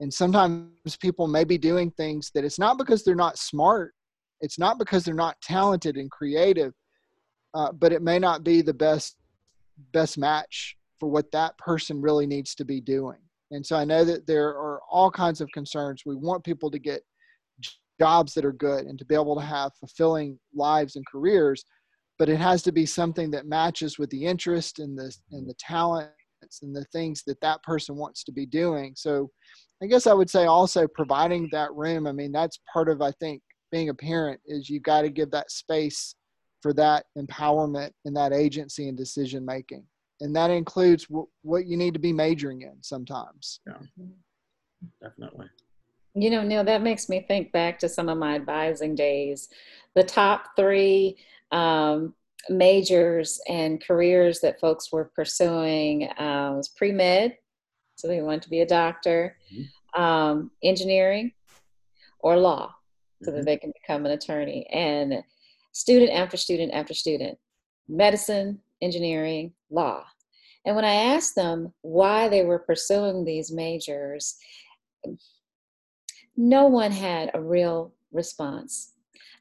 and 0.00 0.12
sometimes 0.12 0.96
people 1.00 1.26
may 1.26 1.44
be 1.44 1.58
doing 1.58 1.90
things 1.92 2.30
that 2.34 2.44
it's 2.44 2.58
not 2.58 2.78
because 2.78 3.04
they're 3.04 3.14
not 3.14 3.38
smart 3.38 3.94
it's 4.42 4.58
not 4.58 4.78
because 4.78 5.04
they're 5.04 5.14
not 5.14 5.40
talented 5.40 5.96
and 5.96 6.10
creative 6.10 6.74
uh, 7.54 7.72
but 7.72 7.92
it 7.92 8.02
may 8.02 8.18
not 8.18 8.44
be 8.44 8.62
the 8.62 8.74
best 8.74 9.16
best 9.92 10.18
match 10.18 10.76
for 11.00 11.10
what 11.10 11.30
that 11.32 11.56
person 11.58 12.00
really 12.00 12.26
needs 12.26 12.54
to 12.54 12.64
be 12.64 12.80
doing. 12.80 13.18
And 13.50 13.64
so 13.64 13.76
i 13.76 13.84
know 13.84 14.04
that 14.04 14.26
there 14.26 14.48
are 14.48 14.80
all 14.90 15.10
kinds 15.10 15.40
of 15.40 15.48
concerns. 15.52 16.02
We 16.04 16.16
want 16.16 16.44
people 16.44 16.70
to 16.70 16.78
get 16.78 17.02
jobs 18.00 18.34
that 18.34 18.44
are 18.44 18.52
good 18.52 18.86
and 18.86 18.98
to 18.98 19.04
be 19.04 19.14
able 19.14 19.36
to 19.36 19.44
have 19.44 19.72
fulfilling 19.78 20.38
lives 20.54 20.96
and 20.96 21.06
careers 21.06 21.64
but 22.18 22.28
it 22.28 22.38
has 22.38 22.62
to 22.62 22.72
be 22.72 22.86
something 22.86 23.30
that 23.32 23.46
matches 23.46 23.98
with 23.98 24.08
the 24.10 24.24
interest 24.24 24.78
and 24.78 24.96
the 24.98 25.14
and 25.32 25.48
the 25.48 25.54
talents 25.58 26.12
and 26.62 26.74
the 26.74 26.84
things 26.86 27.22
that 27.26 27.40
that 27.40 27.62
person 27.62 27.96
wants 27.96 28.22
to 28.24 28.32
be 28.32 28.46
doing. 28.46 28.92
So 28.96 29.30
i 29.82 29.86
guess 29.86 30.06
i 30.06 30.12
would 30.12 30.30
say 30.30 30.46
also 30.46 30.86
providing 30.86 31.48
that 31.50 31.72
room 31.74 32.06
i 32.06 32.12
mean 32.12 32.30
that's 32.30 32.60
part 32.72 32.88
of 32.88 33.02
i 33.02 33.10
think 33.12 33.42
being 33.72 33.88
a 33.88 33.94
parent 33.94 34.40
is—you've 34.46 34.84
got 34.84 35.02
to 35.02 35.10
give 35.10 35.30
that 35.32 35.50
space 35.50 36.14
for 36.60 36.72
that 36.74 37.06
empowerment 37.18 37.90
and 38.04 38.16
that 38.16 38.32
agency 38.32 38.88
and 38.88 38.96
decision 38.96 39.44
making. 39.44 39.84
And 40.20 40.34
that 40.36 40.50
includes 40.50 41.06
w- 41.06 41.26
what 41.42 41.66
you 41.66 41.76
need 41.76 41.94
to 41.94 42.00
be 42.00 42.12
majoring 42.12 42.62
in 42.62 42.80
sometimes. 42.80 43.58
Yeah. 43.66 44.06
Definitely. 45.02 45.46
You 46.14 46.30
know 46.30 46.42
Neal 46.42 46.64
that 46.64 46.82
makes 46.82 47.08
me 47.08 47.24
think 47.26 47.52
back 47.52 47.78
to 47.80 47.88
some 47.88 48.08
of 48.08 48.18
my 48.18 48.34
advising 48.34 48.94
days. 48.94 49.48
The 49.94 50.04
top 50.04 50.50
three 50.56 51.16
um, 51.50 52.14
majors 52.48 53.40
and 53.48 53.82
careers 53.82 54.40
that 54.40 54.60
folks 54.60 54.92
were 54.92 55.10
pursuing 55.16 56.08
um, 56.18 56.56
was 56.56 56.68
pre 56.68 56.92
med, 56.92 57.36
so 57.96 58.08
they 58.08 58.20
wanted 58.20 58.42
to 58.42 58.50
be 58.50 58.60
a 58.60 58.66
doctor, 58.66 59.36
mm-hmm. 59.52 60.02
um, 60.02 60.50
engineering, 60.62 61.32
or 62.18 62.36
law, 62.36 62.74
so 63.22 63.30
mm-hmm. 63.30 63.38
that 63.38 63.46
they 63.46 63.56
can 63.56 63.72
become 63.80 64.06
an 64.06 64.12
attorney. 64.12 64.66
And 64.72 65.22
student 65.72 66.12
after 66.12 66.36
student 66.36 66.72
after 66.72 66.94
student, 66.94 67.38
medicine, 67.88 68.60
engineering, 68.80 69.52
law. 69.70 70.04
And 70.64 70.76
when 70.76 70.84
I 70.84 70.94
asked 70.94 71.34
them 71.34 71.72
why 71.82 72.28
they 72.28 72.44
were 72.44 72.58
pursuing 72.58 73.24
these 73.24 73.50
majors, 73.50 74.36
no 76.36 76.66
one 76.66 76.92
had 76.92 77.30
a 77.34 77.42
real 77.42 77.92
response. 78.12 78.92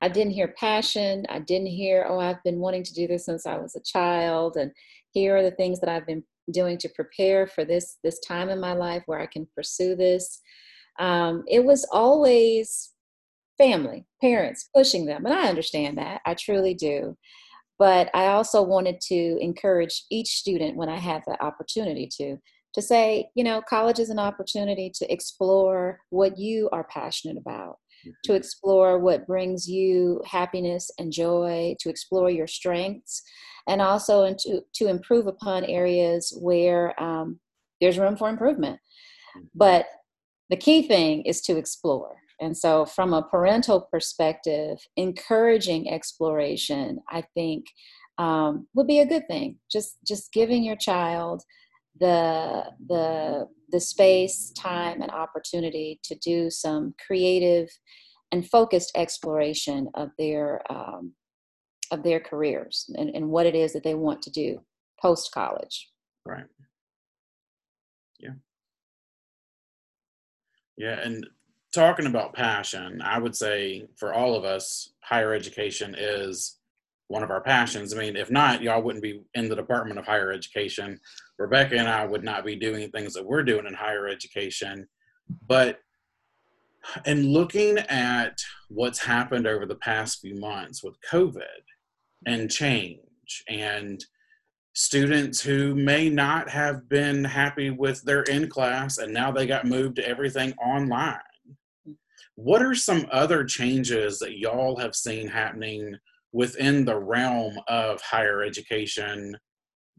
I 0.02 0.10
didn't 0.10 0.34
hear 0.34 0.48
passion. 0.48 1.26
I 1.30 1.40
didn't 1.40 1.68
hear, 1.68 2.08
oh, 2.10 2.20
I've 2.20 2.44
been 2.44 2.60
wanting 2.60 2.84
to 2.84 2.94
do 2.94 3.08
this 3.08 3.26
since 3.26 3.46
I 3.46 3.58
was 3.58 3.76
a 3.76 3.82
child. 3.82 4.58
And 4.58 4.72
here 5.12 5.38
are 5.38 5.44
the 5.44 5.52
things 5.52 5.80
that 5.80 5.90
I've 5.90 6.08
been 6.08 6.24
doing 6.50 6.78
to 6.80 6.90
prepare 6.90 7.46
for 7.46 7.64
this 7.64 7.98
this 8.04 8.20
time 8.20 8.50
in 8.50 8.60
my 8.60 8.74
life 8.74 9.04
where 9.06 9.20
I 9.20 9.28
can 9.28 9.48
pursue 9.56 9.96
this. 9.96 10.42
Um, 11.00 11.44
it 11.48 11.64
was 11.64 11.88
always 11.92 12.91
family, 13.62 14.06
parents 14.20 14.70
pushing 14.76 15.06
them, 15.06 15.26
and 15.26 15.34
I 15.34 15.48
understand 15.48 15.98
that. 15.98 16.22
I 16.26 16.34
truly 16.34 16.74
do. 16.74 17.16
but 17.82 18.12
I 18.14 18.28
also 18.28 18.62
wanted 18.62 19.02
to 19.08 19.38
encourage 19.42 20.04
each 20.12 20.36
student 20.42 20.78
when 20.78 20.88
I 20.88 21.00
have 21.00 21.24
the 21.26 21.36
opportunity 21.44 22.08
to 22.18 22.38
to 22.76 22.82
say, 22.82 23.28
you 23.36 23.44
know, 23.44 23.60
college 23.68 23.98
is 23.98 24.12
an 24.12 24.20
opportunity 24.20 24.92
to 24.96 25.12
explore 25.12 26.00
what 26.10 26.38
you 26.38 26.70
are 26.72 26.86
passionate 26.86 27.38
about, 27.38 27.78
mm-hmm. 28.06 28.12
to 28.24 28.34
explore 28.36 29.00
what 29.00 29.26
brings 29.26 29.68
you 29.68 30.22
happiness 30.26 30.92
and 31.00 31.12
joy, 31.12 31.76
to 31.80 31.90
explore 31.90 32.30
your 32.30 32.48
strengths, 32.48 33.24
and 33.68 33.82
also 33.82 34.34
to, 34.40 34.62
to 34.76 34.88
improve 34.88 35.28
upon 35.28 35.66
areas 35.66 36.38
where 36.40 36.98
um, 37.02 37.40
there's 37.82 38.00
room 38.00 38.16
for 38.16 38.30
improvement. 38.30 38.80
Mm-hmm. 39.36 39.48
But 39.56 39.88
the 40.50 40.56
key 40.56 40.84
thing 40.84 41.24
is 41.24 41.42
to 41.42 41.58
explore. 41.58 42.16
And 42.42 42.58
so, 42.58 42.86
from 42.86 43.14
a 43.14 43.22
parental 43.22 43.88
perspective, 43.92 44.80
encouraging 44.98 45.92
exploration, 45.92 47.00
I 47.10 47.24
think, 47.36 47.66
um, 48.18 48.68
would 48.74 48.88
be 48.88 49.00
a 49.00 49.06
good 49.06 49.28
thing. 49.28 49.60
Just 49.72 49.98
just 50.06 50.34
giving 50.34 50.64
your 50.64 50.76
child 50.76 51.44
the 52.00 52.64
the 52.88 53.48
the 53.72 53.80
space, 53.80 54.52
time, 54.58 55.02
and 55.02 55.12
opportunity 55.12 56.00
to 56.04 56.16
do 56.16 56.50
some 56.50 56.96
creative 57.06 57.70
and 58.32 58.50
focused 58.50 58.92
exploration 58.96 59.90
of 59.94 60.10
their 60.18 60.62
um, 60.70 61.14
of 61.92 62.04
their 62.04 62.20
careers 62.20 62.90
and, 62.96 63.10
and 63.10 63.30
what 63.30 63.46
it 63.46 63.56
is 63.56 63.74
that 63.74 63.84
they 63.84 63.96
want 63.96 64.22
to 64.24 64.32
do 64.32 64.62
post 65.00 65.32
college. 65.32 65.90
Right. 66.26 66.46
Yeah. 68.20 68.32
Yeah, 70.78 71.00
and 71.04 71.28
talking 71.72 72.06
about 72.06 72.34
passion, 72.34 73.02
I 73.04 73.20
would 73.20 73.36
say 73.36 73.88
for 73.98 74.14
all 74.14 74.36
of 74.36 74.44
us, 74.44 74.94
higher 75.02 75.34
education 75.34 75.96
is 75.98 76.58
one 77.08 77.24
of 77.24 77.30
our 77.30 77.42
passions. 77.42 77.94
I 77.94 77.98
mean, 77.98 78.16
if 78.16 78.32
not, 78.32 78.62
y'all 78.62 78.82
wouldn't 78.82 79.04
be 79.04 79.22
in 79.34 79.50
the 79.50 79.56
Department 79.56 80.00
of 80.00 80.06
Higher 80.06 80.32
Education. 80.32 81.00
Rebekah 81.38 81.78
and 81.78 81.88
I 81.88 82.06
would 82.06 82.24
not 82.24 82.46
be 82.46 82.56
doing 82.56 82.90
things 82.90 83.14
that 83.14 83.26
we're 83.26 83.44
doing 83.44 83.66
in 83.66 83.74
higher 83.74 84.08
education. 84.08 84.88
But 85.48 85.80
in 87.06 87.32
looking 87.32 87.78
at 87.78 88.40
what's 88.70 89.00
happened 89.00 89.48
over 89.48 89.66
the 89.66 89.76
past 89.76 90.22
few 90.22 90.36
months 90.36 90.84
with 90.84 90.96
COVID 91.10 91.44
and 92.26 92.50
change 92.50 93.44
and 93.48 94.04
students 94.74 95.42
who 95.42 95.76
may 95.76 96.10
not 96.10 96.50
have 96.50 96.88
been 96.88 97.24
happy 97.24 97.70
with 97.70 98.02
their 98.04 98.24
in 98.24 98.48
class 98.48 98.98
and 98.98 99.14
now 99.14 99.32
they 99.32 99.46
got 99.46 99.66
moved 99.66 99.98
to 99.98 100.08
everything 100.08 100.54
online. 100.54 101.20
What 102.44 102.64
are 102.64 102.74
some 102.74 103.06
other 103.12 103.44
changes 103.44 104.18
that 104.18 104.40
y'all 104.40 104.76
have 104.78 104.96
seen 104.96 105.28
happening 105.28 105.96
within 106.32 106.86
the 106.86 106.98
realm 106.98 107.60
of 107.68 108.02
higher 108.02 108.42
education 108.42 109.38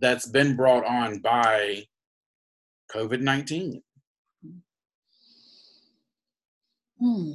that's 0.00 0.26
been 0.26 0.56
brought 0.56 0.84
on 0.84 1.20
by 1.20 1.84
COVID 2.92 3.20
19? 3.20 3.80
Hmm. 6.98 7.32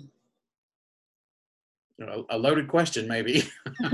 A 2.29 2.37
loaded 2.37 2.67
question, 2.67 3.07
maybe. 3.07 3.43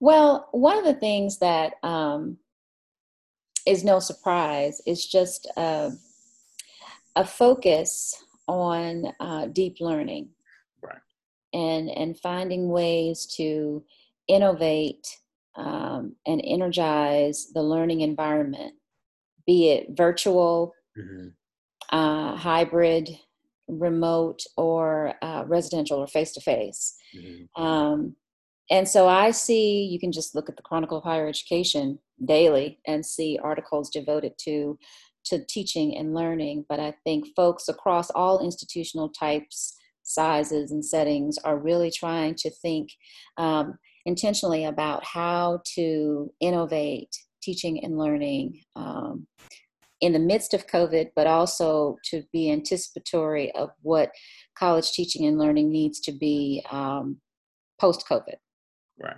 well, 0.00 0.50
one 0.52 0.76
of 0.76 0.84
the 0.84 1.00
things 1.00 1.38
that 1.38 1.76
um, 1.82 2.36
is 3.66 3.84
no 3.84 4.00
surprise 4.00 4.82
is 4.86 5.06
just 5.06 5.50
uh, 5.56 5.92
a 7.16 7.24
focus 7.24 8.14
on 8.48 9.12
uh, 9.20 9.46
deep 9.46 9.76
learning 9.80 10.28
right. 10.82 10.98
and 11.52 11.88
and 11.90 12.18
finding 12.18 12.68
ways 12.68 13.26
to 13.36 13.84
innovate 14.28 15.06
um, 15.56 16.16
and 16.26 16.40
energize 16.44 17.48
the 17.54 17.62
learning 17.62 18.00
environment, 18.00 18.74
be 19.46 19.70
it 19.70 19.86
virtual, 19.90 20.72
mm-hmm. 20.98 21.28
uh, 21.96 22.36
hybrid, 22.36 23.08
remote, 23.68 24.42
or 24.56 25.14
uh, 25.22 25.44
residential 25.46 25.98
or 25.98 26.06
face 26.06 26.32
to 26.32 26.40
face. 26.40 26.96
And 28.70 28.88
so 28.88 29.08
I 29.08 29.30
see, 29.30 29.84
you 29.84 30.00
can 30.00 30.10
just 30.10 30.34
look 30.34 30.48
at 30.48 30.56
the 30.56 30.62
Chronicle 30.62 30.98
of 30.98 31.04
Higher 31.04 31.28
Education 31.28 31.98
daily 32.24 32.78
and 32.86 33.04
see 33.04 33.38
articles 33.42 33.90
devoted 33.90 34.32
to 34.38 34.78
to 35.26 35.44
teaching 35.44 35.96
and 35.96 36.14
learning. 36.14 36.64
But 36.68 36.80
I 36.80 36.94
think 37.04 37.26
folks 37.34 37.68
across 37.68 38.10
all 38.10 38.44
institutional 38.44 39.08
types 39.08 39.76
sizes 40.02 40.70
and 40.70 40.84
settings 40.84 41.38
are 41.38 41.58
really 41.58 41.90
trying 41.90 42.34
to 42.36 42.50
think 42.50 42.90
um, 43.38 43.78
intentionally 44.06 44.64
about 44.64 45.04
how 45.04 45.60
to 45.74 46.32
innovate 46.40 47.08
teaching 47.42 47.82
and 47.82 47.98
learning 47.98 48.60
um, 48.76 49.26
in 50.00 50.12
the 50.12 50.18
midst 50.18 50.54
of 50.54 50.66
COVID, 50.66 51.10
but 51.16 51.26
also 51.26 51.96
to 52.10 52.22
be 52.32 52.50
anticipatory 52.50 53.52
of 53.52 53.70
what 53.82 54.10
college 54.58 54.92
teaching 54.92 55.26
and 55.26 55.38
learning 55.38 55.70
needs 55.70 56.00
to 56.00 56.12
be 56.12 56.64
um, 56.70 57.18
post 57.80 58.04
COVID. 58.10 58.36
Right. 59.02 59.16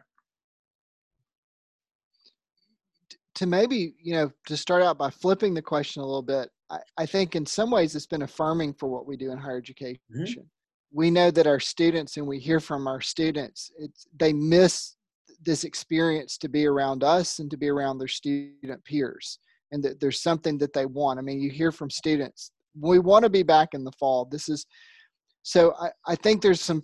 To 3.36 3.46
maybe, 3.46 3.94
you 4.02 4.14
know, 4.14 4.30
to 4.46 4.56
start 4.56 4.82
out 4.82 4.98
by 4.98 5.10
flipping 5.10 5.54
the 5.54 5.62
question 5.62 6.02
a 6.02 6.06
little 6.06 6.22
bit, 6.22 6.50
I, 6.70 6.78
I 6.98 7.06
think 7.06 7.36
in 7.36 7.44
some 7.46 7.70
ways 7.70 7.94
it's 7.94 8.06
been 8.06 8.22
affirming 8.22 8.74
for 8.74 8.88
what 8.88 9.06
we 9.06 9.16
do 9.16 9.30
in 9.30 9.38
higher 9.38 9.52
mm-hmm. 9.52 9.58
education. 9.58 9.98
Mm-hmm 10.16 10.46
we 10.92 11.10
know 11.10 11.30
that 11.30 11.46
our 11.46 11.60
students 11.60 12.16
and 12.16 12.26
we 12.26 12.38
hear 12.38 12.60
from 12.60 12.86
our 12.86 13.00
students 13.00 13.70
it's 13.78 14.06
they 14.18 14.32
miss 14.32 14.96
this 15.44 15.64
experience 15.64 16.38
to 16.38 16.48
be 16.48 16.66
around 16.66 17.04
us 17.04 17.38
and 17.38 17.50
to 17.50 17.56
be 17.56 17.68
around 17.68 17.98
their 17.98 18.08
student 18.08 18.82
peers 18.84 19.38
and 19.72 19.82
that 19.82 20.00
there's 20.00 20.22
something 20.22 20.56
that 20.58 20.72
they 20.72 20.86
want 20.86 21.18
i 21.18 21.22
mean 21.22 21.40
you 21.40 21.50
hear 21.50 21.70
from 21.70 21.90
students 21.90 22.52
we 22.80 22.98
want 22.98 23.22
to 23.22 23.30
be 23.30 23.42
back 23.42 23.74
in 23.74 23.84
the 23.84 23.92
fall 23.92 24.24
this 24.24 24.48
is 24.48 24.66
so 25.42 25.74
i, 25.80 25.90
I 26.06 26.16
think 26.16 26.40
there's 26.40 26.60
some 26.60 26.82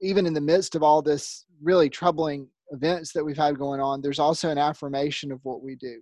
even 0.00 0.26
in 0.26 0.34
the 0.34 0.40
midst 0.40 0.74
of 0.74 0.82
all 0.82 1.02
this 1.02 1.44
really 1.62 1.90
troubling 1.90 2.48
events 2.72 3.12
that 3.12 3.24
we've 3.24 3.36
had 3.36 3.58
going 3.58 3.80
on 3.80 4.00
there's 4.02 4.18
also 4.18 4.50
an 4.50 4.58
affirmation 4.58 5.30
of 5.30 5.38
what 5.44 5.62
we 5.62 5.76
do 5.76 6.00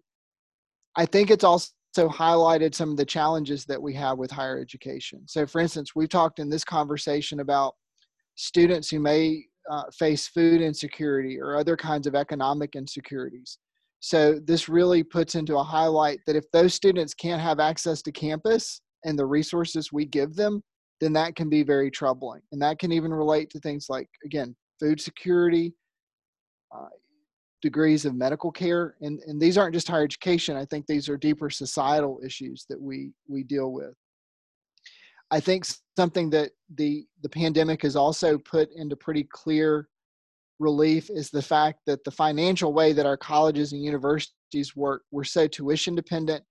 i 0.96 1.04
think 1.04 1.30
it's 1.30 1.44
also 1.44 1.70
highlighted 1.98 2.74
some 2.74 2.90
of 2.90 2.96
the 2.96 3.04
challenges 3.04 3.64
that 3.64 3.80
we 3.80 3.94
have 3.94 4.18
with 4.18 4.30
higher 4.30 4.60
education. 4.60 5.22
So, 5.26 5.46
for 5.46 5.60
instance, 5.60 5.94
we've 5.94 6.08
talked 6.08 6.38
in 6.38 6.48
this 6.48 6.64
conversation 6.64 7.40
about 7.40 7.74
students 8.36 8.88
who 8.88 9.00
may 9.00 9.44
uh, 9.70 9.84
face 9.98 10.28
food 10.28 10.60
insecurity 10.60 11.38
or 11.38 11.56
other 11.56 11.76
kinds 11.76 12.06
of 12.06 12.14
economic 12.14 12.76
insecurities. 12.76 13.58
So, 14.00 14.40
this 14.44 14.68
really 14.68 15.02
puts 15.02 15.34
into 15.34 15.58
a 15.58 15.62
highlight 15.62 16.20
that 16.26 16.36
if 16.36 16.50
those 16.52 16.74
students 16.74 17.14
can't 17.14 17.42
have 17.42 17.60
access 17.60 18.02
to 18.02 18.12
campus 18.12 18.80
and 19.04 19.18
the 19.18 19.26
resources 19.26 19.92
we 19.92 20.04
give 20.04 20.34
them, 20.34 20.62
then 21.00 21.12
that 21.14 21.34
can 21.34 21.48
be 21.48 21.62
very 21.62 21.90
troubling. 21.90 22.42
And 22.52 22.62
that 22.62 22.78
can 22.78 22.92
even 22.92 23.12
relate 23.12 23.50
to 23.50 23.60
things 23.60 23.86
like, 23.88 24.08
again, 24.24 24.54
food 24.78 25.00
security, 25.00 25.74
uh, 26.74 26.88
degrees 27.62 28.04
of 28.04 28.14
medical 28.14 28.50
care 28.50 28.96
and, 29.02 29.20
and 29.26 29.40
these 29.40 29.58
aren't 29.58 29.74
just 29.74 29.88
higher 29.88 30.04
education 30.04 30.56
i 30.56 30.64
think 30.64 30.86
these 30.86 31.08
are 31.08 31.16
deeper 31.16 31.50
societal 31.50 32.18
issues 32.24 32.64
that 32.68 32.80
we 32.80 33.12
we 33.28 33.42
deal 33.42 33.72
with. 33.72 33.94
I 35.30 35.40
think 35.40 35.64
something 35.96 36.30
that 36.30 36.50
the 36.74 37.06
the 37.22 37.28
pandemic 37.28 37.82
has 37.82 37.96
also 37.96 38.38
put 38.38 38.68
into 38.74 38.96
pretty 38.96 39.24
clear 39.30 39.88
relief 40.58 41.08
is 41.08 41.30
the 41.30 41.42
fact 41.42 41.80
that 41.86 42.02
the 42.04 42.10
financial 42.10 42.72
way 42.72 42.92
that 42.92 43.06
our 43.06 43.16
colleges 43.16 43.72
and 43.72 43.82
universities 43.82 44.76
work 44.76 45.02
we're 45.10 45.24
so 45.24 45.46
tuition 45.46 45.94
dependent. 45.94 46.44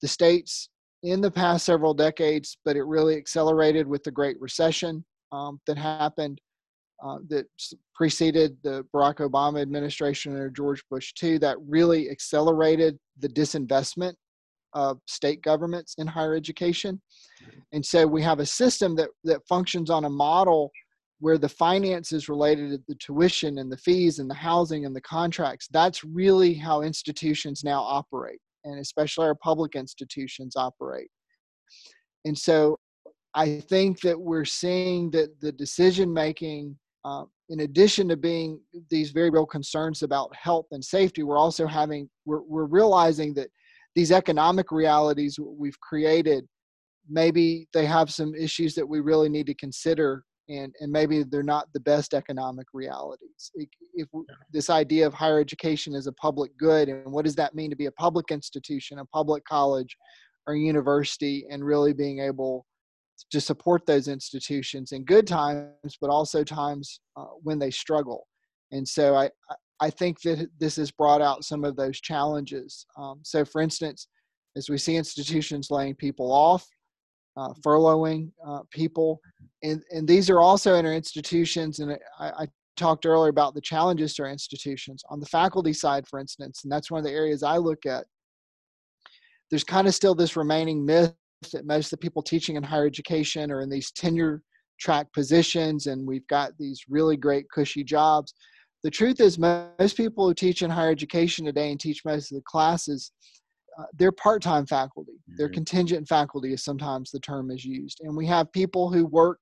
The 0.00 0.08
states 0.08 0.70
in 1.02 1.20
the 1.20 1.30
past 1.30 1.66
several 1.66 1.94
decades 1.94 2.56
but 2.64 2.76
it 2.76 2.84
really 2.84 3.16
accelerated 3.16 3.86
with 3.86 4.02
the 4.04 4.10
great 4.10 4.40
recession 4.40 5.04
um, 5.32 5.60
that 5.66 5.76
happened 5.76 6.40
uh, 7.02 7.18
that 7.28 7.46
preceded 7.94 8.56
the 8.62 8.84
Barack 8.94 9.16
Obama 9.16 9.60
administration 9.60 10.36
or 10.36 10.48
George 10.50 10.82
Bush 10.90 11.12
too 11.14 11.38
that 11.40 11.56
really 11.66 12.10
accelerated 12.10 12.98
the 13.18 13.28
disinvestment 13.28 14.14
of 14.74 14.98
state 15.06 15.42
governments 15.42 15.94
in 15.98 16.06
higher 16.06 16.34
education. 16.34 17.00
And 17.72 17.84
so 17.84 18.06
we 18.06 18.22
have 18.22 18.38
a 18.38 18.46
system 18.46 18.94
that, 18.96 19.10
that 19.24 19.40
functions 19.48 19.90
on 19.90 20.04
a 20.04 20.10
model 20.10 20.70
where 21.18 21.38
the 21.38 21.48
finances 21.48 22.28
related 22.28 22.70
to 22.70 22.82
the 22.88 22.96
tuition 22.96 23.58
and 23.58 23.70
the 23.70 23.76
fees 23.76 24.18
and 24.18 24.28
the 24.28 24.34
housing 24.34 24.86
and 24.86 24.96
the 24.96 25.00
contracts, 25.02 25.68
that's 25.70 26.02
really 26.02 26.54
how 26.54 26.82
institutions 26.82 27.62
now 27.62 27.80
operate, 27.80 28.40
and 28.64 28.80
especially 28.80 29.26
our 29.26 29.34
public 29.36 29.74
institutions 29.74 30.56
operate. 30.56 31.08
And 32.24 32.36
so 32.36 32.78
I 33.34 33.60
think 33.60 34.00
that 34.00 34.20
we're 34.20 34.44
seeing 34.44 35.10
that 35.12 35.40
the 35.40 35.52
decision 35.52 36.12
making 36.12 36.76
uh, 37.04 37.24
in 37.48 37.60
addition 37.60 38.08
to 38.08 38.16
being 38.16 38.60
these 38.90 39.10
very 39.10 39.30
real 39.30 39.46
concerns 39.46 40.02
about 40.02 40.34
health 40.34 40.66
and 40.70 40.84
safety, 40.84 41.22
we're 41.22 41.38
also 41.38 41.66
having 41.66 42.08
we're, 42.24 42.42
we're 42.42 42.64
realizing 42.64 43.34
that 43.34 43.48
these 43.94 44.12
economic 44.12 44.70
realities 44.70 45.38
we've 45.40 45.78
created 45.80 46.46
maybe 47.08 47.68
they 47.74 47.84
have 47.84 48.10
some 48.10 48.34
issues 48.34 48.74
that 48.74 48.88
we 48.88 49.00
really 49.00 49.28
need 49.28 49.46
to 49.46 49.54
consider 49.54 50.24
and 50.48 50.74
and 50.80 50.90
maybe 50.90 51.22
they're 51.22 51.42
not 51.42 51.68
the 51.72 51.80
best 51.80 52.14
economic 52.14 52.66
realities. 52.72 53.50
If, 53.54 53.68
if 53.94 54.08
this 54.52 54.70
idea 54.70 55.06
of 55.06 55.14
higher 55.14 55.40
education 55.40 55.94
is 55.94 56.06
a 56.06 56.12
public 56.12 56.56
good 56.58 56.88
and 56.88 57.12
what 57.12 57.24
does 57.24 57.36
that 57.36 57.54
mean 57.54 57.70
to 57.70 57.76
be 57.76 57.86
a 57.86 57.92
public 57.92 58.30
institution 58.30 58.98
a 58.98 59.04
public 59.06 59.44
college 59.44 59.96
or 60.46 60.56
university 60.56 61.46
and 61.50 61.64
really 61.64 61.92
being 61.92 62.20
able 62.20 62.66
to 63.30 63.40
support 63.40 63.84
those 63.86 64.08
institutions 64.08 64.92
in 64.92 65.04
good 65.04 65.26
times 65.26 65.96
but 66.00 66.10
also 66.10 66.44
times 66.44 67.00
uh, 67.16 67.24
when 67.42 67.58
they 67.58 67.70
struggle 67.70 68.26
and 68.70 68.86
so 68.86 69.14
i 69.14 69.28
i 69.80 69.90
think 69.90 70.20
that 70.22 70.48
this 70.58 70.76
has 70.76 70.90
brought 70.90 71.20
out 71.20 71.44
some 71.44 71.64
of 71.64 71.76
those 71.76 72.00
challenges 72.00 72.86
um, 72.96 73.20
so 73.22 73.44
for 73.44 73.60
instance 73.60 74.08
as 74.56 74.68
we 74.68 74.76
see 74.76 74.96
institutions 74.96 75.70
laying 75.70 75.94
people 75.94 76.30
off 76.30 76.66
uh, 77.36 77.52
furloughing 77.64 78.30
uh, 78.46 78.60
people, 78.70 79.20
and 79.62 79.82
and 79.90 80.06
these 80.06 80.28
are 80.28 80.40
also 80.40 80.74
in 80.74 80.86
our 80.86 80.92
institutions. 80.92 81.78
And 81.78 81.98
I, 82.18 82.28
I, 82.30 82.46
talked 82.78 83.04
earlier 83.04 83.28
about 83.28 83.54
the 83.54 83.60
challenges 83.60 84.14
to 84.14 84.22
our 84.22 84.30
institutions 84.30 85.02
on 85.10 85.20
the 85.20 85.26
faculty 85.26 85.74
side, 85.74 86.08
for 86.08 86.18
instance, 86.18 86.62
and 86.64 86.72
that's 86.72 86.90
one 86.90 86.98
of 86.98 87.04
the 87.04 87.12
areas 87.12 87.42
I 87.42 87.58
look 87.58 87.84
at. 87.84 88.06
There's 89.50 89.62
kind 89.62 89.86
of 89.86 89.94
still 89.94 90.14
this 90.14 90.36
remaining 90.36 90.84
myth 90.84 91.14
that 91.50 91.66
most 91.66 91.86
of 91.86 91.90
the 91.90 91.96
people 91.98 92.22
teaching 92.22 92.56
in 92.56 92.62
higher 92.62 92.86
education 92.86 93.50
are 93.50 93.60
in 93.60 93.70
these 93.70 93.90
tenure 93.92 94.42
track 94.80 95.12
positions, 95.12 95.86
and 95.86 96.06
we've 96.06 96.26
got 96.28 96.52
these 96.58 96.82
really 96.88 97.16
great 97.16 97.46
cushy 97.50 97.84
jobs. 97.84 98.34
The 98.82 98.90
truth 98.90 99.20
is, 99.20 99.38
most 99.38 99.96
people 99.96 100.26
who 100.26 100.34
teach 100.34 100.62
in 100.62 100.70
higher 100.70 100.90
education 100.90 101.44
today 101.44 101.70
and 101.70 101.78
teach 101.78 102.04
most 102.04 102.32
of 102.32 102.36
the 102.36 102.42
classes 102.42 103.12
uh, 103.78 103.84
they're 103.98 104.12
part-time 104.12 104.66
faculty 104.66 105.12
mm-hmm. 105.12 105.34
they're 105.36 105.48
contingent 105.48 106.06
faculty 106.06 106.52
is 106.52 106.64
sometimes 106.64 107.10
the 107.10 107.20
term 107.20 107.50
is 107.50 107.64
used 107.64 108.00
and 108.02 108.16
we 108.16 108.26
have 108.26 108.52
people 108.52 108.90
who 108.90 109.06
work 109.06 109.40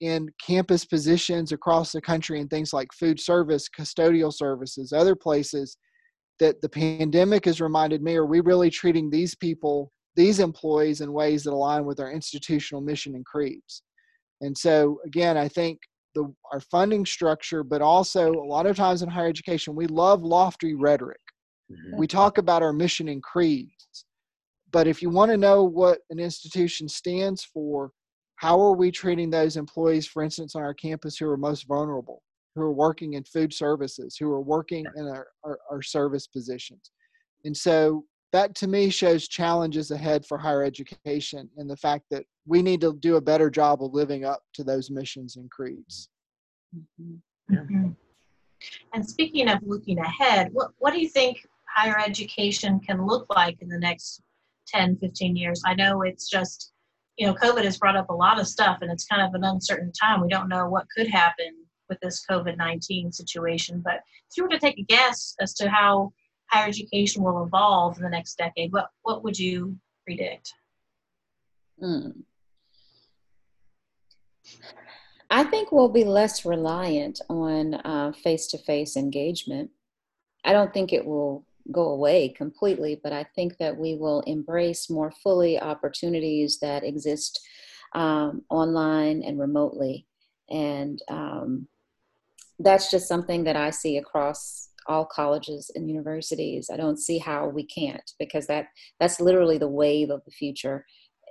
in 0.00 0.28
campus 0.44 0.84
positions 0.84 1.52
across 1.52 1.92
the 1.92 2.00
country 2.00 2.40
in 2.40 2.48
things 2.48 2.72
like 2.72 2.88
food 2.92 3.18
service 3.18 3.68
custodial 3.68 4.32
services 4.32 4.92
other 4.92 5.16
places 5.16 5.76
that 6.38 6.60
the 6.62 6.68
pandemic 6.68 7.44
has 7.44 7.60
reminded 7.60 8.02
me 8.02 8.14
are 8.16 8.26
we 8.26 8.40
really 8.40 8.70
treating 8.70 9.10
these 9.10 9.34
people 9.34 9.92
these 10.16 10.40
employees 10.40 11.00
in 11.00 11.12
ways 11.12 11.44
that 11.44 11.52
align 11.52 11.84
with 11.84 12.00
our 12.00 12.10
institutional 12.10 12.80
mission 12.80 13.14
and 13.14 13.24
creeds 13.24 13.82
and 14.40 14.56
so 14.56 15.00
again 15.04 15.36
i 15.36 15.48
think 15.48 15.78
the 16.14 16.32
our 16.52 16.60
funding 16.60 17.04
structure 17.04 17.62
but 17.62 17.82
also 17.82 18.32
a 18.32 18.48
lot 18.48 18.66
of 18.66 18.76
times 18.76 19.02
in 19.02 19.08
higher 19.08 19.28
education 19.28 19.74
we 19.74 19.86
love 19.86 20.22
lofty 20.22 20.74
rhetoric 20.74 21.20
Mm-hmm. 21.70 21.98
We 21.98 22.06
talk 22.06 22.38
about 22.38 22.62
our 22.62 22.72
mission 22.72 23.08
and 23.08 23.22
creeds, 23.22 24.04
but 24.70 24.86
if 24.86 25.02
you 25.02 25.10
want 25.10 25.30
to 25.30 25.36
know 25.36 25.64
what 25.64 26.00
an 26.10 26.18
institution 26.18 26.88
stands 26.88 27.44
for, 27.44 27.90
how 28.36 28.60
are 28.60 28.74
we 28.74 28.90
treating 28.90 29.30
those 29.30 29.56
employees, 29.56 30.06
for 30.06 30.22
instance, 30.22 30.54
on 30.54 30.62
our 30.62 30.74
campus 30.74 31.16
who 31.16 31.28
are 31.28 31.36
most 31.36 31.66
vulnerable, 31.66 32.22
who 32.54 32.62
are 32.62 32.72
working 32.72 33.14
in 33.14 33.24
food 33.24 33.52
services, 33.52 34.16
who 34.18 34.30
are 34.30 34.40
working 34.40 34.86
in 34.96 35.06
our, 35.08 35.26
our, 35.44 35.58
our 35.70 35.82
service 35.82 36.26
positions? 36.26 36.90
And 37.44 37.56
so 37.56 38.04
that 38.32 38.54
to 38.56 38.66
me 38.66 38.90
shows 38.90 39.26
challenges 39.26 39.90
ahead 39.90 40.26
for 40.26 40.36
higher 40.38 40.62
education 40.62 41.48
and 41.56 41.68
the 41.68 41.76
fact 41.76 42.04
that 42.10 42.24
we 42.46 42.62
need 42.62 42.80
to 42.82 42.96
do 43.00 43.16
a 43.16 43.20
better 43.20 43.50
job 43.50 43.82
of 43.82 43.94
living 43.94 44.24
up 44.24 44.42
to 44.54 44.64
those 44.64 44.90
missions 44.90 45.36
and 45.36 45.50
creeds. 45.50 46.08
Mm-hmm. 46.76 47.54
Mm-hmm. 47.54 47.88
And 48.92 49.08
speaking 49.08 49.48
of 49.48 49.58
looking 49.62 49.98
ahead, 49.98 50.48
what, 50.52 50.70
what 50.78 50.92
do 50.92 51.00
you 51.00 51.08
think 51.08 51.38
higher 51.68 51.98
education 51.98 52.80
can 52.80 53.06
look 53.06 53.26
like 53.34 53.56
in 53.60 53.68
the 53.68 53.78
next 53.78 54.22
10, 54.68 54.98
15 54.98 55.36
years. 55.36 55.62
I 55.66 55.74
know 55.74 56.02
it's 56.02 56.28
just, 56.28 56.72
you 57.16 57.26
know, 57.26 57.34
COVID 57.34 57.64
has 57.64 57.78
brought 57.78 57.96
up 57.96 58.10
a 58.10 58.14
lot 58.14 58.38
of 58.38 58.46
stuff 58.46 58.78
and 58.82 58.90
it's 58.90 59.06
kind 59.06 59.22
of 59.22 59.34
an 59.34 59.44
uncertain 59.44 59.92
time. 59.92 60.20
We 60.20 60.28
don't 60.28 60.48
know 60.48 60.68
what 60.68 60.86
could 60.96 61.08
happen 61.08 61.52
with 61.88 61.98
this 62.00 62.22
COVID 62.28 62.56
19 62.56 63.12
situation. 63.12 63.82
But 63.84 64.00
if 64.30 64.36
you 64.36 64.42
were 64.42 64.50
to 64.50 64.58
take 64.58 64.78
a 64.78 64.82
guess 64.82 65.34
as 65.40 65.54
to 65.54 65.68
how 65.68 66.12
higher 66.48 66.68
education 66.68 67.22
will 67.22 67.44
evolve 67.44 67.96
in 67.96 68.02
the 68.02 68.10
next 68.10 68.36
decade, 68.36 68.72
what, 68.72 68.88
what 69.02 69.22
would 69.24 69.38
you 69.38 69.76
predict? 70.04 70.52
Hmm. 71.80 72.10
I 75.30 75.44
think 75.44 75.70
we'll 75.70 75.90
be 75.90 76.04
less 76.04 76.44
reliant 76.44 77.20
on 77.28 78.12
face 78.14 78.46
to 78.48 78.58
face 78.58 78.96
engagement. 78.96 79.70
I 80.44 80.52
don't 80.52 80.72
think 80.72 80.92
it 80.92 81.04
will 81.04 81.44
go 81.70 81.90
away 81.90 82.30
completely, 82.30 82.98
but 83.02 83.12
I 83.12 83.24
think 83.24 83.58
that 83.58 83.76
we 83.76 83.94
will 83.94 84.20
embrace 84.22 84.88
more 84.88 85.12
fully 85.22 85.60
opportunities 85.60 86.58
that 86.60 86.82
exist 86.82 87.46
um, 87.94 88.42
online 88.48 89.22
and 89.22 89.38
remotely. 89.38 90.06
And 90.48 91.02
um, 91.08 91.68
that's 92.58 92.90
just 92.90 93.06
something 93.06 93.44
that 93.44 93.56
I 93.56 93.70
see 93.70 93.98
across 93.98 94.67
all 94.88 95.04
colleges 95.04 95.70
and 95.74 95.88
universities. 95.88 96.70
I 96.72 96.76
don't 96.76 96.98
see 96.98 97.18
how 97.18 97.48
we 97.48 97.64
can't 97.64 98.10
because 98.18 98.46
that 98.46 98.66
that's 98.98 99.20
literally 99.20 99.58
the 99.58 99.68
wave 99.68 100.10
of 100.10 100.24
the 100.24 100.30
future. 100.30 100.84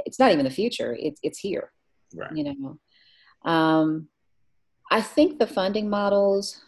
It's 0.05 0.19
not 0.19 0.31
even 0.31 0.45
the 0.45 0.51
future; 0.51 0.95
it's 0.99 1.19
it's 1.23 1.39
here. 1.39 1.71
Right. 2.15 2.31
You 2.35 2.43
know, 2.43 3.51
um, 3.51 4.07
I 4.91 5.01
think 5.01 5.39
the 5.39 5.47
funding 5.47 5.89
models 5.89 6.61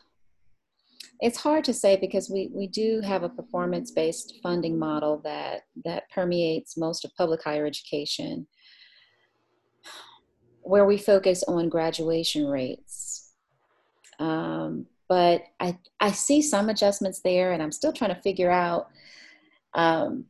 it's 1.20 1.38
hard 1.38 1.66
to 1.66 1.74
say 1.74 1.98
because 1.98 2.30
we, 2.30 2.50
we 2.54 2.68
do 2.68 3.02
have 3.02 3.24
a 3.24 3.30
performance 3.30 3.92
based 3.92 4.40
funding 4.42 4.80
model 4.80 5.20
that, 5.24 5.64
that 5.84 6.10
permeates 6.12 6.78
most 6.78 7.04
of 7.04 7.14
public 7.16 7.44
higher 7.44 7.66
education, 7.66 8.48
where 10.62 10.86
we 10.86 10.98
focus 10.98 11.44
on 11.44 11.68
graduation 11.68 12.46
rates. 12.46 13.34
Um, 14.20 14.86
but 15.10 15.42
I, 15.60 15.78
I 16.00 16.12
see 16.12 16.42
some 16.42 16.70
adjustments 16.70 17.22
there, 17.24 17.52
and 17.52 17.62
I'm 17.62 17.72
still 17.72 17.92
trying 17.92 18.16
to 18.16 18.22
figure 18.22 18.52
out 18.52 18.88
um, 19.74 20.26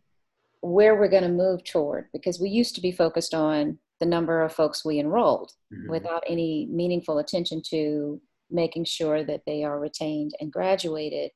where 0.61 0.95
we're 0.95 1.09
going 1.09 1.23
to 1.23 1.29
move 1.29 1.63
toward 1.65 2.07
because 2.13 2.39
we 2.39 2.49
used 2.49 2.75
to 2.75 2.81
be 2.81 2.91
focused 2.91 3.33
on 3.33 3.77
the 3.99 4.05
number 4.05 4.41
of 4.41 4.53
folks 4.53 4.85
we 4.85 4.99
enrolled 4.99 5.51
mm-hmm. 5.73 5.91
without 5.91 6.23
any 6.27 6.67
meaningful 6.71 7.19
attention 7.19 7.61
to 7.69 8.21
making 8.49 8.85
sure 8.85 9.23
that 9.23 9.41
they 9.45 9.63
are 9.63 9.79
retained 9.79 10.31
and 10.39 10.51
graduated. 10.51 11.31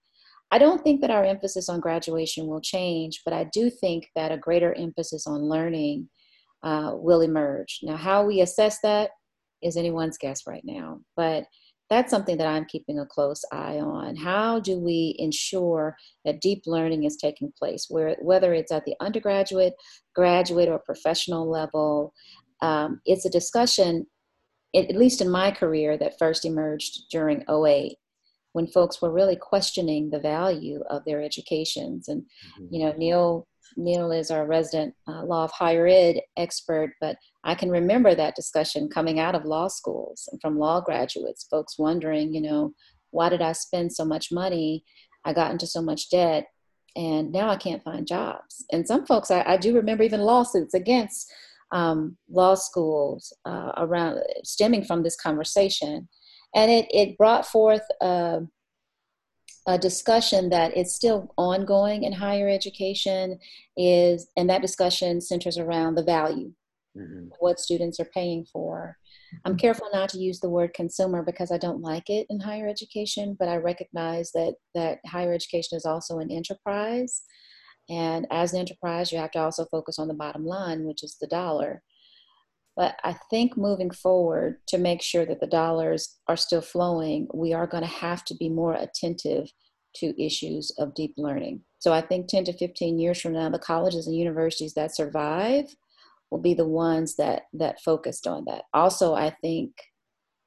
I 0.51 0.57
don't 0.57 0.83
think 0.83 1.01
that 1.01 1.11
our 1.11 1.25
emphasis 1.25 1.67
on 1.67 1.79
graduation 1.79 2.47
will 2.47 2.61
change, 2.61 3.21
but 3.25 3.33
I 3.33 3.45
do 3.45 3.69
think 3.69 4.07
that 4.15 4.31
a 4.31 4.37
greater 4.37 4.73
emphasis 4.73 5.27
on 5.27 5.49
learning 5.49 6.09
uh, 6.63 6.91
will 6.93 7.21
emerge. 7.21 7.79
Now, 7.83 7.97
how 7.97 8.25
we 8.25 8.41
assess 8.41 8.79
that 8.83 9.11
is 9.61 9.77
anyone's 9.77 10.17
guess 10.17 10.47
right 10.47 10.63
now, 10.63 10.99
but 11.15 11.45
that's 11.93 12.11
something 12.11 12.37
that 12.37 12.47
I'm 12.47 12.65
keeping 12.65 12.99
a 12.99 13.05
close 13.05 13.43
eye 13.51 13.79
on. 13.79 14.15
How 14.15 14.59
do 14.59 14.79
we 14.79 15.15
ensure 15.19 15.95
that 16.25 16.41
deep 16.41 16.63
learning 16.65 17.03
is 17.03 17.17
taking 17.17 17.53
place, 17.57 17.87
where, 17.89 18.15
whether 18.21 18.53
it's 18.53 18.71
at 18.71 18.85
the 18.85 18.95
undergraduate, 18.99 19.73
graduate, 20.15 20.69
or 20.69 20.79
professional 20.79 21.49
level? 21.49 22.13
Um, 22.61 23.01
it's 23.05 23.25
a 23.25 23.29
discussion 23.29 24.07
at 24.75 24.95
least 24.95 25.21
in 25.21 25.29
my 25.29 25.51
career, 25.51 25.97
that 25.97 26.17
first 26.17 26.45
emerged 26.45 27.03
during 27.11 27.43
08 27.49 27.95
when 28.53 28.67
folks 28.67 29.01
were 29.01 29.11
really 29.11 29.35
questioning 29.35 30.09
the 30.09 30.19
value 30.19 30.81
of 30.89 31.03
their 31.05 31.21
educations. 31.21 32.07
And, 32.07 32.23
mm-hmm. 32.23 32.73
you 32.73 32.85
know, 32.85 32.93
Neal 32.97 33.47
Neal 33.77 34.11
is 34.11 34.31
our 34.31 34.45
resident 34.45 34.93
uh, 35.07 35.23
law 35.23 35.43
of 35.43 35.51
higher 35.51 35.87
ed 35.87 36.21
expert, 36.37 36.93
but 37.01 37.17
I 37.43 37.55
can 37.55 37.69
remember 37.69 38.15
that 38.15 38.35
discussion 38.35 38.89
coming 38.89 39.19
out 39.19 39.35
of 39.35 39.45
law 39.45 39.67
schools 39.67 40.27
and 40.31 40.39
from 40.41 40.57
law 40.57 40.81
graduates, 40.81 41.47
folks 41.49 41.77
wondering, 41.77 42.33
you 42.33 42.41
know, 42.41 42.73
why 43.11 43.29
did 43.29 43.41
I 43.41 43.51
spend 43.51 43.93
so 43.93 44.05
much 44.05 44.31
money? 44.31 44.83
I 45.25 45.33
got 45.33 45.51
into 45.51 45.67
so 45.67 45.81
much 45.81 46.09
debt, 46.09 46.47
and 46.95 47.31
now 47.31 47.49
I 47.49 47.55
can't 47.55 47.83
find 47.83 48.05
jobs. 48.07 48.65
And 48.71 48.87
some 48.87 49.05
folks, 49.05 49.31
I, 49.31 49.43
I 49.43 49.57
do 49.57 49.75
remember 49.75 50.03
even 50.03 50.21
lawsuits 50.21 50.73
against 50.73 51.31
um, 51.71 52.17
law 52.29 52.55
schools 52.55 53.33
uh, 53.45 53.71
around 53.77 54.19
stemming 54.43 54.83
from 54.83 55.03
this 55.03 55.15
conversation. 55.15 56.07
And 56.55 56.71
it, 56.71 56.85
it 56.91 57.17
brought 57.17 57.45
forth 57.47 57.81
a, 58.01 58.41
a 59.67 59.77
discussion 59.77 60.49
that 60.49 60.75
is 60.75 60.93
still 60.93 61.33
ongoing 61.37 62.03
in 62.03 62.13
higher 62.13 62.49
education 62.49 63.39
is, 63.77 64.27
and 64.37 64.49
that 64.49 64.61
discussion 64.61 65.21
centers 65.21 65.57
around 65.57 65.95
the 65.95 66.03
value, 66.03 66.51
mm-hmm. 66.97 67.27
what 67.39 67.59
students 67.59 67.99
are 67.99 68.09
paying 68.13 68.45
for. 68.51 68.97
I'm 69.45 69.57
careful 69.57 69.87
not 69.91 70.09
to 70.09 70.19
use 70.19 70.39
the 70.39 70.49
word 70.49 70.73
consumer 70.73 71.23
because 71.23 71.51
I 71.51 71.57
don't 71.57 71.81
like 71.81 72.09
it 72.09 72.27
in 72.29 72.39
higher 72.39 72.67
education, 72.67 73.35
but 73.39 73.47
I 73.47 73.57
recognize 73.57 74.31
that 74.33 74.55
that 74.75 74.99
higher 75.07 75.33
education 75.33 75.75
is 75.75 75.85
also 75.85 76.19
an 76.19 76.29
enterprise 76.29 77.23
and 77.89 78.25
as 78.31 78.53
an 78.53 78.59
enterprise, 78.59 79.11
you 79.11 79.17
have 79.17 79.31
to 79.31 79.39
also 79.39 79.65
focus 79.65 79.99
on 79.99 80.07
the 80.07 80.13
bottom 80.13 80.45
line, 80.45 80.85
which 80.85 81.03
is 81.03 81.17
the 81.19 81.27
dollar. 81.27 81.83
But 82.75 82.95
I 83.03 83.15
think 83.29 83.55
moving 83.55 83.91
forward 83.91 84.57
to 84.67 84.77
make 84.77 85.01
sure 85.01 85.25
that 85.25 85.39
the 85.39 85.47
dollars 85.47 86.17
are 86.27 86.37
still 86.37 86.61
flowing, 86.61 87.27
we 87.33 87.53
are 87.53 87.67
going 87.67 87.83
to 87.83 87.89
have 87.89 88.25
to 88.25 88.35
be 88.35 88.49
more 88.49 88.73
attentive 88.73 89.51
to 89.97 90.23
issues 90.23 90.71
of 90.79 90.95
deep 90.95 91.13
learning. 91.17 91.61
So 91.79 91.93
I 91.93 92.01
think 92.01 92.27
10 92.27 92.45
to 92.45 92.53
15 92.53 92.97
years 92.97 93.21
from 93.21 93.33
now, 93.33 93.49
the 93.49 93.59
colleges 93.59 94.07
and 94.07 94.15
universities 94.15 94.73
that 94.73 94.95
survive 94.95 95.65
will 96.31 96.39
be 96.39 96.55
the 96.55 96.67
ones 96.67 97.15
that 97.17 97.43
that 97.53 97.79
focused 97.81 98.25
on 98.25 98.45
that. 98.45 98.63
Also, 98.73 99.13
I 99.13 99.29
think 99.41 99.71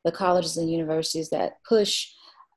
the 0.04 0.10
colleges 0.10 0.56
and 0.56 0.70
universities 0.70 1.30
that 1.30 1.58
push 1.68 2.08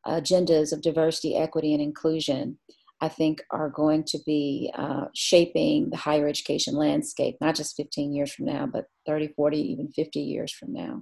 agendas 0.08 0.74
of 0.74 0.82
diversity, 0.82 1.36
equity, 1.36 1.74
and 1.74 1.82
inclusion, 1.82 2.58
I 3.02 3.08
think 3.08 3.42
are 3.52 3.70
going 3.70 4.04
to 4.06 4.20
be 4.26 4.72
uh, 4.78 5.06
shaping 5.16 5.90
the 5.90 5.98
higher 5.98 6.28
education 6.28 6.76
landscape, 6.76 7.38
not 7.40 7.56
just 7.56 7.78
15 7.78 8.14
years 8.14 8.34
from 8.34 8.46
now, 8.46 8.66
but 8.66 8.86
30, 9.06 9.30
40, 9.36 9.58
even 9.58 9.88
50 9.90 10.20
years 10.20 10.52
from 10.52 10.74
now. 10.74 11.02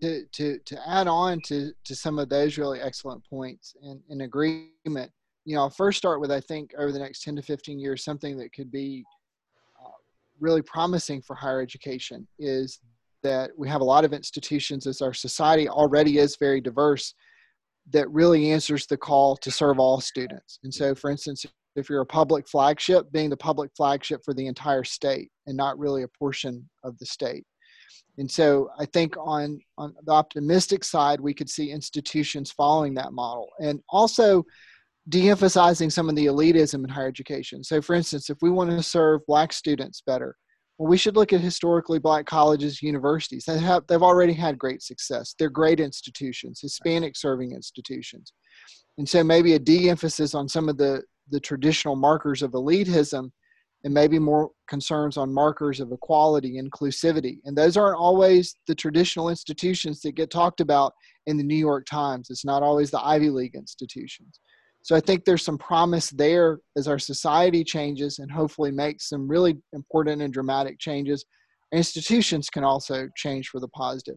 To, 0.00 0.24
to, 0.32 0.58
to 0.58 0.88
add 0.88 1.08
on 1.08 1.40
to, 1.46 1.72
to 1.84 1.94
some 1.94 2.18
of 2.18 2.28
those 2.28 2.58
really 2.58 2.80
excellent 2.80 3.24
points 3.28 3.74
and 3.82 4.00
in 4.08 4.22
agreement, 4.22 5.10
you 5.44 5.54
know, 5.54 5.62
I'll 5.62 5.70
first 5.70 5.98
start 5.98 6.20
with 6.20 6.30
I 6.30 6.40
think 6.40 6.72
over 6.78 6.90
the 6.90 6.98
next 6.98 7.22
10 7.22 7.36
to 7.36 7.42
15 7.42 7.78
years, 7.78 8.02
something 8.02 8.38
that 8.38 8.52
could 8.52 8.70
be 8.70 9.04
uh, 9.82 9.90
really 10.40 10.62
promising 10.62 11.20
for 11.20 11.36
higher 11.36 11.60
education 11.60 12.26
is 12.38 12.80
that 13.22 13.50
we 13.56 13.68
have 13.68 13.80
a 13.82 13.84
lot 13.84 14.04
of 14.04 14.12
institutions 14.12 14.86
as 14.86 15.02
our 15.02 15.14
society 15.14 15.68
already 15.68 16.18
is 16.18 16.36
very 16.36 16.60
diverse 16.60 17.14
that 17.90 18.10
really 18.10 18.50
answers 18.50 18.86
the 18.86 18.96
call 18.96 19.36
to 19.36 19.50
serve 19.50 19.78
all 19.78 20.00
students. 20.00 20.58
And 20.64 20.72
so, 20.72 20.94
for 20.94 21.10
instance, 21.10 21.44
if 21.76 21.90
you're 21.90 22.00
a 22.00 22.06
public 22.06 22.48
flagship, 22.48 23.10
being 23.12 23.30
the 23.30 23.36
public 23.36 23.70
flagship 23.76 24.22
for 24.24 24.32
the 24.32 24.46
entire 24.46 24.84
state 24.84 25.30
and 25.46 25.56
not 25.56 25.78
really 25.78 26.02
a 26.02 26.08
portion 26.08 26.68
of 26.82 26.98
the 26.98 27.06
state. 27.06 27.44
And 28.16 28.30
so 28.30 28.70
I 28.78 28.86
think 28.86 29.16
on, 29.18 29.58
on 29.76 29.94
the 30.04 30.12
optimistic 30.12 30.84
side, 30.84 31.20
we 31.20 31.34
could 31.34 31.50
see 31.50 31.70
institutions 31.70 32.52
following 32.52 32.94
that 32.94 33.12
model 33.12 33.48
and 33.58 33.80
also 33.88 34.44
de-emphasizing 35.08 35.90
some 35.90 36.08
of 36.08 36.14
the 36.14 36.26
elitism 36.26 36.84
in 36.84 36.88
higher 36.88 37.08
education. 37.08 37.62
So 37.62 37.82
for 37.82 37.94
instance, 37.94 38.30
if 38.30 38.38
we 38.40 38.50
want 38.50 38.70
to 38.70 38.82
serve 38.82 39.26
black 39.26 39.52
students 39.52 40.02
better, 40.06 40.36
we 40.78 40.96
should 40.96 41.16
look 41.16 41.32
at 41.32 41.40
historically 41.40 41.98
black 41.98 42.26
colleges, 42.26 42.82
universities. 42.82 43.44
They 43.44 43.58
have, 43.58 43.86
they've 43.86 44.02
already 44.02 44.32
had 44.32 44.58
great 44.58 44.82
success. 44.82 45.34
They're 45.38 45.50
great 45.50 45.80
institutions, 45.80 46.60
Hispanic 46.60 47.16
serving 47.16 47.52
institutions. 47.52 48.32
And 48.98 49.08
so 49.08 49.22
maybe 49.22 49.54
a 49.54 49.58
de-emphasis 49.58 50.34
on 50.34 50.48
some 50.48 50.68
of 50.68 50.76
the, 50.76 51.02
the 51.30 51.40
traditional 51.40 51.96
markers 51.96 52.42
of 52.42 52.52
elitism 52.52 53.30
and 53.84 53.92
maybe 53.92 54.18
more 54.18 54.50
concerns 54.66 55.16
on 55.16 55.32
markers 55.32 55.78
of 55.78 55.92
equality, 55.92 56.60
inclusivity. 56.60 57.38
And 57.44 57.56
those 57.56 57.76
aren't 57.76 57.98
always 57.98 58.56
the 58.66 58.74
traditional 58.74 59.28
institutions 59.28 60.00
that 60.00 60.16
get 60.16 60.30
talked 60.30 60.60
about 60.60 60.94
in 61.26 61.36
the 61.36 61.44
New 61.44 61.56
York 61.56 61.86
Times. 61.86 62.30
It's 62.30 62.44
not 62.44 62.62
always 62.62 62.90
the 62.90 63.04
Ivy 63.04 63.30
League 63.30 63.54
institutions. 63.54 64.40
So 64.84 64.94
I 64.94 65.00
think 65.00 65.24
there's 65.24 65.42
some 65.42 65.56
promise 65.56 66.10
there 66.10 66.58
as 66.76 66.86
our 66.86 66.98
society 66.98 67.64
changes 67.64 68.18
and 68.18 68.30
hopefully 68.30 68.70
makes 68.70 69.08
some 69.08 69.26
really 69.26 69.56
important 69.72 70.20
and 70.20 70.30
dramatic 70.30 70.78
changes. 70.78 71.24
Institutions 71.72 72.50
can 72.50 72.64
also 72.64 73.08
change 73.16 73.48
for 73.48 73.60
the 73.60 73.68
positive. 73.68 74.16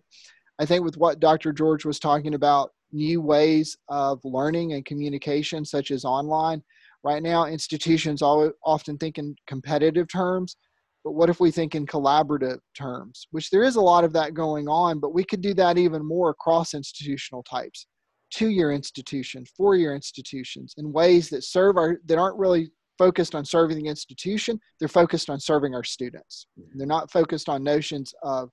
I 0.59 0.65
think 0.65 0.83
with 0.83 0.97
what 0.97 1.21
Dr. 1.21 1.53
George 1.53 1.85
was 1.85 1.99
talking 1.99 2.33
about, 2.33 2.71
new 2.91 3.21
ways 3.21 3.77
of 3.87 4.19
learning 4.25 4.73
and 4.73 4.83
communication, 4.83 5.63
such 5.63 5.89
as 5.89 6.03
online. 6.03 6.61
Right 7.01 7.23
now, 7.23 7.45
institutions 7.45 8.21
often 8.21 8.97
think 8.97 9.17
in 9.17 9.37
competitive 9.47 10.09
terms, 10.09 10.57
but 11.05 11.13
what 11.13 11.29
if 11.29 11.39
we 11.39 11.49
think 11.49 11.75
in 11.75 11.85
collaborative 11.85 12.59
terms? 12.77 13.25
Which 13.31 13.51
there 13.51 13.63
is 13.63 13.77
a 13.77 13.81
lot 13.81 14.03
of 14.03 14.11
that 14.13 14.33
going 14.33 14.67
on, 14.67 14.99
but 14.99 15.13
we 15.13 15.23
could 15.23 15.39
do 15.39 15.53
that 15.53 15.77
even 15.77 16.05
more 16.05 16.31
across 16.31 16.73
institutional 16.73 17.43
types 17.43 17.87
two 18.31 18.49
year 18.49 18.71
institutions, 18.71 19.51
four 19.55 19.75
year 19.75 19.95
institutions 19.95 20.75
in 20.77 20.91
ways 20.91 21.29
that 21.29 21.43
serve 21.43 21.77
our, 21.77 21.99
that 22.05 22.17
aren't 22.17 22.37
really 22.37 22.71
focused 22.97 23.35
on 23.35 23.45
serving 23.45 23.77
the 23.77 23.89
institution, 23.89 24.59
they're 24.79 24.87
focused 24.87 25.29
on 25.29 25.39
serving 25.39 25.75
our 25.75 25.83
students. 25.83 26.47
Mm-hmm. 26.59 26.77
They're 26.77 26.87
not 26.87 27.11
focused 27.11 27.49
on 27.49 27.63
notions 27.63 28.13
of 28.23 28.49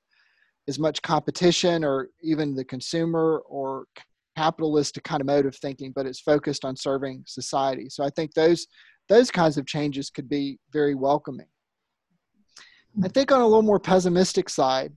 as 0.69 0.79
much 0.79 1.03
competition 1.03 1.85
or 1.85 2.09
even 2.23 2.55
the 2.55 2.65
consumer 2.65 3.43
or 3.47 3.87
capitalist 4.37 5.03
kind 5.05 5.21
of 5.21 5.27
mode 5.27 5.47
of 5.47 5.57
thinking, 5.57 5.93
but 5.95 6.07
it's 6.07 6.21
focused 6.21 6.65
on 6.65 6.77
serving 6.77 7.23
society. 7.27 7.89
So 7.89 8.05
I 8.05 8.11
think 8.11 8.35
those 8.35 8.67
those 9.09 9.31
kinds 9.31 9.59
of 9.59 9.67
changes 9.67 10.09
could 10.09 10.29
be 10.31 10.59
very 10.73 10.95
welcoming. 10.95 11.47
I 13.03 13.09
think 13.09 13.31
on 13.33 13.41
a 13.41 13.47
little 13.47 13.63
more 13.63 13.81
pessimistic 13.81 14.49
side, 14.49 14.95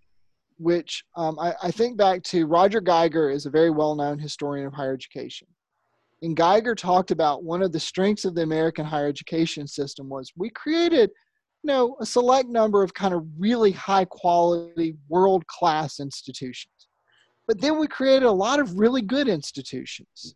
which 0.58 1.04
um, 1.16 1.38
I, 1.40 1.54
I, 1.64 1.72
think 1.72 1.98
back 1.98 2.24
to 2.24 2.48
Roger 2.48 2.82
Geiger 2.82 3.30
is 3.30 3.46
a 3.46 3.50
very 3.50 3.70
well-known 3.70 4.18
historian 4.18 4.66
of 4.66 4.74
higher 4.74 4.94
education. 4.94 5.48
And 6.24 6.36
Geiger 6.36 6.74
talked 6.74 7.12
about 7.12 7.44
one 7.44 7.62
of 7.62 7.72
the 7.72 7.80
strengths 7.80 8.26
of 8.26 8.34
the 8.34 8.42
American 8.42 8.84
higher 8.84 9.08
education 9.08 9.68
system 9.68 10.10
was 10.10 10.32
we 10.36 10.50
created, 10.50 11.12
you 11.64 11.68
know, 11.68 11.96
a 12.00 12.06
select 12.06 12.50
number 12.50 12.82
of 12.82 12.94
kind 12.94 13.14
of 13.14 13.24
really 13.38 13.72
high 13.72 14.06
quality, 14.06 14.96
world-class 15.10 16.00
institutions. 16.00 16.74
But 17.46 17.62
then 17.62 17.80
we 17.80 17.88
created 17.88 18.26
a 18.26 18.32
lot 18.32 18.60
of 18.60 18.80
really 18.80 19.02
good 19.02 19.28
institutions. 19.28 20.36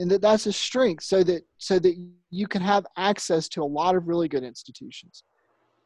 And 0.00 0.10
that 0.10 0.22
that's 0.22 0.46
a 0.46 0.52
strength 0.52 1.04
so 1.04 1.22
that 1.22 1.42
so 1.58 1.78
that 1.78 1.94
you 2.30 2.48
can 2.48 2.62
have 2.62 2.84
access 2.96 3.48
to 3.50 3.62
a 3.62 3.64
lot 3.64 3.94
of 3.94 4.08
really 4.08 4.26
good 4.26 4.42
institutions. 4.42 5.22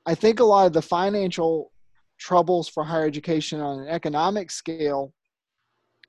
I 0.06 0.14
think 0.14 0.40
a 0.40 0.44
lot 0.44 0.66
of 0.66 0.72
the 0.72 0.80
financial 0.80 1.72
troubles 2.18 2.68
for 2.68 2.84
higher 2.84 3.06
education 3.06 3.60
on 3.60 3.80
an 3.80 3.88
economic 3.88 4.50
scale 4.50 5.12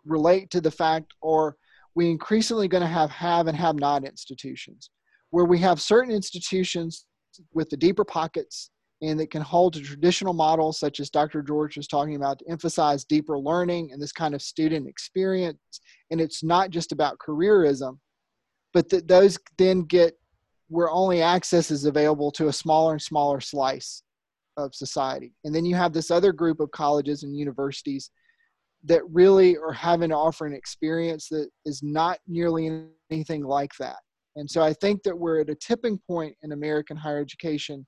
relate 0.05 0.49
to 0.49 0.61
the 0.61 0.71
fact 0.71 1.13
or 1.21 1.55
we 1.95 2.09
increasingly 2.09 2.67
going 2.67 2.81
to 2.81 2.87
have 2.87 3.09
have 3.09 3.47
and 3.47 3.57
have 3.57 3.75
not 3.75 4.05
institutions 4.05 4.89
where 5.31 5.45
we 5.45 5.59
have 5.59 5.81
certain 5.81 6.11
institutions 6.13 7.05
with 7.53 7.69
the 7.69 7.77
deeper 7.77 8.03
pockets 8.03 8.71
and 9.01 9.19
that 9.19 9.31
can 9.31 9.41
hold 9.41 9.73
to 9.73 9.81
traditional 9.81 10.33
models 10.33 10.79
such 10.79 10.99
as 10.99 11.09
dr 11.09 11.41
george 11.43 11.77
was 11.77 11.87
talking 11.87 12.15
about 12.15 12.39
to 12.39 12.49
emphasize 12.49 13.03
deeper 13.03 13.37
learning 13.37 13.91
and 13.91 14.01
this 14.01 14.11
kind 14.11 14.33
of 14.33 14.41
student 14.41 14.87
experience. 14.87 15.57
And 16.11 16.19
it's 16.19 16.43
not 16.43 16.69
just 16.69 16.91
about 16.91 17.19
careerism 17.19 17.99
but 18.73 18.89
that 18.89 19.07
those 19.07 19.37
then 19.57 19.81
get 19.81 20.17
where 20.67 20.89
only 20.89 21.21
access 21.21 21.71
is 21.71 21.85
available 21.85 22.31
to 22.31 22.47
a 22.47 22.53
smaller 22.53 22.93
and 22.93 23.01
smaller 23.01 23.41
slice 23.41 24.03
of 24.59 24.75
society. 24.75 25.33
And 25.43 25.53
then 25.53 25.65
you 25.65 25.75
have 25.75 25.93
this 25.93 26.11
other 26.11 26.31
group 26.31 26.59
of 26.59 26.71
colleges 26.71 27.23
and 27.23 27.35
universities 27.35 28.11
that 28.85 29.01
really 29.11 29.57
are 29.57 29.73
having 29.73 30.09
to 30.09 30.15
offer 30.15 30.45
an 30.45 30.53
experience 30.53 31.27
that 31.29 31.49
is 31.65 31.81
not 31.83 32.19
nearly 32.27 32.87
anything 33.11 33.43
like 33.43 33.71
that. 33.79 33.97
And 34.35 34.49
so 34.49 34.61
I 34.61 34.73
think 34.73 35.03
that 35.03 35.17
we're 35.17 35.41
at 35.41 35.49
a 35.49 35.55
tipping 35.55 35.99
point 36.07 36.35
in 36.43 36.53
American 36.53 36.95
higher 36.95 37.19
education. 37.19 37.85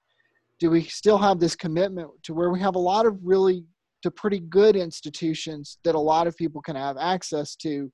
Do 0.59 0.69
we 0.69 0.84
still 0.84 1.17
have 1.17 1.39
this 1.39 1.55
commitment 1.55 2.09
to 2.24 2.34
where 2.34 2.49
we 2.49 2.59
have 2.59 2.76
a 2.76 2.80
lot 2.80 3.05
of 3.05 3.17
really 3.24 3.63
to 4.03 4.11
pretty 4.11 4.39
good 4.39 4.76
institutions 4.76 5.78
that 5.84 5.95
a 5.95 5.99
lot 5.99 6.28
of 6.28 6.36
people 6.36 6.61
can 6.61 6.76
have 6.76 6.97
access 6.97 7.55
to? 7.57 7.91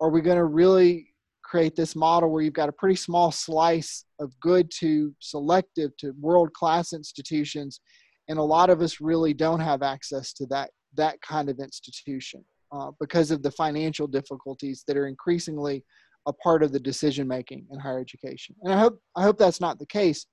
Are 0.00 0.10
we 0.10 0.20
going 0.20 0.36
to 0.36 0.44
really 0.44 1.08
create 1.42 1.74
this 1.74 1.96
model 1.96 2.30
where 2.30 2.42
you've 2.42 2.52
got 2.52 2.68
a 2.68 2.72
pretty 2.72 2.94
small 2.94 3.32
slice 3.32 4.04
of 4.20 4.38
good 4.40 4.70
to 4.70 5.12
selective 5.18 5.90
to 5.96 6.12
world 6.20 6.52
class 6.52 6.92
institutions 6.92 7.80
and 8.30 8.38
a 8.38 8.42
lot 8.42 8.70
of 8.70 8.80
us 8.80 9.00
really 9.00 9.34
don't 9.34 9.60
have 9.60 9.82
access 9.82 10.32
to 10.32 10.46
that 10.46 10.70
that 10.94 11.20
kind 11.20 11.50
of 11.50 11.58
institution 11.58 12.44
uh, 12.72 12.90
because 12.98 13.30
of 13.30 13.42
the 13.42 13.50
financial 13.50 14.06
difficulties 14.06 14.82
that 14.86 14.96
are 14.96 15.06
increasingly 15.06 15.84
a 16.26 16.32
part 16.32 16.62
of 16.62 16.72
the 16.72 16.80
decision 16.80 17.26
making 17.28 17.66
in 17.70 17.78
higher 17.78 18.00
education. 18.00 18.54
And 18.62 18.72
i 18.72 18.78
hope 18.78 18.98
i 19.16 19.22
hope 19.22 19.36
that's 19.36 19.60
not 19.60 19.78
the 19.78 19.86
case 19.86 20.26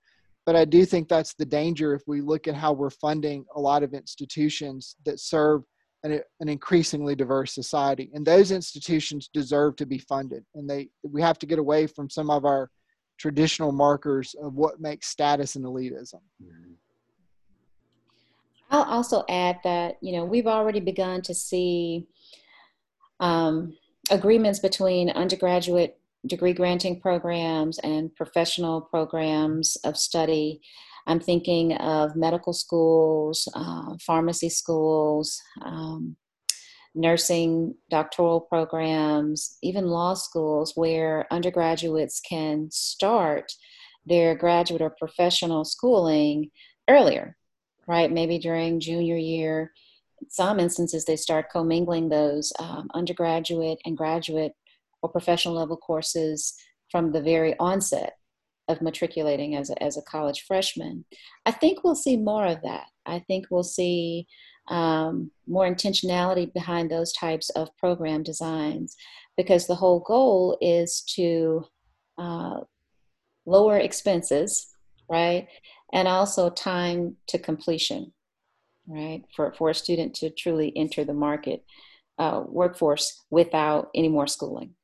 but 0.46 0.56
i 0.56 0.64
do 0.64 0.86
think 0.86 1.10
that's 1.10 1.34
the 1.34 1.46
danger 1.46 1.94
if 1.94 2.04
we 2.08 2.22
look 2.22 2.48
at 2.48 2.56
how 2.56 2.72
we're 2.72 2.90
funding 2.90 3.44
a 3.56 3.60
lot 3.60 3.84
of 3.84 3.94
institutions 3.94 4.96
that 5.06 5.20
serve 5.20 5.64
an, 6.04 6.22
an 6.40 6.50
increasingly 6.50 7.16
diverse 7.16 7.54
society. 7.54 8.10
And 8.14 8.26
those 8.26 8.52
institutions 8.52 9.30
deserve 9.34 9.76
to 9.78 9.86
be 9.86 10.00
funded 10.00 10.44
and 10.56 10.70
they 10.70 10.90
we 11.04 11.22
have 11.22 11.40
to 11.40 11.46
get 11.46 11.60
away 11.60 11.88
from 11.88 12.10
some 12.10 12.30
of 12.30 12.46
our 12.46 12.70
traditional 13.18 13.72
markers 13.72 14.36
of 14.42 14.54
what 14.54 14.80
makes 14.80 15.08
status 15.08 15.56
and 15.56 15.66
elitism. 15.66 16.22
Mm-hmm. 16.42 16.74
I'll 18.70 18.84
also 18.84 19.24
add 19.30 19.60
that, 19.64 19.98
you 20.02 20.12
know, 20.12 20.26
we've 20.26 20.48
already 20.48 20.80
begun 20.80 21.22
to 21.24 21.34
see 21.34 22.08
um, 23.20 23.78
agreements 24.12 24.60
between 24.60 25.10
undergraduate 25.10 26.00
degree 26.26 26.54
granting 26.54 27.00
programs 27.00 27.80
and 27.80 28.14
professional 28.16 28.82
programs 28.82 29.78
of 29.84 29.98
study. 29.98 30.62
I'm 31.06 31.22
thinking 31.22 31.74
of 31.78 32.16
medical 32.16 32.52
schools, 32.52 33.48
uh, 33.54 33.96
pharmacy 34.06 34.50
schools, 34.50 35.42
um, 35.64 36.18
nursing 36.94 37.76
doctoral 37.90 38.42
programs, 38.42 39.58
even 39.62 39.86
law 39.86 40.16
schools, 40.16 40.74
where 40.76 41.26
undergraduates 41.32 42.20
can 42.20 42.70
start 42.72 43.54
their 44.06 44.36
graduate 44.36 44.82
or 44.82 44.90
professional 44.90 45.64
schooling 45.64 46.50
earlier 46.90 47.38
right? 47.88 48.12
Maybe 48.12 48.38
during 48.38 48.80
junior 48.80 49.18
year. 49.18 49.72
In 50.22 50.30
some 50.30 50.60
instances, 50.60 51.06
they 51.06 51.16
start 51.16 51.52
commingling 51.52 52.10
those 52.10 52.52
um, 52.60 52.90
undergraduate 52.94 53.80
and 53.86 53.98
graduate 53.98 54.54
or 55.02 55.10
professional 55.10 55.56
level 55.56 55.78
courses 55.78 56.56
from 56.92 57.12
the 57.12 57.22
very 57.22 57.58
onset 57.60 58.14
of 58.68 58.82
matriculating 58.82 59.56
as 59.56 59.70
a, 59.70 59.82
as 59.82 59.98
a 59.98 60.02
college 60.02 60.44
freshman. 60.48 61.06
I 61.46 61.52
think 61.52 61.84
we'll 61.84 61.96
see 61.96 62.18
more 62.18 62.46
of 62.46 62.62
that. 62.64 62.88
I 63.06 63.20
think 63.20 63.46
we'll 63.50 63.64
see 63.64 64.28
um, 64.68 65.32
more 65.48 65.66
intentionality 65.66 66.54
behind 66.54 66.92
those 66.92 67.14
types 67.14 67.50
of 67.52 67.76
program 67.78 68.24
designs 68.24 68.96
because 69.38 69.68
the 69.68 69.76
whole 69.76 70.02
goal 70.02 70.58
is 70.62 71.02
to 71.16 71.64
uh, 72.18 72.62
lower 73.46 73.78
expenses, 73.78 74.68
right? 75.10 75.48
And 75.94 76.08
also 76.08 76.50
time 76.50 77.16
to 77.28 77.40
completion, 77.40 78.12
right? 78.88 79.24
For, 79.36 79.54
for 79.58 79.70
a 79.70 79.76
student 79.76 80.16
to 80.16 80.30
truly 80.30 80.74
enter 80.76 81.04
the 81.06 81.14
market 81.14 81.64
uh, 82.20 82.44
workforce 82.46 83.24
without 83.30 83.90
any 83.96 84.10
more 84.10 84.28
schooling. 84.28 84.76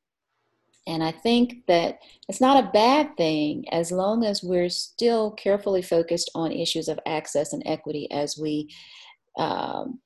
And 0.86 1.02
I 1.02 1.12
think 1.12 1.66
that 1.66 2.00
it's 2.28 2.40
not 2.40 2.62
a 2.62 2.70
bad 2.70 3.16
thing 3.16 3.64
as 3.72 3.90
long 3.90 4.24
as 4.24 4.42
we're 4.42 4.68
still 4.68 5.30
carefully 5.30 5.82
focused 5.82 6.30
on 6.34 6.52
issues 6.52 6.88
of 6.88 7.00
access 7.06 7.52
and 7.52 7.62
equity 7.64 8.10
as 8.10 8.36
we 8.38 8.68
um, 9.38 10.00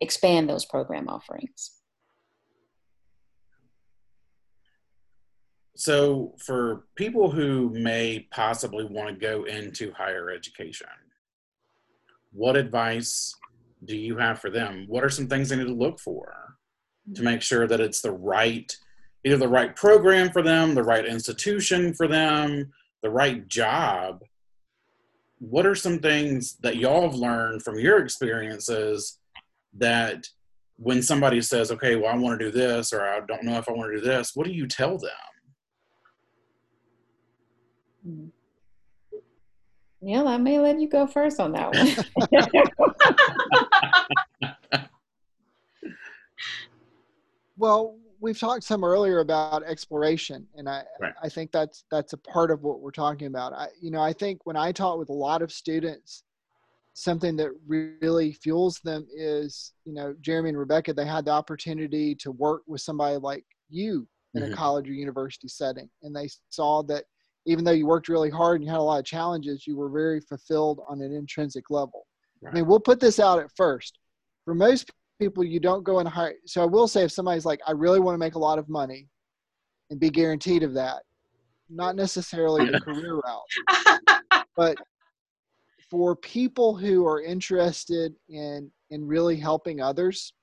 expand 0.00 0.48
those 0.48 0.64
program 0.64 1.08
offerings. 1.08 1.77
So, 5.78 6.34
for 6.44 6.86
people 6.96 7.30
who 7.30 7.70
may 7.70 8.26
possibly 8.32 8.84
want 8.84 9.10
to 9.10 9.14
go 9.14 9.44
into 9.44 9.92
higher 9.92 10.28
education, 10.28 10.88
what 12.32 12.56
advice 12.56 13.32
do 13.84 13.96
you 13.96 14.16
have 14.16 14.40
for 14.40 14.50
them? 14.50 14.86
What 14.88 15.04
are 15.04 15.08
some 15.08 15.28
things 15.28 15.48
they 15.48 15.56
need 15.56 15.68
to 15.68 15.72
look 15.72 16.00
for 16.00 16.56
to 17.14 17.22
make 17.22 17.42
sure 17.42 17.68
that 17.68 17.80
it's 17.80 18.00
the 18.00 18.10
right, 18.10 18.76
either 19.24 19.36
the 19.36 19.46
right 19.46 19.76
program 19.76 20.32
for 20.32 20.42
them, 20.42 20.74
the 20.74 20.82
right 20.82 21.06
institution 21.06 21.94
for 21.94 22.08
them, 22.08 22.72
the 23.04 23.10
right 23.10 23.46
job? 23.46 24.24
What 25.38 25.64
are 25.64 25.76
some 25.76 26.00
things 26.00 26.56
that 26.56 26.78
y'all 26.78 27.02
have 27.02 27.14
learned 27.14 27.62
from 27.62 27.78
your 27.78 27.98
experiences 27.98 29.20
that 29.74 30.26
when 30.76 31.02
somebody 31.02 31.40
says, 31.40 31.70
okay, 31.70 31.94
well, 31.94 32.12
I 32.12 32.18
want 32.18 32.40
to 32.40 32.46
do 32.46 32.50
this, 32.50 32.92
or 32.92 33.06
I 33.06 33.20
don't 33.28 33.44
know 33.44 33.58
if 33.58 33.68
I 33.68 33.72
want 33.72 33.92
to 33.92 34.00
do 34.00 34.04
this, 34.04 34.32
what 34.34 34.44
do 34.44 34.52
you 34.52 34.66
tell 34.66 34.98
them? 34.98 35.12
Yeah, 40.00 40.24
I 40.24 40.36
may 40.36 40.60
let 40.60 40.80
you 40.80 40.88
go 40.88 41.06
first 41.06 41.40
on 41.40 41.52
that 41.52 41.74
one. 41.74 41.96
well, 47.56 47.96
we've 48.20 48.38
talked 48.38 48.64
some 48.64 48.84
earlier 48.84 49.18
about 49.18 49.62
exploration, 49.64 50.46
and 50.56 50.68
I 50.68 50.82
right. 51.00 51.12
I 51.22 51.28
think 51.28 51.52
that's 51.52 51.84
that's 51.90 52.12
a 52.12 52.18
part 52.18 52.50
of 52.50 52.62
what 52.62 52.80
we're 52.80 52.90
talking 52.90 53.26
about. 53.26 53.52
I 53.52 53.68
you 53.80 53.90
know 53.90 54.00
I 54.00 54.12
think 54.12 54.44
when 54.44 54.56
I 54.56 54.72
talk 54.72 54.98
with 54.98 55.08
a 55.08 55.14
lot 55.14 55.42
of 55.42 55.52
students, 55.52 56.24
something 56.94 57.36
that 57.36 57.50
really 57.66 58.32
fuels 58.32 58.80
them 58.84 59.06
is 59.14 59.72
you 59.84 59.94
know 59.94 60.14
Jeremy 60.20 60.50
and 60.50 60.58
Rebekah 60.58 60.94
they 60.94 61.06
had 61.06 61.24
the 61.24 61.32
opportunity 61.32 62.14
to 62.16 62.32
work 62.32 62.62
with 62.66 62.80
somebody 62.80 63.16
like 63.16 63.44
you 63.68 64.06
in 64.34 64.42
mm-hmm. 64.42 64.52
a 64.52 64.56
college 64.56 64.88
or 64.88 64.92
university 64.92 65.48
setting, 65.48 65.88
and 66.02 66.14
they 66.14 66.28
saw 66.50 66.82
that 66.84 67.04
even 67.48 67.64
though 67.64 67.72
you 67.72 67.86
worked 67.86 68.10
really 68.10 68.28
hard 68.28 68.56
and 68.56 68.64
you 68.64 68.70
had 68.70 68.78
a 68.78 68.82
lot 68.82 68.98
of 68.98 69.06
challenges, 69.06 69.66
you 69.66 69.74
were 69.74 69.88
very 69.88 70.20
fulfilled 70.20 70.80
on 70.86 71.00
an 71.00 71.14
intrinsic 71.14 71.70
level. 71.70 72.06
Right. 72.42 72.52
I 72.52 72.54
mean, 72.54 72.66
we'll 72.66 72.78
put 72.78 73.00
this 73.00 73.18
out 73.18 73.40
at 73.40 73.50
first. 73.56 73.98
For 74.44 74.54
most 74.54 74.90
people, 75.18 75.42
you 75.42 75.58
don't 75.58 75.82
go 75.82 75.98
and 75.98 76.06
hire. 76.06 76.34
So 76.44 76.62
I 76.62 76.66
will 76.66 76.86
say, 76.86 77.04
if 77.04 77.10
somebody's 77.10 77.46
like, 77.46 77.60
I 77.66 77.72
really 77.72 78.00
want 78.00 78.14
to 78.14 78.18
make 78.18 78.34
a 78.34 78.38
lot 78.38 78.58
of 78.58 78.68
money 78.68 79.08
and 79.88 79.98
be 79.98 80.10
guaranteed 80.10 80.62
of 80.62 80.74
that, 80.74 81.02
not 81.70 81.96
necessarily 81.96 82.70
the 82.70 82.80
career 82.84 83.14
route, 83.16 84.22
but 84.54 84.76
for 85.90 86.14
people 86.14 86.76
who 86.76 87.06
are 87.06 87.22
interested 87.22 88.14
in 88.28 88.70
in 88.90 89.06
really 89.06 89.36
helping 89.36 89.80
others, 89.80 90.34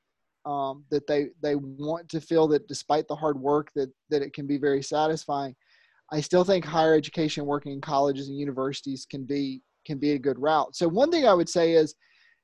um, 0.48 0.84
that 0.90 1.06
they 1.06 1.28
they 1.44 1.54
want 1.56 2.10
to 2.10 2.20
feel 2.20 2.48
that 2.48 2.68
despite 2.68 3.08
the 3.08 3.16
hard 3.16 3.40
work 3.40 3.70
that 3.76 3.92
that 4.10 4.24
it 4.24 4.34
can 4.34 4.48
be 4.48 4.58
very 4.58 4.82
satisfying 4.82 5.56
I 6.12 6.22
still 6.22 6.44
think 6.44 6.66
higher 6.66 6.94
education, 6.94 7.46
working 7.46 7.74
in 7.74 7.82
colleges 7.82 8.28
and 8.30 8.38
universities, 8.38 9.06
can 9.10 9.24
be 9.24 9.62
can 9.86 9.98
be 9.98 10.14
a 10.14 10.20
good 10.20 10.40
route. 10.40 10.76
So 10.76 10.88
one 10.88 11.12
thing 11.12 11.28
I 11.28 11.34
would 11.34 11.50
say 11.50 11.74
is, 11.74 11.94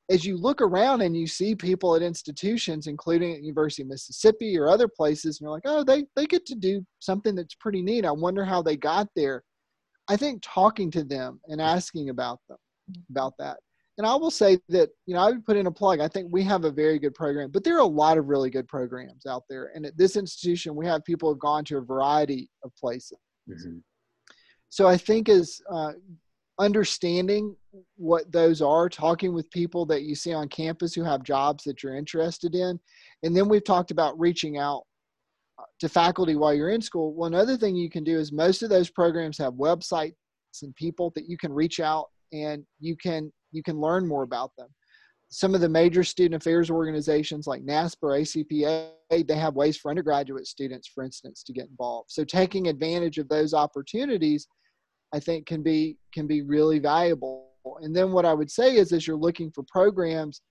as 0.10 0.26
you 0.26 0.38
look 0.38 0.62
around 0.62 1.02
and 1.02 1.18
you 1.18 1.26
see 1.26 1.56
people 1.56 1.96
at 1.96 2.02
institutions, 2.02 2.88
including 2.88 3.34
at 3.34 3.44
University 3.44 3.82
of 3.82 3.88
Mississippi 3.90 4.58
or 4.58 4.70
other 4.70 4.88
places, 4.88 5.40
and 5.40 5.46
you're 5.46 5.52
like, 5.52 5.64
oh, 5.66 5.84
they 5.84 6.06
they 6.16 6.26
get 6.26 6.46
to 6.48 6.56
do 6.56 6.86
something 7.00 7.36
that's 7.36 7.56
pretty 7.56 7.82
neat. 7.82 8.06
I 8.06 8.12
wonder 8.12 8.46
how 8.46 8.62
they 8.62 8.78
got 8.78 9.08
there. 9.16 9.44
I 10.08 10.18
think 10.18 10.42
talking 10.44 10.92
to 10.92 11.04
them 11.04 11.40
and 11.48 11.62
asking 11.62 12.10
about 12.10 12.40
them 12.50 12.58
about 13.10 13.34
that. 13.40 13.58
And 13.98 14.08
I 14.08 14.16
will 14.16 14.32
say 14.32 14.58
that, 14.70 14.90
you 15.06 15.14
know, 15.14 15.22
I 15.22 15.30
would 15.30 15.46
put 15.46 15.58
in 15.58 15.68
a 15.68 15.72
plug. 15.72 16.00
I 16.00 16.08
think 16.08 16.28
we 16.32 16.44
have 16.44 16.66
a 16.66 16.72
very 16.72 16.98
good 16.98 17.14
program, 17.14 17.52
but 17.52 17.64
there 17.64 17.76
are 17.76 17.82
a 17.82 17.86
lot 17.86 18.18
of 18.18 18.28
really 18.28 18.50
good 18.50 18.68
programs 18.68 19.26
out 19.26 19.44
there. 19.50 19.72
And 19.76 19.86
at 19.86 19.98
this 19.98 20.16
institution, 20.16 20.76
we 20.76 20.88
have 20.88 21.04
people 21.04 21.30
who 21.30 21.36
have 21.36 21.40
gone 21.40 21.66
to 21.66 21.78
a 21.78 21.82
variety 21.82 22.50
of 22.64 22.76
places. 22.76 23.20
Mm-hmm. 23.52 23.78
So 24.70 24.88
I 24.88 24.98
think 24.98 25.30
is 25.30 25.62
uh, 25.70 25.94
understanding 26.60 27.56
what 27.98 28.32
those 28.32 28.62
are, 28.62 28.90
talking 28.90 29.34
with 29.34 29.50
people 29.52 29.86
that 29.88 30.04
you 30.04 30.16
see 30.16 30.34
on 30.34 30.48
campus 30.48 30.94
who 30.94 31.04
have 31.04 31.24
jobs 31.24 31.64
that 31.66 31.84
you're 31.84 31.96
interested 31.96 32.56
in, 32.56 32.80
and 33.24 33.36
then 33.36 33.50
we've 33.50 33.64
talked 33.64 33.92
about 33.92 34.20
reaching 34.20 34.58
out 34.58 34.84
uh, 35.60 35.64
to 35.80 35.90
faculty 35.90 36.36
while 36.36 36.54
you're 36.54 36.70
in 36.70 36.82
school. 36.82 37.14
One 37.14 37.34
other 37.34 37.58
thing 37.58 37.76
you 37.76 37.90
can 37.90 38.04
do 38.04 38.18
is 38.18 38.32
most 38.32 38.64
of 38.64 38.70
those 38.70 38.90
programs 38.90 39.38
have 39.38 39.54
websites 39.54 40.14
and 40.62 40.76
people 40.76 41.12
that 41.16 41.30
you 41.30 41.38
can 41.38 41.54
reach 41.54 41.80
out 41.80 42.08
and 42.34 42.66
you 42.80 42.96
can 42.96 43.32
you 43.52 43.64
can 43.64 43.80
learn 43.80 44.08
more 44.08 44.24
about 44.24 44.52
them 44.58 44.68
some 45.34 45.56
of 45.56 45.62
the 45.62 45.70
major 45.70 46.04
student 46.04 46.42
affairs 46.42 46.70
organizations 46.70 47.48
like 47.48 47.64
NASPA 47.64 47.96
or 48.02 48.20
ACPA, 48.20 48.90
they 49.10 49.36
have 49.36 49.56
ways 49.56 49.78
for 49.78 49.90
undergraduate 49.90 50.46
students, 50.46 50.90
for 50.90 51.06
instance, 51.06 51.42
to 51.44 51.54
get 51.54 51.70
involved. 51.70 52.12
So 52.12 52.26
taking 52.26 52.68
advantage 52.68 53.18
of 53.18 53.30
those 53.30 53.54
opportunities, 53.54 54.46
I 55.14 55.22
think 55.22 55.46
can 55.46 55.64
be 55.64 55.98
can 56.14 56.28
be 56.28 56.42
really 56.42 56.80
valuable. 56.80 57.48
And 57.82 57.96
then 57.96 58.12
what 58.12 58.26
I 58.26 58.34
would 58.34 58.52
say 58.52 58.76
is 58.76 58.92
as 58.92 59.08
you're 59.08 59.16
looking 59.16 59.52
for 59.52 59.64
programs, 59.70 60.42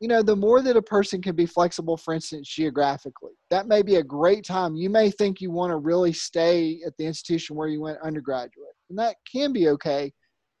you 0.00 0.08
know, 0.08 0.22
the 0.22 0.34
more 0.34 0.62
that 0.62 0.76
a 0.76 0.82
person 0.82 1.20
can 1.20 1.36
be 1.36 1.46
flexible, 1.46 1.98
for 1.98 2.14
instance, 2.14 2.48
geographically, 2.48 3.32
that 3.50 3.68
may 3.68 3.82
be 3.82 3.96
a 3.96 4.02
great 4.02 4.46
time. 4.46 4.76
You 4.76 4.88
may 4.88 5.10
think 5.10 5.42
you 5.42 5.50
want 5.50 5.72
to 5.72 5.76
really 5.76 6.12
stay 6.12 6.80
at 6.86 6.96
the 6.96 7.04
institution 7.04 7.54
where 7.54 7.68
you 7.68 7.82
went 7.82 7.98
undergraduate, 8.02 8.76
and 8.88 8.98
that 8.98 9.16
can 9.30 9.52
be 9.52 9.68
okay, 9.68 10.10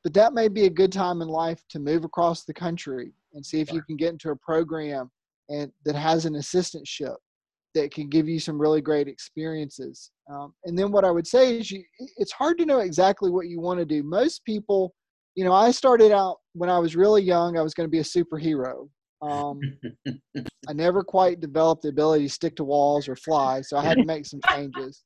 but 0.04 0.12
that 0.12 0.34
may 0.34 0.48
be 0.48 0.66
a 0.66 0.70
good 0.70 0.92
time 0.92 1.22
in 1.22 1.28
life 1.28 1.62
to 1.70 1.78
move 1.78 2.04
across 2.04 2.44
the 2.44 2.54
country 2.54 3.14
and 3.34 3.44
see 3.44 3.60
if 3.60 3.72
you 3.72 3.82
can 3.82 3.96
get 3.96 4.12
into 4.12 4.30
a 4.30 4.36
program 4.36 5.10
and 5.48 5.70
that 5.84 5.94
has 5.94 6.24
an 6.24 6.34
assistantship 6.34 7.16
that 7.74 7.92
can 7.92 8.08
give 8.08 8.28
you 8.28 8.38
some 8.38 8.60
really 8.60 8.80
great 8.80 9.08
experiences. 9.08 10.10
Um, 10.30 10.54
and 10.64 10.78
then 10.78 10.92
what 10.92 11.04
I 11.04 11.10
would 11.10 11.26
say 11.26 11.58
is 11.58 11.70
you, 11.70 11.82
it's 12.16 12.32
hard 12.32 12.58
to 12.58 12.66
know 12.66 12.80
exactly 12.80 13.30
what 13.30 13.48
you 13.48 13.60
want 13.60 13.78
to 13.80 13.86
do. 13.86 14.02
Most 14.02 14.44
people, 14.44 14.94
you 15.34 15.44
know, 15.44 15.52
I 15.52 15.70
started 15.70 16.12
out 16.12 16.38
when 16.52 16.68
I 16.68 16.78
was 16.78 16.96
really 16.96 17.22
young, 17.22 17.56
I 17.56 17.62
was 17.62 17.74
going 17.74 17.86
to 17.86 17.90
be 17.90 18.00
a 18.00 18.02
superhero. 18.02 18.88
Um, 19.22 19.60
I 20.68 20.72
never 20.74 21.02
quite 21.02 21.40
developed 21.40 21.82
the 21.82 21.88
ability 21.88 22.26
to 22.26 22.32
stick 22.32 22.56
to 22.56 22.64
walls 22.64 23.08
or 23.08 23.16
fly, 23.16 23.60
so 23.62 23.76
I 23.76 23.84
had 23.84 23.98
to 23.98 24.04
make 24.04 24.26
some 24.26 24.40
changes. 24.50 25.04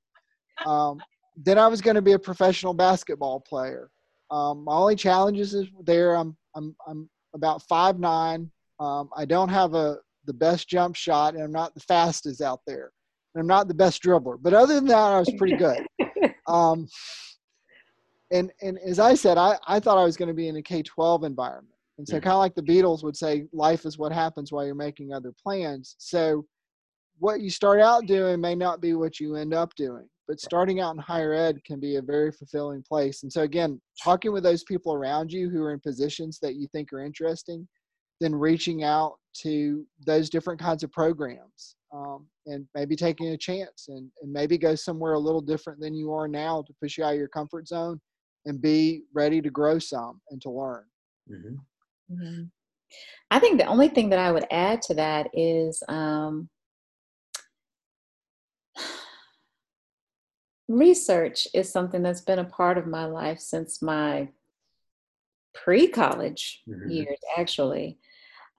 Um, 0.65 0.99
then 1.37 1.59
I 1.59 1.67
was 1.67 1.83
going 1.83 1.97
to 1.97 2.03
be 2.03 2.13
a 2.13 2.19
professional 2.19 2.73
basketball 2.73 3.41
player. 3.41 3.91
Um, 4.31 4.65
my 4.65 4.75
only 4.75 4.97
challenges 4.97 5.55
is 5.55 5.67
there. 5.85 6.17
I'm 6.17 6.37
I'm 6.57 6.75
I'm 6.89 7.09
about 7.37 7.63
five 7.69 8.01
nine. 8.01 8.51
Um, 8.81 9.09
I 9.17 9.25
don't 9.25 9.49
have 9.49 9.75
a 9.75 9.99
the 10.27 10.33
best 10.33 10.69
jump 10.69 10.97
shot, 10.97 11.35
and 11.35 11.43
I'm 11.43 11.53
not 11.53 11.75
the 11.75 11.81
fastest 11.81 12.43
out 12.43 12.61
there. 12.67 12.91
And 13.35 13.41
I'm 13.41 13.47
not 13.47 13.69
the 13.69 13.75
best 13.75 14.03
dribbler, 14.03 14.39
but 14.41 14.55
other 14.55 14.75
than 14.75 14.87
that, 14.87 14.97
I 14.97 15.19
was 15.21 15.33
pretty 15.39 15.57
good. 15.57 15.87
Um, 16.49 16.87
and 18.31 18.53
and 18.63 18.79
as 18.79 19.01
I 19.01 19.15
said, 19.15 19.37
I, 19.37 19.59
I 19.67 19.81
thought 19.81 19.99
I 19.99 20.05
was 20.05 20.17
going 20.17 20.29
to 20.29 20.35
be 20.35 20.47
in 20.47 20.55
a 20.55 20.63
K 20.63 20.81
twelve 20.81 21.25
environment, 21.25 21.75
and 21.99 22.07
so 22.07 22.15
mm-hmm. 22.15 22.23
kind 22.23 22.35
of 22.35 22.39
like 22.39 22.55
the 22.55 22.63
Beatles 22.63 23.03
would 23.03 23.17
say, 23.17 23.47
life 23.53 23.85
is 23.85 23.99
what 23.99 24.13
happens 24.13 24.53
while 24.53 24.65
you're 24.65 24.77
making 24.77 25.13
other 25.13 25.33
plans. 25.43 25.97
So 25.99 26.47
what 27.19 27.41
you 27.41 27.51
start 27.51 27.81
out 27.81 28.07
doing 28.07 28.41
may 28.41 28.55
not 28.55 28.81
be 28.81 28.95
what 28.95 29.19
you 29.19 29.35
end 29.35 29.55
up 29.55 29.75
doing 29.75 30.09
but 30.29 30.41
starting 30.41 30.81
out 30.81 30.95
in 30.95 31.01
higher 31.01 31.33
ed 31.33 31.63
can 31.65 31.79
be 31.79 31.97
a 31.97 32.03
very 32.03 32.33
fulfilling 32.33 32.83
place 32.83 33.23
and 33.23 33.33
so 33.33 33.43
again 33.43 33.81
talking 34.03 34.33
with 34.33 34.43
those 34.43 34.65
people 34.65 34.93
around 34.93 35.33
you 35.33 35.49
who 35.49 35.63
are 35.63 35.73
in 35.73 35.81
positions 35.81 36.39
that 36.41 36.55
you 36.55 36.67
think 36.73 36.93
are 36.93 37.05
interesting 37.05 37.67
then 38.21 38.35
reaching 38.35 38.83
out 38.83 39.17
to 39.35 39.87
those 40.07 40.31
different 40.31 40.61
kinds 40.61 40.83
of 40.83 40.91
programs 40.91 41.77
um, 41.93 42.27
and 42.47 42.67
maybe 42.75 42.97
taking 42.97 43.29
a 43.29 43.37
chance 43.37 43.87
and, 43.89 44.11
and 44.23 44.33
maybe 44.33 44.59
go 44.59 44.75
somewhere 44.75 45.13
a 45.13 45.19
little 45.19 45.41
different 45.41 45.81
than 45.81 45.95
you 45.95 46.13
are 46.13 46.27
now 46.27 46.63
to 46.63 46.75
push 46.81 46.97
you 46.97 47.05
out 47.05 47.13
of 47.13 47.19
your 47.19 47.29
comfort 47.29 47.69
zone 47.69 48.01
and 48.47 48.61
be 48.61 49.03
ready 49.13 49.41
to 49.43 49.51
grow 49.51 49.79
some 49.79 50.21
and 50.31 50.41
to 50.41 50.51
learn 50.51 50.85
mm-hmm. 51.31 52.15
Mm-hmm. 52.15 52.45
i 53.31 53.39
think 53.39 53.59
the 53.59 53.67
only 53.67 53.89
thing 53.89 54.09
that 54.11 54.19
i 54.19 54.33
would 54.33 54.47
add 54.51 54.81
to 54.83 54.95
that 54.95 55.29
is 55.35 55.83
um, 55.89 56.49
research 60.69 61.47
is 61.55 61.71
something 61.71 62.03
that's 62.03 62.21
been 62.21 62.39
a 62.39 62.45
part 62.45 62.79
of 62.79 62.87
my 62.87 63.07
life 63.07 63.41
since 63.41 63.83
my 63.83 64.29
pre-college 65.55 66.63
mm-hmm. 66.69 66.91
years 66.91 67.19
actually. 67.37 67.99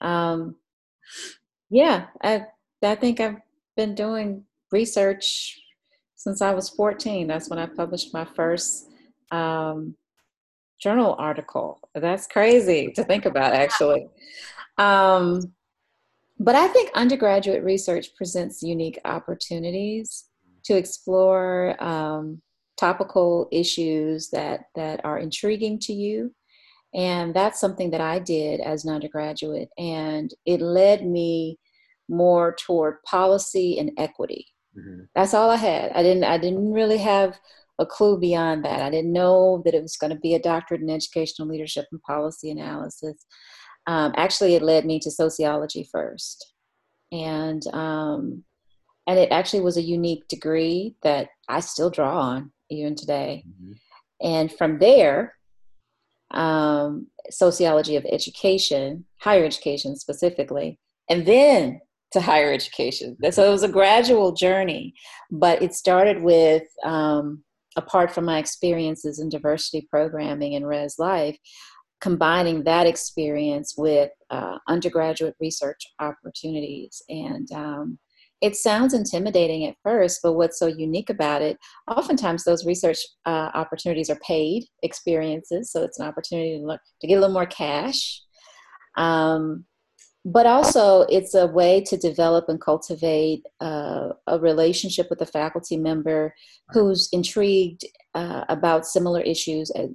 Um, 0.01 0.55
yeah 1.69 2.07
i 2.21 2.45
i 2.83 2.95
think 2.95 3.19
i've 3.19 3.37
been 3.75 3.95
doing 3.95 4.43
research 4.71 5.59
since 6.15 6.41
i 6.41 6.53
was 6.53 6.69
14 6.69 7.27
that's 7.27 7.49
when 7.49 7.59
i 7.59 7.65
published 7.65 8.13
my 8.13 8.25
first 8.25 8.89
um, 9.29 9.95
journal 10.79 11.15
article. 11.17 11.81
That's 11.93 12.27
crazy 12.27 12.93
to 12.95 13.03
think 13.03 13.25
about 13.25 13.53
actually. 13.53 14.07
Um, 14.77 15.53
but 16.39 16.53
i 16.55 16.67
think 16.67 16.91
undergraduate 16.93 17.63
research 17.63 18.15
presents 18.15 18.61
unique 18.61 18.99
opportunities 19.05 20.25
to 20.67 20.77
explore 20.77 21.81
um, 21.83 22.41
topical 22.77 23.49
issues 23.51 24.29
that 24.29 24.65
that 24.75 25.03
are 25.03 25.17
intriguing 25.17 25.79
to 25.79 25.93
you 25.93 26.31
and 26.93 27.33
that's 27.33 27.59
something 27.59 27.91
that 27.91 28.01
I 28.01 28.19
did 28.19 28.59
as 28.59 28.85
an 28.85 28.93
undergraduate. 28.93 29.69
And 29.77 30.33
it 30.45 30.61
led 30.61 31.05
me 31.05 31.59
more 32.09 32.55
toward 32.55 33.03
policy 33.03 33.77
and 33.77 33.91
equity. 33.97 34.47
Mm-hmm. 34.77 35.03
That's 35.13 35.33
all 35.33 35.49
I 35.49 35.57
had. 35.57 35.91
I 35.91 36.03
didn't 36.03 36.23
I 36.23 36.37
didn't 36.37 36.71
really 36.71 36.97
have 36.97 37.39
a 37.79 37.85
clue 37.85 38.19
beyond 38.19 38.65
that. 38.65 38.81
I 38.81 38.89
didn't 38.89 39.13
know 39.13 39.61
that 39.65 39.73
it 39.73 39.81
was 39.81 39.97
going 39.97 40.11
to 40.11 40.19
be 40.19 40.33
a 40.33 40.39
doctorate 40.39 40.81
in 40.81 40.89
educational 40.89 41.47
leadership 41.47 41.85
and 41.91 42.01
policy 42.01 42.49
analysis. 42.49 43.25
Um, 43.85 44.13
actually, 44.15 44.55
it 44.55 44.63
led 44.63 44.85
me 44.85 44.99
to 44.99 45.11
sociology 45.11 45.87
first, 45.91 46.53
and 47.11 47.65
um, 47.73 48.43
and 49.07 49.17
it 49.17 49.31
actually 49.31 49.61
was 49.61 49.77
a 49.77 49.81
unique 49.81 50.27
degree 50.27 50.95
that 51.01 51.29
I 51.47 51.61
still 51.61 51.89
draw 51.89 52.19
on 52.19 52.51
even 52.69 52.95
today. 52.95 53.43
Mm-hmm. 53.47 53.73
And 54.21 54.51
from 54.51 54.79
there, 54.79 55.35
um, 56.31 57.07
sociology 57.29 57.95
of 57.95 58.05
education, 58.05 59.05
higher 59.19 59.45
education 59.45 59.95
specifically, 59.95 60.77
and 61.09 61.25
then 61.25 61.79
to 62.11 62.21
higher 62.21 62.51
education. 62.51 63.17
So 63.31 63.47
it 63.47 63.51
was 63.51 63.63
a 63.63 63.69
gradual 63.69 64.33
journey, 64.33 64.93
but 65.31 65.61
it 65.61 65.73
started 65.73 66.21
with, 66.21 66.63
um, 66.83 67.43
apart 67.75 68.11
from 68.11 68.25
my 68.25 68.39
experiences 68.39 69.19
in 69.19 69.29
diversity 69.29 69.87
programming 69.89 70.55
and 70.55 70.67
Res 70.67 70.95
Life, 70.97 71.37
combining 71.99 72.63
that 72.63 72.87
experience 72.87 73.75
with 73.77 74.11
uh, 74.29 74.57
undergraduate 74.67 75.35
research 75.39 75.85
opportunities 75.99 77.01
and 77.09 77.51
um, 77.51 77.99
it 78.41 78.55
sounds 78.55 78.93
intimidating 78.93 79.65
at 79.65 79.75
first, 79.83 80.19
but 80.21 80.33
what's 80.33 80.59
so 80.59 80.67
unique 80.67 81.09
about 81.09 81.41
it, 81.41 81.57
oftentimes 81.87 82.43
those 82.43 82.65
research 82.65 82.99
uh, 83.25 83.49
opportunities 83.53 84.09
are 84.09 84.19
paid 84.25 84.65
experiences, 84.83 85.71
so 85.71 85.83
it's 85.83 85.99
an 85.99 86.05
opportunity 86.05 86.59
to, 86.59 86.65
look, 86.65 86.81
to 87.01 87.07
get 87.07 87.15
a 87.15 87.19
little 87.19 87.33
more 87.33 87.47
cash. 87.47 88.21
Um, 88.95 89.65
but 90.23 90.45
also, 90.45 91.01
it's 91.03 91.35
a 91.35 91.47
way 91.47 91.81
to 91.81 91.95
develop 91.95 92.49
and 92.49 92.59
cultivate 92.59 93.43
uh, 93.61 94.09
a 94.27 94.37
relationship 94.39 95.07
with 95.09 95.21
a 95.21 95.25
faculty 95.25 95.77
member 95.77 96.33
who's 96.69 97.07
intrigued 97.13 97.85
uh, 98.13 98.43
about 98.49 98.85
similar 98.85 99.21
issues 99.21 99.71
as, 99.71 99.89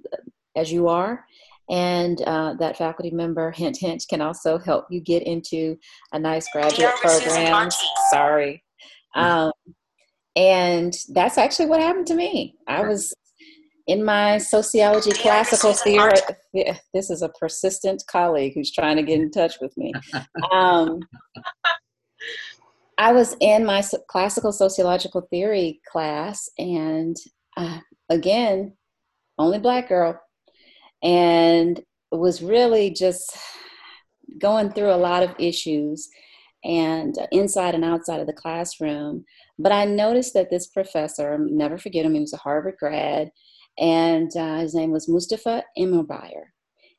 as 0.57 0.73
you 0.73 0.89
are 0.89 1.25
and 1.71 2.21
uh, 2.23 2.55
that 2.55 2.77
faculty 2.77 3.11
member, 3.11 3.51
hint, 3.51 3.79
hint, 3.79 4.05
can 4.09 4.21
also 4.21 4.59
help 4.59 4.87
you 4.91 5.01
get 5.01 5.23
into 5.23 5.77
a 6.13 6.19
nice 6.19 6.47
graduate 6.53 6.95
program. 6.97 7.71
Sorry. 8.11 8.63
Um, 9.15 9.53
and 10.37 10.95
that's 11.11 11.39
actually 11.39 11.67
what 11.67 11.81
happened 11.81 12.07
to 12.09 12.15
me. 12.15 12.55
I 12.67 12.83
was 12.83 13.15
in 13.87 14.05
my 14.05 14.39
sociology 14.39 15.13
classical 15.13 15.73
theory. 15.73 16.13
This 16.93 17.09
is 17.09 17.23
a 17.23 17.31
persistent 17.41 18.03
colleague 18.11 18.53
who's 18.55 18.73
trying 18.73 18.97
to 18.97 19.03
get 19.03 19.21
in 19.21 19.31
touch 19.31 19.57
with 19.61 19.77
me. 19.77 19.93
Um, 20.53 21.01
I 22.99 23.13
was 23.13 23.35
in 23.41 23.65
my 23.65 23.83
classical 24.09 24.53
sociological 24.53 25.23
theory 25.31 25.81
class, 25.91 26.49
and 26.59 27.17
uh, 27.57 27.79
again, 28.11 28.77
only 29.39 29.59
black 29.59 29.89
girl, 29.89 30.21
and 31.03 31.81
was 32.11 32.43
really 32.43 32.91
just 32.91 33.37
going 34.39 34.71
through 34.71 34.93
a 34.93 34.97
lot 34.97 35.23
of 35.23 35.35
issues 35.39 36.09
and 36.65 37.17
inside 37.33 37.75
and 37.75 37.85
outside 37.85 38.21
of 38.21 38.27
the 38.27 38.33
classroom. 38.33 39.25
But 39.59 39.73
I 39.73 39.85
noticed 39.85 40.35
that 40.35 40.51
this 40.51 40.69
professor, 40.69 41.33
I'll 41.33 41.39
never 41.39 41.79
forget 41.79 42.05
him, 42.05 42.15
he 42.15 42.21
was 42.21 42.33
a 42.33 42.39
Harvard 42.39 42.77
grad, 42.79 43.31
and 43.79 44.31
uh, 44.37 44.59
his 44.59 44.75
name 44.75 44.91
was 44.91 45.09
Mustafa 45.09 45.65
Emirbayer. 45.79 46.45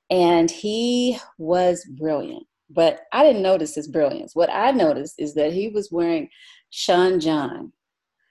And 0.09 0.51
he 0.51 1.17
was 1.37 1.85
brilliant, 1.97 2.45
but 2.69 3.01
I 3.13 3.23
didn't 3.23 3.41
notice 3.41 3.75
his 3.75 3.87
brilliance. 3.87 4.35
What 4.35 4.49
I 4.51 4.71
noticed 4.71 5.15
is 5.17 5.33
that 5.35 5.53
he 5.53 5.69
was 5.69 5.91
wearing 5.91 6.29
Sean 6.69 7.19
John, 7.19 7.71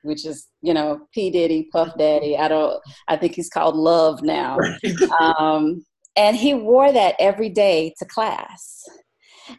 which 0.03 0.27
is 0.27 0.49
you 0.61 0.75
know 0.75 1.07
P 1.13 1.31
Diddy, 1.31 1.69
Puff 1.73 1.97
Daddy. 1.99 2.37
I 2.37 2.49
don't. 2.49 2.81
I 3.09 3.17
think 3.17 3.35
he's 3.35 3.49
called 3.49 3.77
Love 3.77 4.23
now. 4.23 4.59
Um, 5.21 5.85
and 6.17 6.37
he 6.37 6.53
wore 6.55 6.93
that 6.93 7.15
every 7.19 7.49
day 7.49 7.95
to 7.99 8.05
class, 8.05 8.83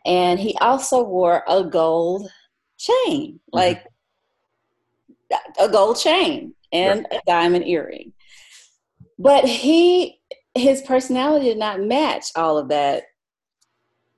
and 0.06 0.40
he 0.40 0.56
also 0.62 1.04
wore 1.04 1.44
a 1.48 1.64
gold 1.64 2.30
chain, 2.78 3.34
mm-hmm. 3.34 3.58
like 3.58 3.86
a 5.60 5.70
gold 5.70 5.98
chain 5.98 6.54
and 6.72 7.08
a 7.12 7.20
diamond 7.26 7.68
earring. 7.68 8.14
But 9.18 9.46
he, 9.46 10.20
his 10.56 10.82
personality 10.82 11.46
did 11.46 11.58
not 11.58 11.82
match 11.82 12.26
all 12.36 12.58
of 12.58 12.70
that 12.70 13.04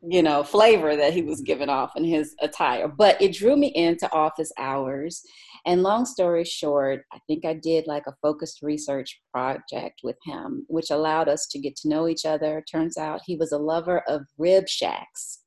you 0.07 0.21
know, 0.21 0.43
flavor 0.43 0.95
that 0.95 1.13
he 1.13 1.21
was 1.21 1.41
giving 1.41 1.69
off 1.69 1.95
in 1.95 2.03
his 2.03 2.36
attire. 2.41 2.88
But 2.88 3.21
it 3.21 3.34
drew 3.34 3.55
me 3.55 3.67
into 3.67 4.11
office 4.11 4.51
hours. 4.57 5.23
And 5.66 5.82
long 5.82 6.05
story 6.05 6.43
short, 6.43 7.05
I 7.11 7.20
think 7.28 7.45
I 7.45 7.53
did 7.53 7.88
like 7.88 8.05
a 8.07 8.16
focused 8.22 8.61
research 8.61 9.20
project 9.32 10.01
with 10.03 10.18
him, 10.24 10.66
which 10.68 10.91
allowed 10.91 11.28
us 11.28 11.47
to 11.47 11.59
get 11.59 11.76
to 11.78 11.89
know 11.89 12.07
each 12.07 12.26
other. 12.26 12.63
Turns 12.70 12.97
out 12.97 13.22
he 13.26 13.36
was 13.36 13.51
a 13.51 13.57
lover 13.57 14.03
of 14.07 14.22
rib 14.38 14.68
shacks 14.70 15.39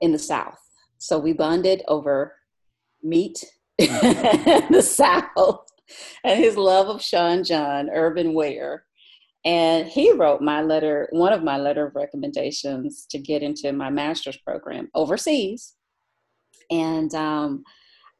in 0.00 0.12
the 0.12 0.18
South. 0.18 0.60
So 0.98 1.18
we 1.18 1.32
bonded 1.32 1.82
over 1.88 2.36
meat 3.02 3.44
in 3.78 3.88
the 4.70 4.82
South 4.82 5.66
and 6.22 6.38
his 6.38 6.56
love 6.56 6.88
of 6.88 7.02
Sean 7.02 7.42
John, 7.42 7.90
urban 7.90 8.32
wear 8.32 8.84
and 9.44 9.88
he 9.88 10.12
wrote 10.12 10.42
my 10.42 10.60
letter, 10.60 11.08
one 11.12 11.32
of 11.32 11.42
my 11.42 11.56
letter 11.56 11.86
of 11.86 11.94
recommendations 11.94 13.06
to 13.10 13.18
get 13.18 13.42
into 13.42 13.72
my 13.72 13.88
master's 13.88 14.36
program 14.36 14.90
overseas. 14.94 15.76
And 16.70 17.14
um, 17.14 17.64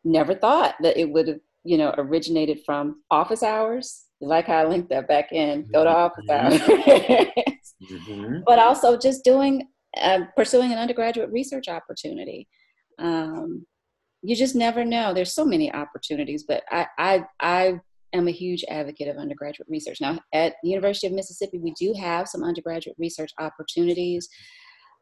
never 0.05 0.35
thought 0.35 0.75
that 0.81 0.99
it 0.99 1.11
would 1.11 1.29
have, 1.29 1.41
you 1.65 1.79
know, 1.79 1.95
originated 1.99 2.61
from 2.65 3.03
office 3.11 3.43
hours. 3.43 4.07
You 4.21 4.29
Like 4.29 4.47
how 4.47 4.57
I 4.57 4.67
linked 4.67 4.91
that 4.91 5.09
back 5.09 5.33
in, 5.33 5.69
go 5.73 5.85
to 5.85 5.91
office 5.91 6.25
mm-hmm. 6.29 6.53
hours. 6.53 7.75
mm-hmm. 7.91 8.39
But 8.47 8.59
also 8.59 8.99
just 8.99 9.25
doing, 9.25 9.69
uh, 10.01 10.21
pursuing 10.37 10.73
an 10.73 10.79
undergraduate 10.79 11.31
research 11.31 11.69
opportunity. 11.69 12.49
Um, 12.99 13.67
you 14.23 14.37
just 14.37 14.55
never 14.55 14.85
know. 14.85 15.15
There's 15.15 15.35
so 15.35 15.45
many 15.45 15.73
opportunities, 15.73 16.45
but 16.47 16.63
I, 16.71 16.87
I, 16.99 17.25
I 17.41 17.81
am 18.13 18.29
a 18.29 18.33
huge 18.33 18.65
advocate 18.69 19.09
of 19.09 19.17
undergraduate 19.17 19.69
research. 19.69 20.01
Now, 20.01 20.19
at 20.35 20.55
the 20.63 20.71
University 20.71 21.07
of 21.07 21.13
Mississippi, 21.13 21.59
we 21.59 21.73
do 21.79 21.95
have 21.99 22.29
some 22.29 22.43
undergraduate 22.43 22.97
research 22.99 23.31
opportunities. 23.39 24.29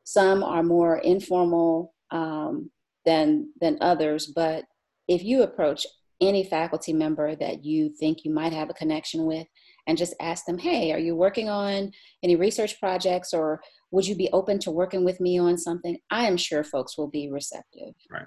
Some 0.05 0.42
are 0.42 0.62
more 0.62 0.99
informal 0.99 1.94
um, 2.11 2.70
than 3.05 3.53
than 3.61 3.78
others, 3.80 4.26
but 4.26 4.64
if 5.09 5.24
you 5.24 5.42
approach 5.42 5.86
any 6.20 6.44
faculty 6.44 6.92
member 6.92 7.34
that 7.36 7.64
you 7.64 7.88
think 7.88 8.24
you 8.24 8.32
might 8.32 8.52
have 8.52 8.70
a 8.70 8.74
connection 8.74 9.24
with 9.24 9.46
and 9.86 9.96
just 9.96 10.14
ask 10.20 10.44
them, 10.44 10.59
hey, 10.59 10.92
are 10.92 10.98
you 10.98 11.16
working 11.16 11.48
on 11.48 11.92
any 12.22 12.36
research 12.36 12.78
projects 12.78 13.32
or 13.32 13.61
would 13.90 14.06
you 14.06 14.14
be 14.14 14.28
open 14.32 14.59
to 14.59 14.70
working 14.70 15.04
with 15.04 15.20
me 15.20 15.38
on 15.38 15.56
something? 15.56 15.96
I 16.11 16.26
am 16.26 16.36
sure 16.36 16.62
folks 16.62 16.98
will 16.98 17.09
be 17.09 17.30
receptive. 17.30 17.94
Right. 18.11 18.26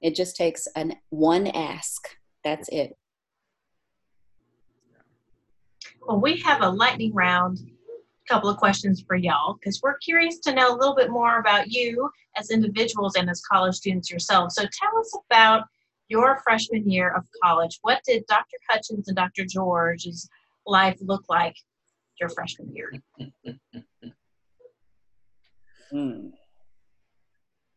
It 0.00 0.14
just 0.14 0.36
takes 0.36 0.66
an 0.76 0.94
one 1.08 1.48
ask. 1.48 2.08
That's 2.44 2.68
it. 2.68 2.96
Well, 6.06 6.20
we 6.20 6.36
have 6.38 6.62
a 6.62 6.68
lightning 6.68 7.12
round 7.12 7.58
couple 8.30 8.48
of 8.48 8.56
questions 8.56 9.02
for 9.06 9.16
y'all 9.16 9.54
because 9.54 9.80
we're 9.82 9.98
curious 9.98 10.38
to 10.38 10.54
know 10.54 10.72
a 10.72 10.76
little 10.76 10.94
bit 10.94 11.10
more 11.10 11.40
about 11.40 11.68
you 11.68 12.08
as 12.36 12.50
individuals 12.50 13.16
and 13.16 13.28
as 13.28 13.40
college 13.40 13.74
students 13.74 14.08
yourselves. 14.08 14.54
So 14.54 14.62
tell 14.62 14.98
us 14.98 15.18
about 15.28 15.64
your 16.10 16.40
freshman 16.42 16.90
year 16.90 17.14
of 17.16 17.24
college. 17.42 17.78
What 17.82 18.02
did 18.04 18.26
Dr. 18.26 18.56
Hutchens 18.70 19.04
and 19.06 19.16
Dr. 19.16 19.46
George's 19.46 20.28
life 20.66 20.98
look 21.00 21.24
like 21.30 21.56
your 22.20 22.28
freshman 22.28 22.74
year? 22.74 22.92
hmm. 25.90 26.28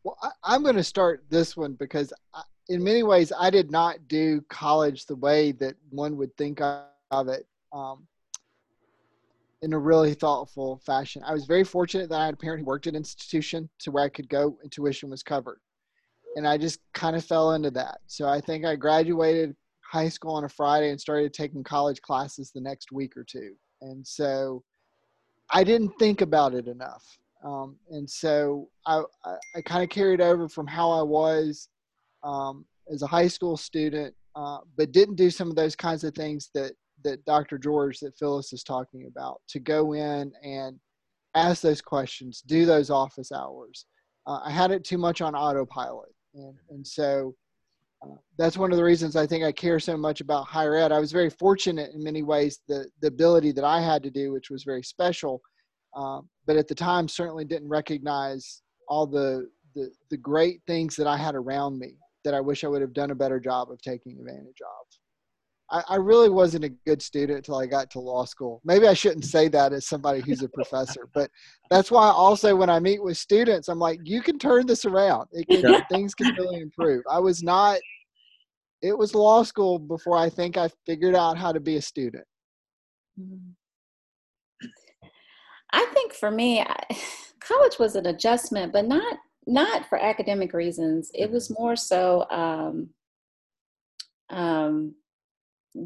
Well, 0.02 0.18
I, 0.44 0.54
am 0.54 0.62
going 0.62 0.76
to 0.76 0.84
start 0.84 1.24
this 1.30 1.56
one 1.56 1.74
because 1.74 2.12
I, 2.34 2.42
in 2.68 2.84
many 2.84 3.02
ways, 3.02 3.32
I 3.38 3.48
did 3.48 3.70
not 3.70 4.06
do 4.08 4.42
college 4.50 5.06
the 5.06 5.16
way 5.16 5.52
that 5.52 5.76
one 5.90 6.16
would 6.18 6.36
think 6.36 6.60
of 6.60 7.28
it 7.28 7.46
um, 7.72 8.06
in 9.62 9.72
a 9.72 9.78
really 9.78 10.12
thoughtful 10.12 10.82
fashion. 10.84 11.22
I 11.24 11.32
was 11.32 11.46
very 11.46 11.64
fortunate 11.64 12.10
that 12.10 12.20
I 12.20 12.26
had 12.26 12.34
a 12.34 12.36
parent 12.36 12.60
who 12.60 12.66
worked 12.66 12.86
at 12.86 12.92
an 12.92 12.98
institution 12.98 13.70
to 13.78 13.90
where 13.90 14.04
I 14.04 14.08
could 14.08 14.28
go 14.28 14.58
and 14.62 14.70
tuition 14.70 15.08
was 15.08 15.22
covered. 15.22 15.60
And 16.36 16.46
I 16.46 16.58
just 16.58 16.80
kind 16.92 17.16
of 17.16 17.24
fell 17.24 17.52
into 17.52 17.70
that. 17.72 17.98
So 18.06 18.28
I 18.28 18.40
think 18.40 18.64
I 18.64 18.76
graduated 18.76 19.54
high 19.82 20.08
school 20.08 20.34
on 20.34 20.44
a 20.44 20.48
Friday 20.48 20.90
and 20.90 21.00
started 21.00 21.32
taking 21.32 21.62
college 21.62 22.00
classes 22.00 22.50
the 22.52 22.60
next 22.60 22.90
week 22.90 23.16
or 23.16 23.24
two. 23.24 23.54
And 23.82 24.06
so 24.06 24.62
I 25.50 25.62
didn't 25.62 25.92
think 25.98 26.20
about 26.20 26.54
it 26.54 26.66
enough. 26.66 27.04
Um, 27.44 27.76
and 27.90 28.08
so 28.08 28.68
I, 28.86 29.02
I, 29.24 29.36
I 29.56 29.62
kind 29.62 29.84
of 29.84 29.90
carried 29.90 30.20
over 30.20 30.48
from 30.48 30.66
how 30.66 30.90
I 30.90 31.02
was 31.02 31.68
um, 32.22 32.64
as 32.90 33.02
a 33.02 33.06
high 33.06 33.28
school 33.28 33.56
student, 33.56 34.14
uh, 34.34 34.58
but 34.76 34.92
didn't 34.92 35.16
do 35.16 35.30
some 35.30 35.50
of 35.50 35.56
those 35.56 35.76
kinds 35.76 36.04
of 36.04 36.14
things 36.14 36.50
that 36.54 36.72
that 37.04 37.24
Dr. 37.26 37.58
George, 37.58 38.00
that 38.00 38.16
Phillis 38.18 38.52
is 38.52 38.64
talking 38.64 39.06
about, 39.06 39.40
to 39.48 39.60
go 39.60 39.92
in 39.92 40.32
and 40.42 40.80
ask 41.34 41.62
those 41.62 41.82
questions, 41.82 42.40
do 42.40 42.64
those 42.64 42.90
office 42.90 43.30
hours. 43.30 43.84
Uh, 44.26 44.40
I 44.42 44.50
had 44.50 44.70
it 44.70 44.84
too 44.84 44.96
much 44.96 45.20
on 45.20 45.34
autopilot, 45.34 46.13
and 46.34 46.54
and 46.70 46.86
so 46.86 47.34
uh, 48.02 48.16
that's 48.36 48.56
one 48.56 48.72
of 48.72 48.76
the 48.76 48.84
reasons 48.84 49.16
I 49.16 49.26
think 49.26 49.44
I 49.44 49.52
care 49.52 49.80
so 49.80 49.96
much 49.96 50.20
about 50.20 50.46
higher 50.46 50.76
ed. 50.76 50.92
I 50.92 50.98
was 50.98 51.12
very 51.12 51.30
fortunate 51.30 51.92
in 51.94 52.02
many 52.02 52.22
ways 52.22 52.60
the 52.68 52.86
the 53.00 53.08
ability 53.08 53.52
that 53.52 53.64
I 53.64 53.80
had 53.80 54.02
to 54.02 54.10
do, 54.10 54.32
which 54.32 54.50
was 54.50 54.64
very 54.64 54.82
special, 54.82 55.40
uh, 55.96 56.20
but 56.46 56.56
at 56.56 56.68
the 56.68 56.74
time 56.74 57.08
certainly 57.08 57.44
didn't 57.44 57.68
recognize 57.68 58.62
all 58.88 59.06
the, 59.06 59.48
the 59.74 59.90
the 60.10 60.16
great 60.16 60.60
things 60.66 60.96
that 60.96 61.06
I 61.06 61.16
had 61.16 61.34
around 61.34 61.78
me 61.78 61.96
that 62.24 62.34
I 62.34 62.40
wish 62.40 62.64
I 62.64 62.68
would 62.68 62.80
have 62.80 62.94
done 62.94 63.10
a 63.10 63.14
better 63.14 63.38
job 63.38 63.70
of 63.70 63.80
taking 63.82 64.18
advantage 64.18 64.60
of. 64.60 64.86
I, 65.70 65.82
I 65.90 65.96
really 65.96 66.28
wasn't 66.28 66.64
a 66.64 66.68
good 66.68 67.00
student 67.00 67.38
until 67.38 67.56
I 67.56 67.66
got 67.66 67.90
to 67.92 68.00
law 68.00 68.24
school. 68.24 68.60
Maybe 68.64 68.86
I 68.86 68.94
shouldn't 68.94 69.24
say 69.24 69.48
that 69.48 69.72
as 69.72 69.86
somebody 69.86 70.20
who's 70.20 70.42
a 70.42 70.48
professor, 70.48 71.08
but 71.14 71.30
that's 71.70 71.90
why 71.90 72.08
also 72.08 72.54
when 72.54 72.70
I 72.70 72.80
meet 72.80 73.02
with 73.02 73.16
students, 73.16 73.68
I'm 73.68 73.78
like, 73.78 74.00
you 74.04 74.22
can 74.22 74.38
turn 74.38 74.66
this 74.66 74.84
around. 74.84 75.28
Can, 75.50 75.60
yeah. 75.60 75.80
Things 75.90 76.14
can 76.14 76.34
really 76.34 76.60
improve. 76.60 77.02
I 77.10 77.18
was 77.18 77.42
not. 77.42 77.78
It 78.82 78.96
was 78.96 79.14
law 79.14 79.42
school 79.42 79.78
before 79.78 80.18
I 80.18 80.28
think 80.28 80.58
I 80.58 80.68
figured 80.84 81.14
out 81.14 81.38
how 81.38 81.52
to 81.52 81.60
be 81.60 81.76
a 81.76 81.82
student. 81.82 82.24
Mm-hmm. 83.18 83.52
I 85.72 85.86
think 85.92 86.12
for 86.12 86.30
me, 86.30 86.64
college 87.40 87.78
was 87.78 87.96
an 87.96 88.06
adjustment, 88.06 88.72
but 88.72 88.86
not 88.86 89.18
not 89.46 89.86
for 89.88 89.98
academic 89.98 90.52
reasons. 90.52 91.10
It 91.14 91.30
was 91.30 91.48
mm-hmm. 91.48 91.62
more 91.62 91.76
so 91.76 92.26
um, 92.30 92.90
um, 94.30 94.94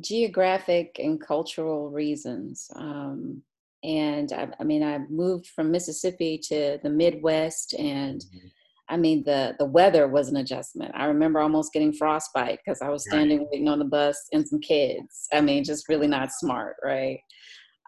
geographic 0.01 0.97
and 0.99 1.20
cultural 1.20 1.91
reasons. 1.91 2.70
Um, 2.76 3.43
and 3.82 4.32
I, 4.32 4.49
I, 4.59 4.64
mean, 4.64 4.82
I 4.82 4.99
moved 5.09 5.47
from 5.47 5.70
Mississippi 5.70 6.39
to 6.49 6.78
the 6.82 6.91
Midwest, 6.91 7.74
and 7.74 8.20
mm-hmm. 8.20 8.47
I 8.89 8.97
mean, 8.97 9.22
the 9.24 9.55
the 9.59 9.64
weather 9.64 10.09
was 10.09 10.28
an 10.28 10.36
adjustment. 10.36 10.93
I 10.95 11.05
remember 11.05 11.41
almost 11.41 11.72
getting 11.72 11.93
frostbite 11.93 12.59
because 12.64 12.80
I 12.82 12.89
was 12.89 13.07
standing 13.07 13.39
right. 13.39 13.49
waiting 13.53 13.68
on 13.68 13.78
the 13.78 13.84
bus 13.84 14.18
and 14.32 14.47
some 14.49 14.61
kids. 14.61 15.28
I 15.32 15.41
mean, 15.41 15.62
just 15.62 15.89
really 15.89 16.09
not 16.09 16.32
smart, 16.32 16.76
right? 16.82 17.20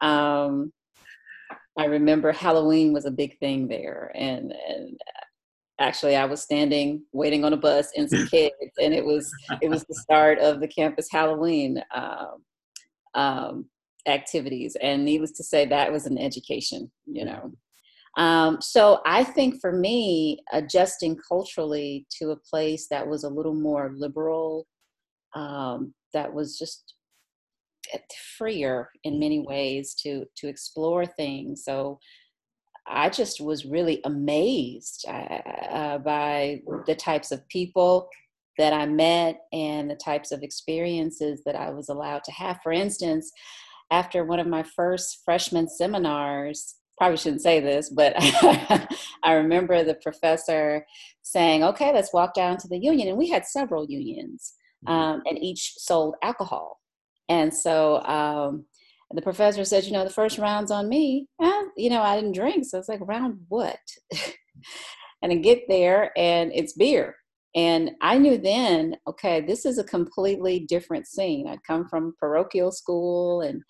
Um, 0.00 0.72
I 1.78 1.86
remember 1.86 2.32
Halloween 2.32 2.92
was 2.92 3.06
a 3.06 3.10
big 3.10 3.38
thing 3.38 3.66
there, 3.66 4.12
and 4.14 4.52
and 4.68 5.00
actually 5.80 6.14
i 6.14 6.24
was 6.24 6.42
standing 6.42 7.02
waiting 7.12 7.44
on 7.44 7.52
a 7.52 7.56
bus 7.56 7.88
and 7.96 8.08
some 8.08 8.26
kids 8.28 8.54
and 8.80 8.94
it 8.94 9.04
was 9.04 9.30
it 9.60 9.68
was 9.68 9.84
the 9.84 9.94
start 9.94 10.38
of 10.38 10.60
the 10.60 10.68
campus 10.68 11.08
halloween 11.10 11.82
um, 11.94 12.44
um, 13.14 13.64
activities. 14.06 14.76
And 14.80 15.04
needless 15.04 15.32
to 15.32 15.44
say 15.44 15.66
that 15.66 15.92
was 15.92 16.06
an 16.06 16.18
education 16.18 16.90
you 17.06 17.24
know. 17.24 17.52
Um, 18.16 18.60
so 18.60 19.00
i 19.06 19.22
think 19.22 19.60
for 19.60 19.72
me 19.72 20.40
adjusting 20.52 21.16
culturally 21.28 22.06
to 22.18 22.30
a 22.30 22.36
place 22.36 22.88
that 22.88 23.06
was 23.06 23.22
a 23.22 23.28
little 23.28 23.54
more 23.54 23.92
liberal 23.94 24.66
um, 25.34 25.94
that 26.12 26.32
was 26.32 26.58
just 26.58 26.94
freer 28.36 28.88
in 29.04 29.18
many 29.18 29.40
ways 29.40 29.94
to 29.94 30.24
to 30.36 30.48
explore 30.48 31.06
things. 31.06 31.64
So 31.64 31.98
I 32.90 33.08
just 33.08 33.40
was 33.40 33.64
really 33.64 34.00
amazed 34.04 35.04
uh, 35.08 35.12
uh, 35.12 35.98
by 35.98 36.62
the 36.86 36.94
types 36.94 37.30
of 37.30 37.46
people 37.48 38.08
that 38.58 38.72
I 38.72 38.86
met 38.86 39.40
and 39.52 39.90
the 39.90 39.96
types 39.96 40.32
of 40.32 40.42
experiences 40.42 41.42
that 41.46 41.56
I 41.56 41.70
was 41.70 41.88
allowed 41.88 42.24
to 42.24 42.32
have. 42.32 42.60
For 42.62 42.72
instance, 42.72 43.30
after 43.90 44.24
one 44.24 44.40
of 44.40 44.46
my 44.46 44.62
first 44.62 45.22
freshman 45.24 45.68
seminars, 45.68 46.76
probably 46.98 47.16
shouldn't 47.16 47.42
say 47.42 47.60
this, 47.60 47.88
but 47.88 48.12
I 49.22 49.32
remember 49.32 49.82
the 49.82 49.94
professor 49.94 50.84
saying, 51.22 51.64
okay, 51.64 51.92
let's 51.94 52.12
walk 52.12 52.34
down 52.34 52.58
to 52.58 52.68
the 52.68 52.78
union. 52.78 53.08
And 53.08 53.16
we 53.16 53.30
had 53.30 53.46
several 53.46 53.86
unions, 53.88 54.52
mm-hmm. 54.86 54.92
um, 54.92 55.22
and 55.26 55.42
each 55.42 55.74
sold 55.78 56.16
alcohol. 56.22 56.78
And 57.30 57.54
so 57.54 58.02
um, 58.02 58.66
the 59.12 59.22
professor 59.22 59.64
said, 59.64 59.84
you 59.84 59.92
know, 59.92 60.04
the 60.04 60.10
first 60.10 60.38
round's 60.38 60.70
on 60.70 60.88
me. 60.88 61.26
And, 61.38 61.68
you 61.76 61.90
know, 61.90 62.02
I 62.02 62.16
didn't 62.16 62.34
drink. 62.34 62.64
So 62.64 62.78
it's 62.78 62.88
like, 62.88 63.00
round 63.02 63.38
what? 63.48 63.78
and 65.22 65.32
I 65.32 65.36
get 65.36 65.62
there 65.68 66.12
and 66.16 66.52
it's 66.54 66.74
beer. 66.74 67.16
And 67.56 67.90
I 68.00 68.18
knew 68.18 68.38
then, 68.38 68.96
okay, 69.08 69.40
this 69.40 69.66
is 69.66 69.78
a 69.78 69.84
completely 69.84 70.60
different 70.60 71.08
scene. 71.08 71.48
I'd 71.48 71.64
come 71.66 71.88
from 71.88 72.14
parochial 72.20 72.70
school 72.70 73.40
and 73.40 73.62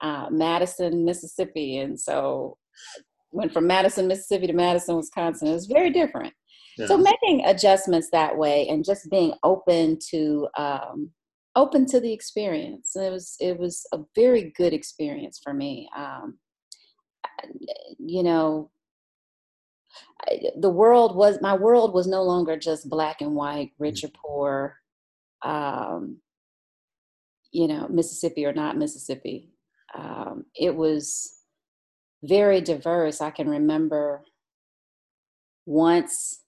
uh, 0.00 0.28
Madison, 0.30 1.04
Mississippi. 1.04 1.78
And 1.78 2.00
so 2.00 2.56
went 3.30 3.52
from 3.52 3.66
Madison, 3.66 4.08
Mississippi 4.08 4.46
to 4.46 4.54
Madison, 4.54 4.96
Wisconsin. 4.96 5.48
It 5.48 5.52
was 5.52 5.66
very 5.66 5.90
different. 5.90 6.32
Yeah. 6.78 6.86
So 6.86 6.96
making 6.96 7.44
adjustments 7.44 8.08
that 8.12 8.38
way 8.38 8.68
and 8.68 8.84
just 8.84 9.10
being 9.10 9.34
open 9.42 9.98
to 10.10 10.48
um, 10.56 11.10
open 11.58 11.84
to 11.86 12.00
the 12.00 12.12
experience. 12.12 12.94
It 12.94 13.10
was 13.10 13.36
it 13.40 13.58
was 13.58 13.84
a 13.92 13.98
very 14.14 14.52
good 14.56 14.72
experience 14.72 15.40
for 15.42 15.52
me. 15.52 15.88
Um, 15.96 16.38
you 17.98 18.22
know, 18.22 18.70
the 20.56 20.70
world 20.70 21.16
was 21.16 21.40
my 21.42 21.56
world 21.56 21.92
was 21.92 22.06
no 22.06 22.22
longer 22.22 22.56
just 22.56 22.88
black 22.88 23.20
and 23.20 23.34
white, 23.34 23.72
rich 23.78 24.04
or 24.04 24.10
poor, 24.14 24.76
um, 25.42 26.18
you 27.50 27.66
know, 27.66 27.88
Mississippi 27.88 28.46
or 28.46 28.52
not 28.52 28.78
Mississippi. 28.78 29.50
Um, 29.96 30.44
it 30.54 30.74
was 30.74 31.40
very 32.22 32.60
diverse. 32.60 33.20
I 33.20 33.30
can 33.30 33.48
remember 33.48 34.22
once 35.66 36.44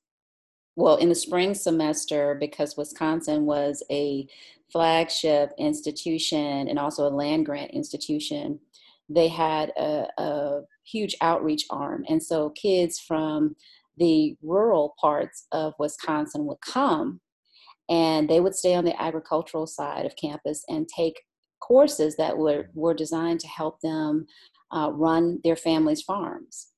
well 0.76 0.96
in 0.96 1.08
the 1.08 1.14
spring 1.14 1.52
semester 1.52 2.34
because 2.40 2.76
wisconsin 2.76 3.44
was 3.44 3.82
a 3.90 4.26
flagship 4.72 5.52
institution 5.58 6.68
and 6.68 6.78
also 6.78 7.06
a 7.06 7.10
land 7.10 7.46
grant 7.46 7.70
institution, 7.72 8.58
they 9.08 9.28
had 9.28 9.70
a, 9.76 10.06
a 10.18 10.60
huge 10.84 11.16
outreach 11.20 11.64
arm. 11.70 12.04
And 12.08 12.22
so 12.22 12.50
kids 12.50 12.98
from 12.98 13.56
the 13.96 14.36
rural 14.42 14.94
parts 15.00 15.46
of 15.52 15.74
Wisconsin 15.78 16.46
would 16.46 16.60
come 16.60 17.20
and 17.88 18.30
they 18.30 18.40
would 18.40 18.54
stay 18.54 18.74
on 18.74 18.84
the 18.84 19.00
agricultural 19.02 19.66
side 19.66 20.06
of 20.06 20.16
campus 20.16 20.64
and 20.68 20.88
take 20.88 21.20
courses 21.60 22.16
that 22.16 22.38
were, 22.38 22.70
were 22.74 22.94
designed 22.94 23.40
to 23.40 23.48
help 23.48 23.80
them 23.80 24.26
uh, 24.74 24.90
run 24.92 25.40
their 25.42 25.56
families' 25.56 26.02
farms. 26.02 26.68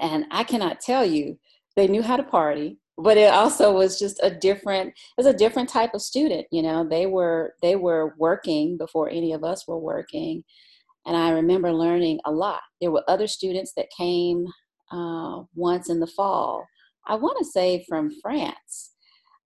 And 0.00 0.24
I 0.30 0.44
cannot 0.44 0.80
tell 0.80 1.04
you, 1.04 1.38
they 1.76 1.86
knew 1.86 2.02
how 2.02 2.16
to 2.16 2.22
party, 2.22 2.78
but 2.98 3.16
it 3.16 3.32
also 3.32 3.72
was 3.72 3.98
just 3.98 4.18
a 4.22 4.30
different 4.30 4.92
was 5.16 5.26
a 5.26 5.32
different 5.32 5.68
type 5.68 5.94
of 5.94 6.02
student 6.02 6.46
you 6.50 6.62
know 6.62 6.86
they 6.86 7.06
were 7.06 7.54
they 7.62 7.76
were 7.76 8.14
working 8.18 8.76
before 8.76 9.08
any 9.08 9.32
of 9.32 9.44
us 9.44 9.66
were 9.66 9.78
working. 9.78 10.42
And 11.06 11.16
i 11.16 11.30
remember 11.30 11.72
learning 11.72 12.20
a 12.26 12.32
lot. 12.32 12.60
There 12.80 12.90
were 12.90 13.04
other 13.08 13.26
students 13.26 13.72
that 13.76 13.88
came 13.96 14.46
uh, 14.92 15.42
once 15.54 15.88
in 15.88 16.00
the 16.00 16.06
fall 16.06 16.66
i 17.06 17.14
want 17.14 17.38
to 17.38 17.44
say 17.44 17.84
from 17.88 18.10
france. 18.20 18.94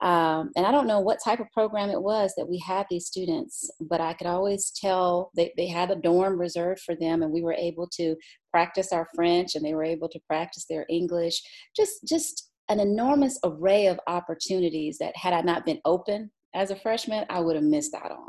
Um, 0.00 0.50
and 0.56 0.66
i 0.66 0.72
don't 0.72 0.86
know 0.86 1.00
what 1.00 1.22
type 1.24 1.40
of 1.40 1.50
program 1.52 1.90
it 1.90 2.02
was 2.02 2.32
that 2.36 2.48
we 2.48 2.58
had 2.58 2.86
these 2.90 3.06
students 3.06 3.70
but 3.80 4.00
i 4.00 4.14
could 4.14 4.26
always 4.26 4.70
tell 4.70 5.30
they, 5.36 5.52
they 5.56 5.68
had 5.68 5.90
a 5.90 5.96
dorm 5.96 6.40
reserved 6.40 6.80
for 6.80 6.96
them 6.96 7.22
and 7.22 7.32
we 7.32 7.42
were 7.42 7.52
able 7.54 7.88
to 7.98 8.16
practice 8.50 8.92
our 8.92 9.06
french 9.14 9.54
and 9.54 9.64
they 9.64 9.74
were 9.74 9.84
able 9.84 10.08
to 10.08 10.20
practice 10.26 10.64
their 10.68 10.86
english. 10.88 11.42
Just 11.76 12.04
just 12.04 12.51
an 12.68 12.80
enormous 12.80 13.38
array 13.44 13.86
of 13.86 14.00
opportunities 14.06 14.98
that 14.98 15.16
had 15.16 15.32
I 15.32 15.40
not 15.42 15.66
been 15.66 15.80
open 15.84 16.30
as 16.54 16.70
a 16.70 16.76
freshman, 16.76 17.24
I 17.28 17.40
would 17.40 17.56
have 17.56 17.64
missed 17.64 17.94
out 17.94 18.10
on. 18.10 18.28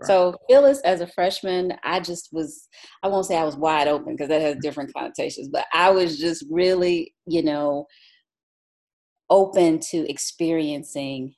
Right. 0.00 0.06
So 0.06 0.34
Phillis, 0.48 0.80
as 0.84 1.00
a 1.00 1.06
freshman, 1.06 1.74
I 1.84 2.00
just 2.00 2.28
was, 2.32 2.68
I 3.02 3.08
won't 3.08 3.26
say 3.26 3.36
I 3.36 3.44
was 3.44 3.56
wide 3.56 3.88
open 3.88 4.14
because 4.14 4.28
that 4.28 4.42
has 4.42 4.56
different 4.60 4.92
connotations, 4.94 5.48
but 5.48 5.66
I 5.72 5.90
was 5.90 6.18
just 6.18 6.44
really, 6.50 7.14
you 7.26 7.42
know, 7.42 7.86
open 9.30 9.78
to 9.90 10.08
experiencing 10.10 11.34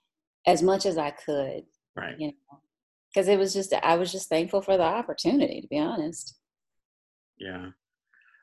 as 0.47 0.63
much 0.63 0.87
as 0.87 0.99
I 0.99 1.11
could. 1.11 1.63
Right. 1.97 2.15
You 2.19 2.29
know, 2.29 2.61
because 3.13 3.29
it 3.29 3.39
was 3.39 3.53
just 3.53 3.75
I 3.83 3.97
was 3.97 4.13
just 4.13 4.29
thankful 4.29 4.63
for 4.63 4.77
the 4.77 4.85
opportunity, 4.85 5.61
to 5.61 5.69
be 5.69 5.79
honest. 5.79 6.37
Yeah. 7.39 7.71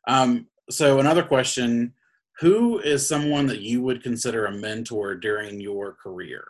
Um, 0.08 0.48
so 0.70 1.00
another 1.00 1.24
question: 1.24 1.94
Who 2.40 2.80
is 2.80 3.08
someone 3.08 3.48
that 3.48 3.62
you 3.62 3.82
would 3.82 4.04
consider 4.04 4.46
a 4.46 4.52
mentor 4.52 5.16
during 5.16 5.60
your 5.60 5.94
career? 5.94 6.48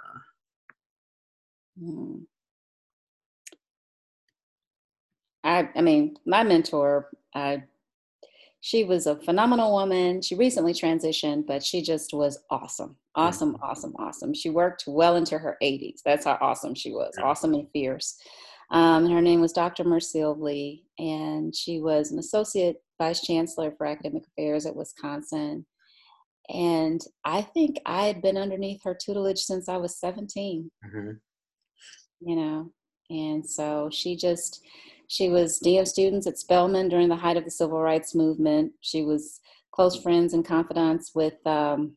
Hmm. 1.79 2.17
I, 5.43 5.69
I 5.75 5.81
mean, 5.81 6.17
my 6.25 6.43
mentor, 6.43 7.09
I, 7.33 7.63
she 8.59 8.83
was 8.83 9.07
a 9.07 9.15
phenomenal 9.15 9.71
woman. 9.71 10.21
She 10.21 10.35
recently 10.35 10.73
transitioned, 10.73 11.47
but 11.47 11.63
she 11.63 11.81
just 11.81 12.13
was 12.13 12.39
awesome, 12.49 12.97
awesome, 13.15 13.55
awesome, 13.61 13.95
awesome. 13.97 14.33
She 14.33 14.49
worked 14.49 14.83
well 14.87 15.15
into 15.15 15.37
her 15.37 15.57
80s. 15.63 16.01
That's 16.03 16.25
how 16.25 16.37
awesome 16.41 16.75
she 16.75 16.91
was, 16.91 17.13
awesome 17.21 17.53
and 17.53 17.69
fierce. 17.71 18.19
Um, 18.71 19.05
and 19.05 19.13
her 19.13 19.21
name 19.21 19.39
was 19.39 19.53
Dr. 19.53 19.85
Mercile 19.85 20.37
Lee, 20.37 20.83
and 20.99 21.55
she 21.55 21.79
was 21.79 22.11
an 22.11 22.19
associate 22.19 22.83
vice 22.97 23.21
chancellor 23.21 23.71
for 23.77 23.85
academic 23.87 24.23
affairs 24.27 24.65
at 24.65 24.75
Wisconsin. 24.75 25.65
And 26.49 27.01
I 27.25 27.41
think 27.41 27.79
I 27.85 28.05
had 28.05 28.21
been 28.21 28.37
underneath 28.37 28.81
her 28.83 28.95
tutelage 28.95 29.39
since 29.39 29.67
I 29.67 29.77
was 29.77 29.99
17. 29.99 30.71
Mm-hmm. 30.85 31.11
You 32.21 32.35
know, 32.35 32.71
and 33.09 33.47
so 33.47 33.89
she 33.91 34.15
just 34.15 34.61
she 35.07 35.29
was 35.29 35.59
dean 35.59 35.79
of 35.81 35.87
students 35.87 36.27
at 36.27 36.37
Spelman 36.37 36.89
during 36.89 37.07
the 37.09 37.15
height 37.15 37.37
of 37.37 37.45
the 37.45 37.51
civil 37.51 37.79
rights 37.79 38.13
movement. 38.15 38.73
She 38.81 39.03
was 39.03 39.39
close 39.71 40.01
friends 40.01 40.33
and 40.33 40.45
confidants 40.45 41.11
with 41.15 41.35
um, 41.45 41.95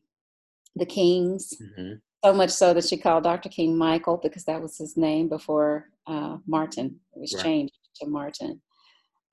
the 0.75 0.85
Kings. 0.85 1.53
Mm-hmm. 1.61 1.93
So 2.23 2.33
much 2.33 2.51
so 2.51 2.73
that 2.73 2.85
she 2.85 2.97
called 2.97 3.23
Dr. 3.23 3.49
King 3.49 3.75
Michael 3.77 4.17
because 4.21 4.45
that 4.45 4.61
was 4.61 4.77
his 4.77 4.95
name 4.95 5.27
before 5.27 5.89
uh, 6.07 6.37
Martin. 6.47 6.99
It 7.15 7.19
was 7.19 7.33
Right. 7.33 7.43
changed 7.43 7.73
to 7.95 8.07
Martin. 8.07 8.61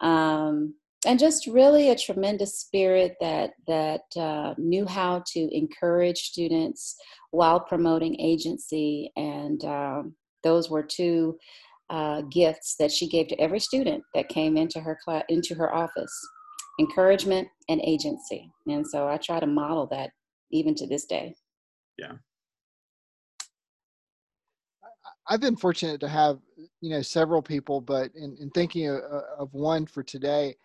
Um, 0.01 0.75
and 1.07 1.19
just 1.19 1.47
really 1.47 1.91
a 1.91 1.97
tremendous 1.97 2.59
spirit 2.59 3.17
that 3.21 3.53
that 3.67 4.03
uh, 4.17 4.55
knew 4.59 4.87
how 4.87 5.23
to 5.33 5.49
encourage 5.57 6.19
students 6.19 6.97
while 7.31 7.61
promoting 7.61 8.21
agency. 8.21 9.13
And 9.17 9.65
um, 9.65 10.15
those 10.43 10.71
were 10.71 10.83
two 10.83 11.39
uh, 11.91 12.23
gifts 12.23 12.77
that 12.79 12.91
she 12.91 13.09
gave 13.09 13.29
to 13.29 13.41
every 13.41 13.61
student 13.61 14.03
that 14.15 14.29
came 14.29 14.57
into 14.57 14.81
her 14.81 14.99
class, 15.05 15.25
into 15.29 15.55
her 15.55 15.73
office: 15.75 16.13
encouragement 16.81 17.49
and 17.69 17.81
agency. 17.83 18.51
And 18.67 18.87
so 18.87 19.09
I 19.09 19.19
try 19.19 19.41
to 19.41 19.47
model 19.47 19.87
that 19.93 20.11
even 20.51 20.75
to 20.77 20.87
this 20.87 21.05
day. 21.05 21.35
Yeah 21.97 22.15
I've 25.29 25.41
been 25.41 25.57
fortunate 25.57 26.01
to 26.01 26.09
have, 26.09 26.39
you 26.81 26.91
know, 26.91 27.03
several 27.03 27.43
people, 27.43 27.81
but 27.81 28.11
in, 28.15 28.37
in 28.41 28.51
thinking 28.51 28.89
of, 28.89 29.01
of 29.39 29.53
one 29.53 29.85
for 29.85 30.03
today, 30.03 30.57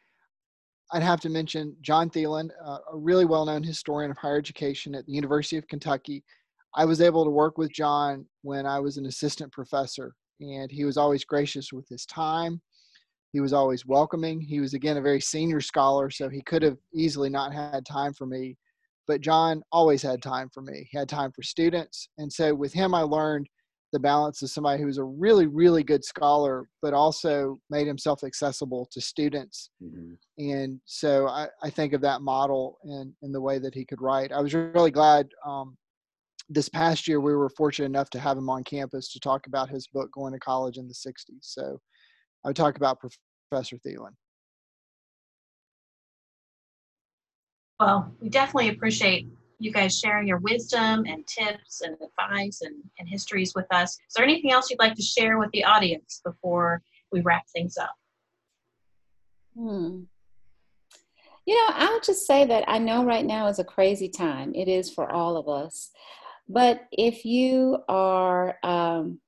I'd 0.93 1.01
have 1.01 1.19
to 1.21 1.29
mention 1.29 1.75
John 1.81 2.07
Thelin, 2.11 2.49
uh, 2.63 2.77
a 2.93 2.97
really 2.97 3.25
well-known 3.25 3.63
historian 3.63 4.11
of 4.11 4.17
higher 4.17 4.37
education 4.37 4.93
at 4.93 5.07
the 5.07 5.11
University 5.11 5.57
of 5.57 5.67
Kentucky. 5.67 6.23
I 6.75 6.85
was 6.85 7.01
able 7.01 7.23
to 7.23 7.31
work 7.31 7.57
with 7.57 7.73
John 7.73 8.27
when 8.43 8.67
I 8.67 8.79
was 8.79 8.97
an 8.97 9.07
assistant 9.07 9.51
professor, 9.51 10.13
and 10.39 10.71
he 10.71 10.85
was 10.85 10.95
always 10.95 11.25
gracious 11.25 11.73
with 11.73 11.89
his 11.89 12.05
time. 12.05 12.61
He 13.31 13.39
was 13.39 13.53
always 13.53 13.87
welcoming. 13.87 14.39
He 14.39 14.59
was 14.59 14.75
again 14.75 14.97
a 14.97 15.01
very 15.01 15.19
senior 15.19 15.61
scholar, 15.61 16.11
so 16.11 16.29
he 16.29 16.43
could 16.43 16.61
have 16.61 16.77
easily 16.93 17.29
not 17.29 17.53
had 17.53 17.87
time 17.87 18.13
for 18.13 18.27
me, 18.27 18.55
but 19.07 19.21
John 19.21 19.63
always 19.71 20.03
had 20.03 20.21
time 20.21 20.47
for 20.53 20.61
me. 20.61 20.87
He 20.91 20.97
had 20.99 21.09
time 21.09 21.31
for 21.31 21.41
students, 21.41 22.07
and 22.19 22.31
so 22.31 22.53
with 22.53 22.71
him, 22.71 22.93
I 22.93 23.01
learned 23.01 23.49
the 23.93 23.99
balance 23.99 24.41
of 24.41 24.49
somebody 24.49 24.81
who 24.81 24.87
was 24.87 24.97
a 24.97 25.03
really, 25.03 25.45
really 25.45 25.83
good 25.83 26.03
scholar, 26.03 26.67
but 26.81 26.93
also 26.93 27.59
made 27.69 27.85
himself 27.85 28.23
accessible 28.23 28.89
to 28.91 28.99
students. 28.99 29.69
Mm-hmm. 29.81 30.13
And 30.39 30.81
so 30.85 31.27
I, 31.27 31.47
I 31.61 31.69
think 31.69 31.93
of 31.93 32.01
that 32.01 32.21
model 32.21 32.79
in, 32.83 33.13
in 33.21 33.31
the 33.31 33.39
way 33.39 33.59
that 33.59 33.75
he 33.75 33.85
could 33.85 34.01
write. 34.01 34.31
I 34.31 34.41
was 34.41 34.55
really 34.55 34.89
glad 34.89 35.29
um, 35.45 35.77
this 36.49 36.69
past 36.69 37.07
year 37.07 37.21
we 37.21 37.35
were 37.35 37.49
fortunate 37.49 37.85
enough 37.85 38.09
to 38.09 38.19
have 38.19 38.35
him 38.35 38.49
on 38.49 38.63
campus 38.63 39.13
to 39.13 39.19
talk 39.19 39.45
about 39.45 39.69
his 39.69 39.87
book, 39.87 40.11
Going 40.11 40.33
to 40.33 40.39
College 40.39 40.77
in 40.77 40.87
the 40.87 40.93
60s. 40.93 41.39
So 41.41 41.79
I 42.43 42.49
would 42.49 42.55
talk 42.55 42.75
about 42.75 42.97
Professor 43.49 43.77
Thelin. 43.77 44.15
Well, 47.79 48.11
we 48.19 48.29
definitely 48.29 48.69
appreciate 48.69 49.27
you 49.59 49.71
guys 49.71 49.97
sharing 49.97 50.27
your 50.27 50.39
wisdom 50.39 51.05
and 51.07 51.25
tips 51.27 51.81
and 51.81 51.95
advice 51.95 52.61
and, 52.61 52.75
and 52.99 53.07
histories 53.07 53.53
with 53.55 53.65
us. 53.71 53.91
Is 53.91 54.13
there 54.15 54.25
anything 54.25 54.51
else 54.51 54.69
you'd 54.69 54.79
like 54.79 54.95
to 54.95 55.01
share 55.01 55.37
with 55.37 55.51
the 55.51 55.63
audience 55.63 56.21
before 56.23 56.81
we 57.11 57.21
wrap 57.21 57.43
things 57.53 57.77
up? 57.77 57.95
Hmm. 59.55 60.01
You 61.45 61.55
know, 61.55 61.73
I'll 61.73 62.01
just 62.01 62.25
say 62.25 62.45
that 62.45 62.63
I 62.67 62.79
know 62.79 63.03
right 63.03 63.25
now 63.25 63.47
is 63.47 63.59
a 63.59 63.65
crazy 63.65 64.09
time. 64.09 64.55
It 64.55 64.67
is 64.67 64.91
for 64.91 65.11
all 65.11 65.35
of 65.35 65.49
us. 65.49 65.91
But 66.47 66.85
if 66.91 67.25
you 67.25 67.79
are 67.87 68.57
um, 68.63 69.19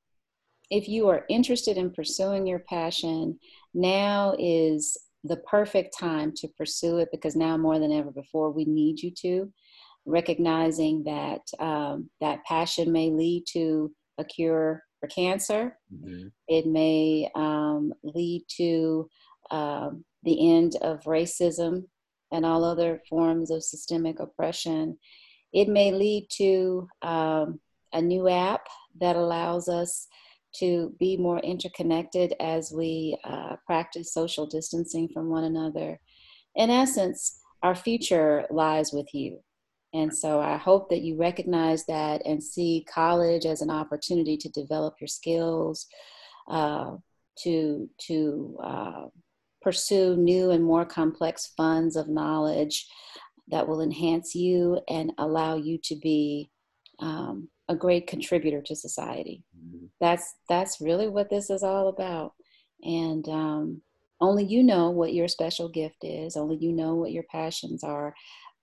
if 0.69 0.87
you 0.87 1.09
are 1.09 1.25
interested 1.29 1.77
in 1.77 1.91
pursuing 1.91 2.47
your 2.47 2.59
passion, 2.59 3.39
now 3.73 4.35
is 4.39 4.97
the 5.23 5.37
perfect 5.37 5.97
time 5.97 6.31
to 6.37 6.47
pursue 6.47 6.97
it 6.97 7.09
because 7.11 7.35
now 7.35 7.57
more 7.57 7.79
than 7.79 7.91
ever 7.91 8.11
before 8.11 8.51
we 8.51 8.65
need 8.65 9.01
you 9.01 9.11
to 9.11 9.51
recognizing 10.05 11.03
that 11.03 11.41
um, 11.59 12.09
that 12.21 12.43
passion 12.45 12.91
may 12.91 13.09
lead 13.09 13.43
to 13.53 13.91
a 14.17 14.23
cure 14.23 14.83
for 14.99 15.07
cancer 15.07 15.77
Mm-hmm. 15.93 16.27
it 16.47 16.65
may 16.65 17.29
um, 17.35 17.93
lead 18.03 18.43
to 18.57 19.09
um, 19.51 20.03
the 20.23 20.55
end 20.55 20.75
of 20.81 21.01
racism 21.03 21.83
and 22.31 22.45
all 22.45 22.63
other 22.63 23.01
forms 23.09 23.51
of 23.51 23.63
systemic 23.63 24.19
oppression. 24.19 24.97
It 25.53 25.69
may 25.69 25.91
lead 25.91 26.27
to 26.37 26.87
um, 27.01 27.59
a 27.93 28.01
new 28.01 28.27
app 28.27 28.67
that 28.99 29.15
allows 29.15 29.69
us 29.69 30.07
to 30.59 30.93
be 30.99 31.17
more 31.17 31.39
interconnected 31.39 32.33
as 32.39 32.71
we 32.75 33.17
uh, 33.23 33.55
practice 33.65 34.13
social 34.13 34.45
distancing 34.45 35.09
from 35.13 35.29
one 35.29 35.43
another. 35.43 35.99
In 36.55 36.69
essence, 36.69 37.39
our 37.61 37.75
future 37.75 38.45
lies 38.49 38.91
with 38.93 39.07
you. 39.13 39.39
And 39.95 40.13
so 40.13 40.41
I 40.41 40.57
hope 40.57 40.89
that 40.89 41.03
you 41.03 41.15
recognize 41.15 41.85
that 41.85 42.21
and 42.25 42.43
see 42.43 42.85
college 42.93 43.45
as 43.45 43.61
an 43.61 43.69
opportunity 43.69 44.35
to 44.35 44.49
develop 44.49 44.95
your 44.99 45.07
skills, 45.07 45.87
uh, 46.49 46.97
to 47.43 47.89
to 48.07 48.57
uh, 48.61 49.05
pursue 49.61 50.17
new 50.17 50.51
and 50.51 50.63
more 50.63 50.85
complex 50.85 51.53
funds 51.55 51.95
of 51.95 52.09
knowledge 52.09 52.87
that 53.47 53.65
will 53.65 53.81
enhance 53.81 54.35
you 54.35 54.81
and 54.89 55.13
allow 55.17 55.55
you 55.55 55.77
to 55.83 55.95
be 55.95 56.49
um, 56.99 57.47
a 57.69 57.75
great 57.75 58.05
contributor 58.05 58.61
to 58.61 58.75
society. 58.75 59.43
Mm-hmm. 59.57 59.85
That's 60.01 60.35
that's 60.49 60.81
really 60.81 61.07
what 61.07 61.29
this 61.29 61.49
is 61.49 61.63
all 61.63 61.87
about. 61.87 62.33
And 62.83 63.27
um, 63.29 63.81
only 64.19 64.43
you 64.43 64.61
know 64.61 64.89
what 64.89 65.13
your 65.13 65.29
special 65.29 65.69
gift 65.69 66.03
is. 66.03 66.35
Only 66.35 66.57
you 66.57 66.73
know 66.73 66.95
what 66.95 67.13
your 67.13 67.23
passions 67.31 67.81
are. 67.81 68.13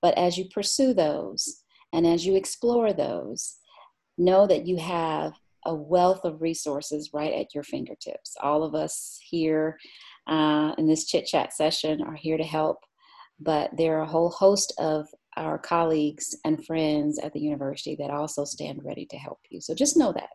But 0.03 0.19
as 0.19 0.37
you 0.37 0.47
pursue 0.53 0.93
those 0.93 1.63
and 1.93 2.07
as 2.07 2.27
you 2.27 2.35
explore 2.35 2.93
those, 2.93 3.57
know 4.19 4.47
that 4.47 4.67
you 4.67 4.77
have 4.77 5.33
a 5.65 5.75
wealth 5.75 6.25
of 6.25 6.43
resources 6.43 7.11
right 7.15 7.33
at 7.33 7.55
your 7.55 7.63
fingertips. 7.63 8.35
All 8.43 8.65
of 8.65 8.75
us 8.75 9.19
here 9.23 9.79
uh, 10.27 10.75
in 10.77 10.87
this 10.87 11.07
chit 11.07 11.27
chat 11.27 11.53
session 11.53 12.03
are 12.03 12.15
here 12.17 12.37
to 12.37 12.45
help, 12.45 12.79
but 13.41 13.71
there 13.77 13.99
are 13.99 14.03
a 14.03 14.07
whole 14.07 14.31
host 14.31 14.75
of 14.79 15.07
our 15.37 15.59
colleagues 15.59 16.37
and 16.45 16.65
friends 16.67 17.19
at 17.19 17.33
the 17.33 17.41
university 17.41 17.97
that 17.97 18.11
also 18.11 18.45
stand 18.45 18.81
ready 18.85 19.07
to 19.07 19.17
help 19.17 19.39
you. 19.51 19.61
So 19.61 19.75
just 19.75 19.97
know 19.97 20.13
that. 20.13 20.29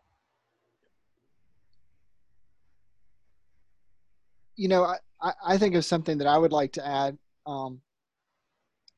You 4.56 4.68
know, 4.68 4.84
I, 5.20 5.32
I- 5.44 5.58
think 5.58 5.76
of 5.76 5.84
something 5.84 6.18
that 6.18 6.26
I 6.26 6.36
would 6.36 6.52
like 6.52 6.72
to 6.72 6.86
add, 6.86 7.16
um, 7.46 7.80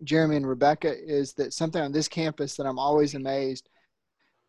Jeremy 0.05 0.37
and 0.37 0.49
Rebekah, 0.49 0.97
is 1.05 1.35
that 1.35 1.53
something 1.53 1.83
on 1.83 1.93
this 1.93 2.09
campus 2.09 2.57
that 2.57 2.67
I'm 2.67 2.79
always 2.79 3.15
amazed 3.15 3.69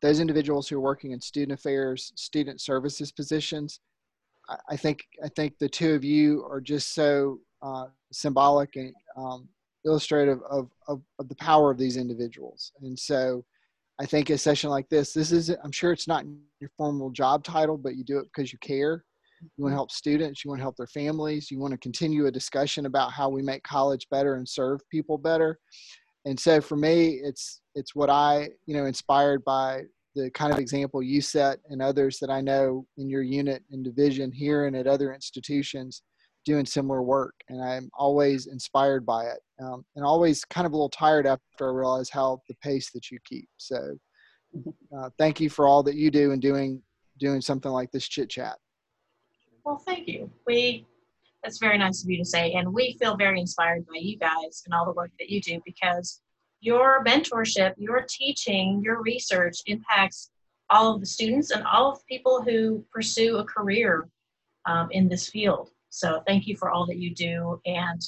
those 0.02 0.20
individuals 0.20 0.68
who 0.68 0.78
are 0.78 0.82
working 0.82 1.12
in 1.12 1.22
student 1.22 1.58
affairs, 1.60 2.12
student 2.16 2.60
services 2.60 3.12
positions. 3.12 3.80
I, 4.50 4.58
I 4.70 4.78
think 4.78 5.06
I 5.24 5.30
think 5.30 5.58
the 5.58 5.70
two 5.70 5.94
of 5.94 6.04
you 6.04 6.44
are 6.50 6.62
just 6.62 6.94
so 6.94 7.40
uh, 7.62 7.86
symbolic 8.12 8.76
and 8.76 8.94
um, 9.16 9.48
illustrative 9.86 10.40
of, 10.50 10.70
of 10.88 11.02
of 11.20 11.30
the 11.30 11.36
power 11.36 11.72
of 11.72 11.78
these 11.78 11.98
individuals. 11.98 12.72
And 12.82 12.98
so, 12.98 13.46
I 14.00 14.06
think 14.06 14.30
a 14.30 14.38
session 14.38 14.70
like 14.70 14.90
this, 14.90 15.14
this 15.14 15.32
is 15.32 15.50
I'm 15.64 15.72
sure 15.72 15.92
it's 15.92 16.08
not 16.08 16.26
your 16.60 16.72
formal 16.78 17.12
job 17.12 17.44
title, 17.44 17.78
but 17.78 17.96
you 17.96 18.04
do 18.04 18.18
it 18.18 18.26
because 18.26 18.52
you 18.52 18.60
care. 18.60 19.04
You 19.42 19.64
want 19.64 19.74
to 19.74 19.78
help 19.78 19.92
students. 19.92 20.44
You 20.44 20.50
want 20.50 20.60
to 20.60 20.64
help 20.64 20.78
their 20.78 20.88
families. 20.88 21.50
You 21.50 21.60
want 21.60 21.72
to 21.72 21.78
continue 21.78 22.28
a 22.28 22.32
discussion 22.32 22.86
about 22.86 23.12
how 23.12 23.30
we 23.30 23.42
make 23.42 23.64
college 23.64 24.08
better 24.10 24.36
and 24.36 24.48
serve 24.48 24.80
people 24.90 25.18
better. 25.18 25.60
And 26.26 26.40
so 26.40 26.62
for 26.62 26.76
me, 26.76 27.20
it's 27.24 27.62
it's 27.74 27.96
what 27.96 28.10
I 28.10 28.50
you 28.66 28.76
know 28.76 28.86
inspired 28.86 29.44
by 29.44 29.84
the 30.16 30.30
kind 30.32 30.52
of 30.52 30.60
example 30.60 31.02
you 31.02 31.22
set 31.22 31.60
and 31.70 31.82
others 31.82 32.20
that 32.20 32.30
I 32.30 32.42
know 32.42 32.86
in 32.98 33.10
your 33.10 33.22
unit 33.22 33.64
and 33.72 33.84
division 33.84 34.32
here 34.32 34.66
and 34.66 34.76
at 34.76 34.88
other 34.88 35.14
institutions 35.14 36.04
doing 36.46 36.66
similar 36.66 37.02
work. 37.02 37.36
And 37.50 37.64
I'm 37.64 37.90
always 37.98 38.48
inspired 38.48 39.06
by 39.06 39.26
it 39.26 39.40
um, 39.62 39.86
and 39.96 40.04
always 40.04 40.44
kind 40.44 40.66
of 40.66 40.74
a 40.74 40.76
little 40.76 40.90
tired 40.90 41.26
after 41.26 41.70
I 41.70 41.74
realize 41.74 42.10
how 42.10 42.42
the 42.50 42.56
pace 42.64 42.92
that 42.92 43.12
you 43.12 43.20
keep. 43.26 43.48
So 43.58 43.98
uh, 44.98 45.10
thank 45.18 45.40
you 45.40 45.50
for 45.50 45.68
all 45.68 45.84
that 45.84 45.96
you 45.96 46.12
do 46.12 46.32
and 46.32 46.42
doing 46.42 46.82
doing 47.20 47.42
something 47.42 47.72
like 47.72 47.92
this 47.92 48.08
chit 48.08 48.30
chat. 48.30 48.58
Well, 49.64 49.78
thank 49.78 50.08
you. 50.08 50.30
We 50.48 50.86
that's 51.44 51.58
very 51.58 51.78
nice 51.78 52.04
of 52.04 52.10
you 52.10 52.18
to 52.18 52.26
say, 52.26 52.54
and 52.54 52.72
we 52.72 52.98
feel 53.00 53.18
very 53.18 53.40
inspired 53.40 53.86
by 53.88 53.98
you 54.00 54.18
guys 54.18 54.62
and 54.66 54.74
all 54.74 54.86
the 54.86 54.92
work 54.92 55.12
that 55.18 55.30
you 55.30 55.42
do 55.42 55.60
because 55.66 56.22
your 56.60 57.04
mentorship, 57.04 57.74
your 57.78 58.06
teaching, 58.08 58.82
your 58.84 59.02
research 59.02 59.58
impacts 59.66 60.30
all 60.70 60.94
of 60.94 61.00
the 61.00 61.06
students 61.06 61.50
and 61.50 61.66
all 61.66 61.92
of 61.92 61.98
the 61.98 62.04
people 62.08 62.44
who 62.44 62.86
pursue 62.94 63.38
a 63.38 63.44
career 63.44 64.08
um, 64.68 64.88
in 64.92 65.10
this 65.10 65.30
field. 65.30 65.72
So 65.90 66.22
thank 66.28 66.46
you 66.46 66.56
for 66.56 66.70
all 66.70 66.86
that 66.86 66.98
you 66.98 67.14
do, 67.14 67.60
and 67.66 68.02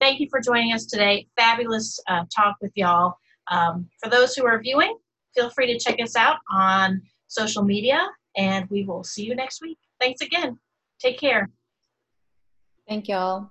thank 0.00 0.20
you 0.20 0.28
for 0.28 0.40
joining 0.40 0.72
us 0.72 0.86
today. 0.86 1.28
Fabulous 1.36 1.98
uh, 2.08 2.24
talk 2.34 2.56
with 2.60 2.72
y'all. 2.74 3.14
Um, 3.50 3.88
for 4.02 4.10
those 4.10 4.34
who 4.34 4.44
are 4.44 4.60
viewing, 4.60 4.98
feel 5.34 5.50
free 5.50 5.72
to 5.72 5.78
check 5.78 6.00
us 6.02 6.16
out 6.16 6.38
on 6.50 7.00
social 7.28 7.62
media, 7.62 8.08
and 8.36 8.68
we 8.70 8.84
will 8.84 9.04
see 9.04 9.24
you 9.24 9.34
next 9.36 9.62
week. 9.62 9.78
Thanks 10.00 10.20
again. 10.20 10.58
Take 10.98 11.18
care. 11.18 11.50
Thank 12.88 13.08
y'all. 13.08 13.50